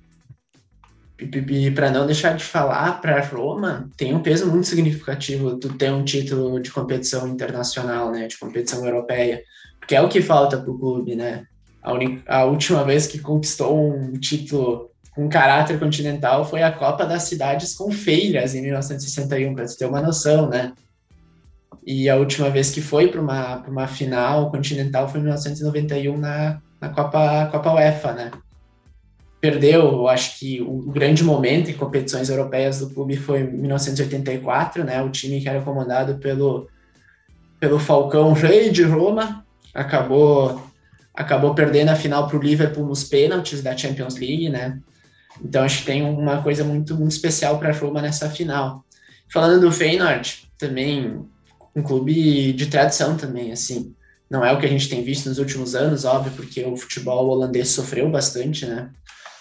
E 1.31 1.71
para 1.71 1.89
não 1.89 2.05
deixar 2.05 2.35
de 2.35 2.43
falar, 2.43 3.01
para 3.01 3.21
Roma 3.21 3.89
tem 3.95 4.13
um 4.13 4.21
peso 4.21 4.49
muito 4.49 4.67
significativo 4.67 5.57
tu 5.57 5.73
ter 5.73 5.91
um 5.91 6.03
título 6.03 6.59
de 6.59 6.71
competição 6.71 7.27
internacional, 7.27 8.11
né, 8.11 8.27
de 8.27 8.37
competição 8.37 8.85
europeia, 8.85 9.43
porque 9.79 9.95
é 9.95 10.01
o 10.01 10.09
que 10.09 10.21
falta 10.21 10.57
para 10.57 10.71
o 10.71 10.77
clube, 10.77 11.15
né? 11.15 11.45
A, 11.81 12.39
a 12.39 12.45
última 12.45 12.83
vez 12.83 13.07
que 13.07 13.19
conquistou 13.19 13.93
um 13.93 14.13
título 14.13 14.89
com 15.13 15.29
caráter 15.29 15.79
continental 15.79 16.45
foi 16.45 16.63
a 16.63 16.71
Copa 16.71 17.05
das 17.05 17.23
Cidades 17.23 17.75
com 17.75 17.91
Feiras, 17.91 18.55
em 18.55 18.61
1961, 18.61 19.53
para 19.53 19.67
você 19.67 19.77
ter 19.77 19.85
uma 19.85 20.01
noção, 20.01 20.49
né? 20.49 20.73
E 21.85 22.09
a 22.09 22.15
última 22.15 22.49
vez 22.49 22.71
que 22.71 22.81
foi 22.81 23.09
para 23.09 23.21
uma, 23.21 23.57
uma 23.67 23.87
final 23.87 24.49
continental 24.49 25.07
foi 25.07 25.19
em 25.19 25.23
1991 25.23 26.17
na, 26.17 26.61
na 26.79 26.89
Copa, 26.89 27.47
Copa 27.51 27.73
UEFA, 27.73 28.13
né? 28.13 28.31
Perdeu, 29.43 29.81
eu 29.81 30.07
acho 30.07 30.39
que 30.39 30.61
o 30.61 30.89
grande 30.89 31.21
momento 31.21 31.69
em 31.69 31.73
competições 31.73 32.29
europeias 32.29 32.79
do 32.79 32.89
clube 32.89 33.17
foi 33.17 33.41
em 33.41 33.51
1984, 33.51 34.85
né? 34.85 35.01
O 35.01 35.09
time 35.09 35.41
que 35.41 35.49
era 35.49 35.61
comandado 35.61 36.15
pelo, 36.15 36.69
pelo 37.59 37.77
Falcão 37.77 38.31
Rei 38.31 38.69
de 38.69 38.83
Roma 38.83 39.45
acabou 39.73 40.65
acabou 41.13 41.53
perdendo 41.53 41.89
a 41.89 41.95
final 41.97 42.25
para 42.25 42.37
o 42.37 42.41
Liverpool 42.41 42.85
nos 42.85 43.03
pênaltis 43.03 43.61
da 43.61 43.75
Champions 43.75 44.15
League, 44.15 44.49
né? 44.49 44.79
Então 45.43 45.65
acho 45.65 45.79
que 45.79 45.87
tem 45.87 46.03
uma 46.03 46.41
coisa 46.41 46.63
muito, 46.63 46.95
muito 46.95 47.11
especial 47.11 47.59
para 47.59 47.71
a 47.71 47.77
Roma 47.77 48.01
nessa 48.01 48.29
final. 48.29 48.85
Falando 49.27 49.59
do 49.59 49.73
Feyenoord, 49.73 50.49
também 50.57 51.21
um 51.75 51.83
clube 51.83 52.53
de 52.53 52.67
tradição 52.67 53.17
também, 53.17 53.51
assim. 53.51 53.93
Não 54.29 54.45
é 54.45 54.53
o 54.53 54.57
que 54.57 54.65
a 54.65 54.69
gente 54.69 54.87
tem 54.87 55.03
visto 55.03 55.27
nos 55.27 55.37
últimos 55.37 55.75
anos, 55.75 56.05
óbvio, 56.05 56.31
porque 56.31 56.63
o 56.63 56.77
futebol 56.77 57.27
holandês 57.27 57.71
sofreu 57.71 58.09
bastante, 58.09 58.65
né? 58.65 58.89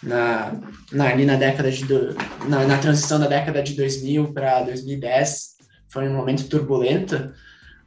Na, 0.02 0.52
na, 0.90 1.10
ali 1.10 1.24
na 1.24 1.36
década 1.36 1.70
de 1.70 1.84
na, 2.48 2.66
na 2.66 2.78
transição 2.78 3.20
da 3.20 3.28
década 3.28 3.62
de 3.62 3.74
2000 3.74 4.32
para 4.32 4.62
2010 4.62 5.52
foi 5.88 6.08
um 6.08 6.16
momento 6.16 6.48
turbulento 6.48 7.32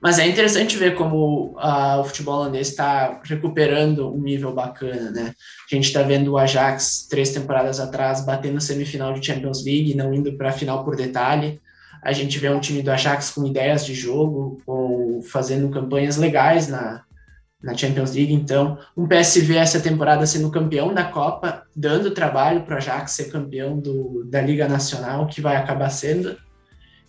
mas 0.05 0.19
é 0.19 0.27
interessante 0.27 0.77
ver 0.77 0.93
como 0.93 1.57
o 1.57 2.03
futebol 2.03 2.35
holandês 2.35 2.69
está 2.69 3.19
recuperando 3.23 4.13
um 4.13 4.21
nível 4.21 4.53
bacana, 4.53 5.09
né? 5.09 5.33
A 5.71 5.75
gente 5.75 5.85
está 5.85 6.03
vendo 6.03 6.33
o 6.33 6.37
Ajax 6.37 7.07
três 7.09 7.31
temporadas 7.31 7.79
atrás 7.79 8.23
batendo 8.23 8.61
semifinal 8.61 9.13
de 9.13 9.25
Champions 9.25 9.65
League, 9.65 9.95
não 9.95 10.13
indo 10.13 10.37
para 10.37 10.49
a 10.49 10.51
final 10.53 10.85
por 10.85 10.95
detalhe. 10.95 11.59
A 12.03 12.11
gente 12.11 12.37
vê 12.37 12.49
um 12.49 12.59
time 12.59 12.83
do 12.83 12.91
Ajax 12.91 13.31
com 13.31 13.47
ideias 13.47 13.83
de 13.83 13.95
jogo, 13.95 14.61
com, 14.63 15.21
fazendo 15.23 15.71
campanhas 15.71 16.17
legais 16.17 16.67
na, 16.67 17.01
na 17.63 17.75
Champions 17.75 18.13
League. 18.13 18.31
Então, 18.31 18.77
um 18.95 19.07
PSV 19.07 19.55
essa 19.55 19.79
temporada 19.79 20.27
sendo 20.27 20.51
campeão 20.51 20.93
da 20.93 21.05
Copa, 21.05 21.64
dando 21.75 22.11
trabalho 22.11 22.63
para 22.63 22.75
o 22.75 22.77
Ajax 22.77 23.11
ser 23.11 23.31
campeão 23.31 23.77
do, 23.77 24.23
da 24.25 24.41
Liga 24.41 24.67
Nacional, 24.67 25.27
que 25.27 25.41
vai 25.41 25.57
acabar 25.57 25.89
sendo. 25.89 26.37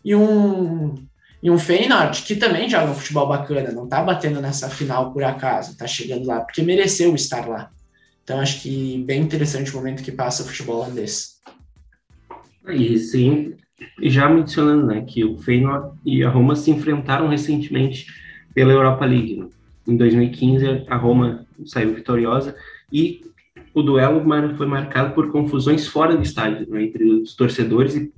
E 0.04 0.14
um 0.14 0.94
e 1.42 1.50
um 1.50 1.58
Feyenoord 1.58 2.22
que 2.22 2.34
também 2.34 2.68
joga 2.68 2.90
um 2.90 2.94
futebol 2.94 3.28
bacana, 3.28 3.70
não 3.70 3.86
tá 3.86 4.02
batendo 4.02 4.40
nessa 4.40 4.68
final 4.68 5.12
por 5.12 5.22
acaso, 5.22 5.76
tá 5.76 5.86
chegando 5.86 6.26
lá, 6.26 6.40
porque 6.40 6.62
mereceu 6.62 7.14
estar 7.14 7.46
lá. 7.46 7.70
Então 8.24 8.40
acho 8.40 8.62
que 8.62 9.04
bem 9.06 9.22
interessante 9.22 9.70
o 9.70 9.76
momento 9.76 10.02
que 10.02 10.10
passa 10.10 10.42
o 10.42 10.46
futebol 10.46 10.78
holandês. 10.78 11.36
E 12.68 12.98
sim, 12.98 13.54
já 14.02 14.28
mencionando 14.28 14.86
né, 14.86 15.04
que 15.06 15.24
o 15.24 15.38
Feyenoord 15.38 15.96
e 16.04 16.24
a 16.24 16.28
Roma 16.28 16.56
se 16.56 16.70
enfrentaram 16.70 17.28
recentemente 17.28 18.06
pela 18.52 18.72
Europa 18.72 19.04
League. 19.04 19.36
Né? 19.36 19.46
Em 19.86 19.96
2015 19.96 20.86
a 20.88 20.96
Roma 20.96 21.46
saiu 21.64 21.94
vitoriosa 21.94 22.56
e 22.92 23.20
o 23.76 23.82
duelo 23.82 24.24
foi 24.56 24.66
marcado 24.66 25.12
por 25.12 25.30
confusões 25.30 25.86
fora 25.86 26.16
do 26.16 26.22
estádio, 26.22 26.66
né, 26.70 26.84
entre 26.84 27.04
os 27.04 27.34
torcedores 27.34 27.94
e 27.94 28.10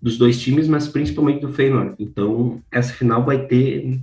dos 0.00 0.16
dois 0.16 0.40
times, 0.40 0.68
mas 0.68 0.86
principalmente 0.86 1.40
do 1.40 1.52
Feyenoord. 1.52 1.96
Então, 1.98 2.62
essa 2.70 2.92
final 2.92 3.24
vai 3.24 3.46
ter 3.46 3.98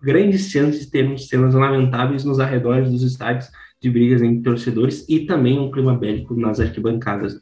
grandes 0.00 0.50
chances 0.50 0.80
de 0.80 0.90
termos 0.90 1.26
cenas 1.26 1.54
lamentáveis 1.54 2.22
nos 2.22 2.38
arredores 2.38 2.90
dos 2.90 3.02
estádios 3.02 3.50
de 3.80 3.90
brigas 3.90 4.20
entre 4.20 4.42
torcedores 4.42 5.06
e 5.08 5.20
também 5.20 5.58
um 5.58 5.70
clima 5.70 5.96
bélico 5.96 6.34
nas 6.34 6.60
arquibancadas. 6.60 7.40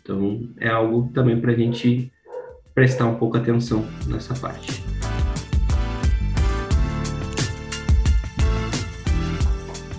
Então, 0.00 0.48
é 0.58 0.68
algo 0.68 1.10
também 1.12 1.40
para 1.40 1.50
a 1.50 1.56
gente 1.56 2.12
prestar 2.72 3.06
um 3.06 3.16
pouco 3.16 3.36
atenção 3.38 3.84
nessa 4.06 4.34
parte. 4.34 4.89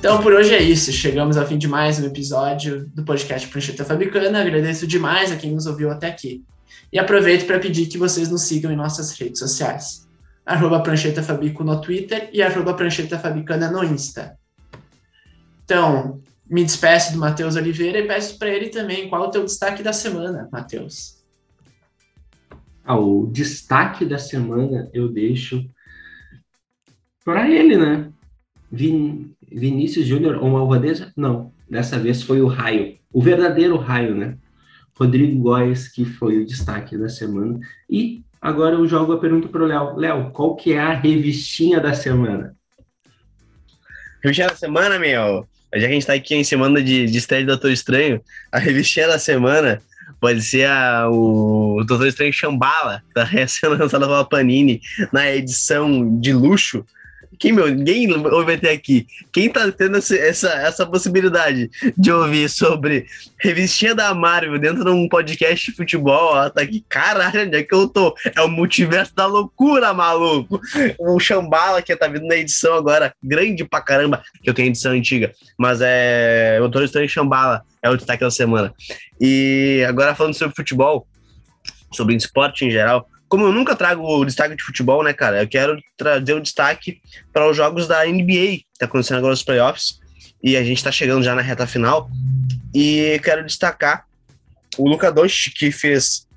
Então, 0.02 0.20
por 0.20 0.34
hoje 0.34 0.52
é 0.52 0.60
isso. 0.60 0.92
Chegamos 0.92 1.38
ao 1.38 1.46
fim 1.46 1.60
de 1.60 1.68
mais 1.68 2.00
um 2.00 2.08
episódio 2.08 2.90
do 2.90 3.06
podcast 3.06 3.48
Prancheta 3.48 3.86
Fabricana. 3.86 4.42
Agradeço 4.42 4.88
demais 4.88 5.32
a 5.32 5.36
quem 5.36 5.54
nos 5.54 5.68
ouviu 5.68 5.92
até 5.92 6.08
aqui. 6.08 6.44
E 6.92 6.98
aproveito 6.98 7.46
para 7.46 7.60
pedir 7.60 7.86
que 7.86 8.00
vocês 8.00 8.28
nos 8.28 8.42
sigam 8.42 8.72
em 8.72 8.76
nossas 8.76 9.12
redes 9.12 9.38
sociais. 9.38 10.10
Arroba 10.44 10.82
Prancheta 10.82 11.22
Fabico 11.22 11.64
no 11.64 11.80
Twitter 11.80 12.32
e 12.34 12.42
arroba 12.42 12.74
Prancheta 12.74 13.20
Fabicana 13.20 13.70
no 13.70 13.84
Insta. 13.84 14.36
Então, 15.66 16.20
me 16.50 16.66
despeço 16.66 17.14
do 17.14 17.20
Matheus 17.20 17.56
Oliveira 17.56 18.00
e 18.00 18.08
peço 18.08 18.40
para 18.40 18.50
ele 18.50 18.70
também 18.70 19.08
qual 19.08 19.26
é 19.26 19.28
o 19.28 19.32
teu 19.32 19.46
destaque 19.46 19.84
da 19.84 19.94
semana, 19.94 20.50
Matheus. 20.52 21.24
Ah, 22.84 22.98
o 22.98 23.28
destaque 23.28 24.04
da 24.04 24.18
semana 24.18 24.90
eu 24.96 25.08
deixo 25.08 25.64
para 27.24 27.48
ele, 27.48 27.78
né? 27.78 28.12
Vin 28.72 29.36
Vinícius 29.52 30.06
Júnior 30.06 30.38
ou 30.38 30.50
Malvadeza? 30.50 31.12
Não, 31.16 31.52
dessa 31.70 32.00
vez 32.00 32.24
foi 32.24 32.42
o 32.42 32.48
Raio, 32.48 32.98
o 33.12 33.22
verdadeiro 33.22 33.78
Raio, 33.78 34.16
né? 34.16 34.38
Rodrigo 34.98 35.40
Góes, 35.40 35.88
que 35.88 36.06
foi 36.06 36.38
o 36.38 36.46
destaque 36.46 36.98
da 36.98 37.10
semana. 37.10 37.60
E 37.90 38.24
agora 38.42 38.76
eu 38.76 38.88
jogo 38.88 39.14
a 39.14 39.20
pergunta 39.20 39.48
para 39.48 39.64
o 39.64 39.66
Léo. 39.66 39.96
Léo, 39.96 40.32
qual 40.32 40.56
que 40.56 40.74
é 40.74 40.80
a 40.80 40.94
revistinha 40.94 41.80
da 41.80 41.94
semana? 41.94 42.56
Revistinha 44.22 44.48
da 44.48 44.56
semana, 44.56 45.00
meu? 45.00 45.48
já 45.74 45.80
que 45.80 45.86
a 45.86 45.96
gente 45.96 46.06
tá 46.06 46.14
aqui 46.14 46.36
em 46.36 46.44
semana 46.44 46.84
de, 46.84 47.06
de 47.06 47.18
estreia 47.18 47.44
do 47.44 47.48
Doutor 47.48 47.72
Estranho, 47.72 48.22
a 48.52 48.60
revistinha 48.60 49.08
da 49.08 49.18
semana 49.18 49.82
pode 50.20 50.42
ser 50.42 50.68
a, 50.68 51.10
o 51.10 51.84
Doutor 51.88 52.08
Estranho 52.08 52.34
Chambala, 52.34 53.02
que 53.08 53.14
tá 53.14 53.28
sendo 53.48 53.78
lançada 53.78 54.06
pela 54.06 54.26
Panini 54.26 54.82
na 55.12 55.32
edição 55.32 56.20
de 56.20 56.34
luxo. 56.34 56.86
Quem, 57.42 57.52
meu, 57.52 57.68
ninguém 57.74 58.08
ouve 58.28 58.54
até 58.54 58.70
aqui. 58.70 59.08
Quem 59.32 59.50
tá 59.50 59.72
tendo 59.72 59.98
essa, 59.98 60.48
essa 60.48 60.86
possibilidade 60.86 61.72
de 61.98 62.12
ouvir 62.12 62.48
sobre 62.48 63.08
revistinha 63.40 63.96
da 63.96 64.14
Marvel 64.14 64.60
dentro 64.60 64.86
de 64.86 64.92
um 64.92 65.10
podcast 65.10 65.72
de 65.72 65.76
futebol, 65.76 66.36
ó, 66.36 66.48
tá 66.52 66.62
aqui, 66.62 66.86
caralho, 66.88 67.48
onde 67.48 67.58
é 67.58 67.64
que 67.64 67.74
eu 67.74 67.88
tô? 67.88 68.16
É 68.36 68.42
o 68.42 68.48
multiverso 68.48 69.16
da 69.16 69.26
loucura, 69.26 69.92
maluco. 69.92 70.62
O 71.00 71.20
Chambala 71.20 71.82
que 71.82 71.96
tá 71.96 72.08
vindo 72.08 72.28
na 72.28 72.36
edição 72.36 72.76
agora, 72.76 73.12
grande 73.24 73.66
pra 73.66 73.82
caramba, 73.82 74.22
que 74.44 74.48
eu 74.48 74.54
tenho 74.54 74.68
edição 74.68 74.92
antiga, 74.92 75.34
mas 75.58 75.80
é. 75.82 76.58
O 76.60 76.70
Doutor 76.70 76.84
Estranho 76.84 77.10
Chambala 77.10 77.64
é 77.82 77.90
o 77.90 77.98
destaque 77.98 78.24
da 78.24 78.30
semana. 78.30 78.72
E 79.20 79.84
agora 79.90 80.14
falando 80.14 80.36
sobre 80.36 80.56
futebol, 80.56 81.08
sobre 81.92 82.16
esporte 82.16 82.66
em 82.66 82.70
geral, 82.70 83.10
como 83.32 83.46
eu 83.46 83.54
nunca 83.54 83.78
trago 83.78 84.04
o 84.06 84.26
destaque 84.26 84.58
de 84.58 84.62
futebol, 84.62 85.02
né, 85.02 85.14
cara? 85.14 85.42
Eu 85.42 85.48
quero 85.48 85.82
trazer 85.96 86.34
o 86.34 86.42
destaque 86.42 87.00
para 87.32 87.50
os 87.50 87.56
jogos 87.56 87.88
da 87.88 88.06
NBA, 88.06 88.58
que 88.58 88.66
tá 88.78 88.86
acontecendo 88.88 89.20
agora 89.20 89.34
os 89.34 89.42
playoffs, 89.42 90.02
e 90.44 90.58
a 90.58 90.64
gente 90.66 90.84
tá 90.84 90.92
chegando 90.92 91.24
já 91.24 91.34
na 91.34 91.42
reta 91.42 91.66
final. 91.66 92.10
E 92.76 93.22
quero 93.24 93.46
destacar 93.46 94.06
o 94.78 94.86
Luka 94.86 95.10
Doncic, 95.10 95.54
que 95.54 95.72
fez 95.72 96.28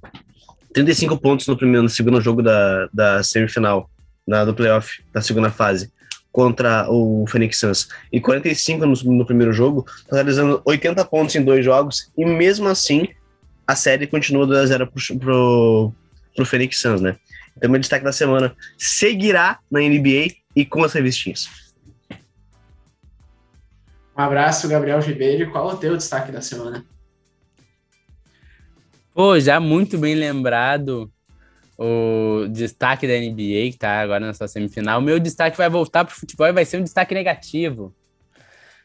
35 0.73 1.19
pontos 1.19 1.49
no 1.49 1.57
primeiro, 1.57 1.83
no 1.83 1.89
segundo 1.89 2.21
jogo 2.21 2.41
da, 2.41 2.89
da 2.95 3.25
semifinal, 3.25 3.91
da, 4.27 4.45
do 4.45 4.55
playoff, 4.55 5.03
da 5.13 5.21
segunda 5.21 5.51
fase, 5.51 5.93
contra 6.31 6.89
o 6.89 7.25
Phoenix 7.27 7.59
Suns, 7.59 7.89
e 8.13 8.21
45 8.21 8.87
no, 8.87 8.95
no 9.17 9.27
primeiro 9.27 9.53
jogo, 9.53 9.85
totalizando 10.09 10.63
80 10.65 11.05
pontos 11.07 11.35
em 11.35 11.45
dois 11.45 11.65
jogos, 11.65 12.13
e 12.17 12.25
mesmo 12.25 12.69
assim, 12.69 13.09
a 13.67 13.75
série 13.75 14.07
continua 14.07 14.47
2 14.47 14.61
a 14.61 14.67
0 14.67 14.87
pro, 14.87 15.19
pro, 15.19 15.95
pro 16.35 16.47
Phoenix 16.47 16.79
Suns, 16.79 17.01
né? 17.01 17.17
Então, 17.57 17.71
meu 17.71 17.81
destaque 17.81 18.05
da 18.05 18.13
semana 18.13 18.55
seguirá 18.77 19.59
na 19.71 19.81
NBA 19.81 20.35
e 20.57 20.65
com 20.65 20.83
as 20.83 20.93
revistinhas. 20.93 21.49
Um 24.17 24.23
abraço, 24.23 24.69
Gabriel 24.69 25.01
Ribeiro. 25.01 25.51
Qual 25.51 25.71
é 25.71 25.75
o 25.75 25.77
teu 25.77 25.97
destaque 25.97 26.31
da 26.31 26.41
semana? 26.41 26.85
Pô, 29.13 29.39
já 29.39 29.61
muito 29.61 29.99
bem 29.99 30.15
lembrado 30.15 31.11
o 31.77 32.47
destaque 32.49 33.07
da 33.07 33.15
NBA, 33.15 33.73
que 33.73 33.79
tá 33.79 34.01
agora 34.01 34.25
na 34.25 34.35
sua 34.35 34.47
semifinal. 34.47 35.01
O 35.01 35.03
meu 35.03 35.19
destaque 35.19 35.57
vai 35.57 35.69
voltar 35.69 36.05
pro 36.05 36.15
futebol 36.15 36.47
e 36.47 36.53
vai 36.53 36.65
ser 36.65 36.79
um 36.79 36.85
destaque 36.85 37.15
negativo. 37.15 37.95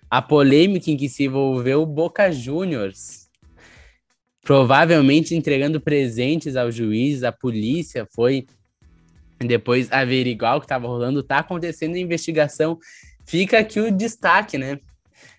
A 0.10 0.22
polêmica 0.22 0.90
em 0.90 0.98
que 0.98 1.08
se 1.08 1.26
envolveu 1.26 1.84
o 1.84 1.86
Boca 1.86 2.32
Juniors 2.32 3.29
provavelmente 4.42 5.36
entregando 5.36 5.80
presentes 5.80 6.56
ao 6.56 6.72
juiz, 6.72 7.24
a 7.24 7.32
polícia 7.32 8.08
foi 8.14 8.46
depois 9.40 9.92
averiguar 9.92 10.58
o 10.58 10.60
que 10.60 10.66
estava 10.66 10.88
rolando, 10.88 11.24
tá 11.24 11.40
acontecendo 11.40 11.96
a 11.96 12.00
investigação. 12.00 12.78
Fica 13.26 13.60
aqui 13.60 13.80
o 13.80 13.92
destaque, 13.92 14.58
né? 14.58 14.80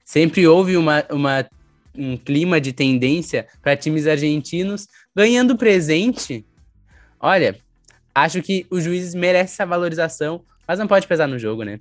Sempre 0.04 0.46
houve 0.46 0.76
uma, 0.76 1.04
uma 1.10 1.46
um 1.94 2.16
clima 2.16 2.60
de 2.60 2.72
tendência 2.72 3.46
para 3.60 3.76
times 3.76 4.06
argentinos 4.06 4.86
ganhando 5.14 5.56
presente. 5.56 6.46
Olha, 7.18 7.56
acho 8.14 8.42
que 8.42 8.66
o 8.70 8.80
juiz 8.80 9.14
merece 9.14 9.54
essa 9.54 9.66
valorização, 9.66 10.42
mas 10.66 10.78
não 10.78 10.86
pode 10.86 11.06
pesar 11.06 11.26
no 11.26 11.38
jogo, 11.38 11.62
né? 11.62 11.78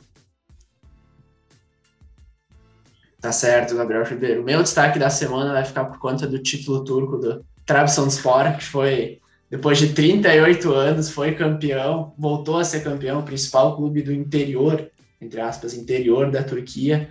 Tá 3.22 3.34
certo, 3.34 3.76
Gabriel 3.76 4.06
Ribeiro. 4.06 4.44
Meu 4.44 4.64
destaque 4.64 4.98
da 4.98 5.10
semana 5.10 5.52
vai 5.52 5.66
ficar 5.66 5.86
por 5.86 6.00
conta 6.00 6.26
do 6.26 6.40
título 6.40 6.84
turco 6.86 7.18
do 7.18 7.44
Trabzonspor, 7.66 8.56
que 8.58 8.64
foi, 8.64 9.20
depois 9.50 9.78
de 9.78 9.90
38 9.90 10.72
anos, 10.74 11.10
foi 11.10 11.36
campeão, 11.36 12.14
voltou 12.18 12.58
a 12.58 12.64
ser 12.64 12.82
campeão, 12.82 13.22
principal 13.22 13.76
clube 13.76 14.02
do 14.02 14.14
interior, 14.14 14.90
entre 15.22 15.42
aspas, 15.42 15.74
interior 15.74 16.32
da 16.32 16.44
Turquia, 16.44 17.10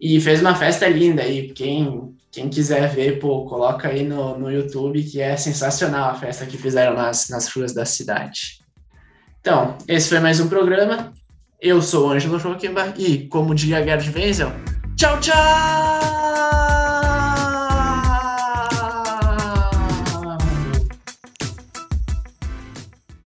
e 0.00 0.20
fez 0.20 0.40
uma 0.40 0.54
festa 0.54 0.86
linda 0.86 1.22
aí. 1.22 1.48
Quem, 1.48 2.14
quem 2.30 2.48
quiser 2.48 2.88
ver, 2.94 3.18
pô, 3.18 3.44
coloca 3.44 3.88
aí 3.88 4.04
no, 4.04 4.38
no 4.38 4.52
YouTube, 4.52 5.02
que 5.02 5.20
é 5.20 5.36
sensacional 5.36 6.10
a 6.10 6.14
festa 6.14 6.46
que 6.46 6.56
fizeram 6.56 6.94
nas, 6.94 7.28
nas 7.28 7.48
ruas 7.48 7.74
da 7.74 7.84
cidade. 7.84 8.60
Então, 9.40 9.76
esse 9.88 10.08
foi 10.08 10.20
mais 10.20 10.38
um 10.38 10.48
programa. 10.48 11.12
Eu 11.60 11.82
sou 11.82 12.06
o 12.06 12.10
Ângelo 12.12 12.38
Joaquim 12.38 12.72
e, 12.96 13.26
como 13.26 13.54
diria 13.54 13.82
Gerd 13.82 14.12
Wenzel, 14.14 14.52
Tchau, 14.96 15.18
tchau! 15.20 16.63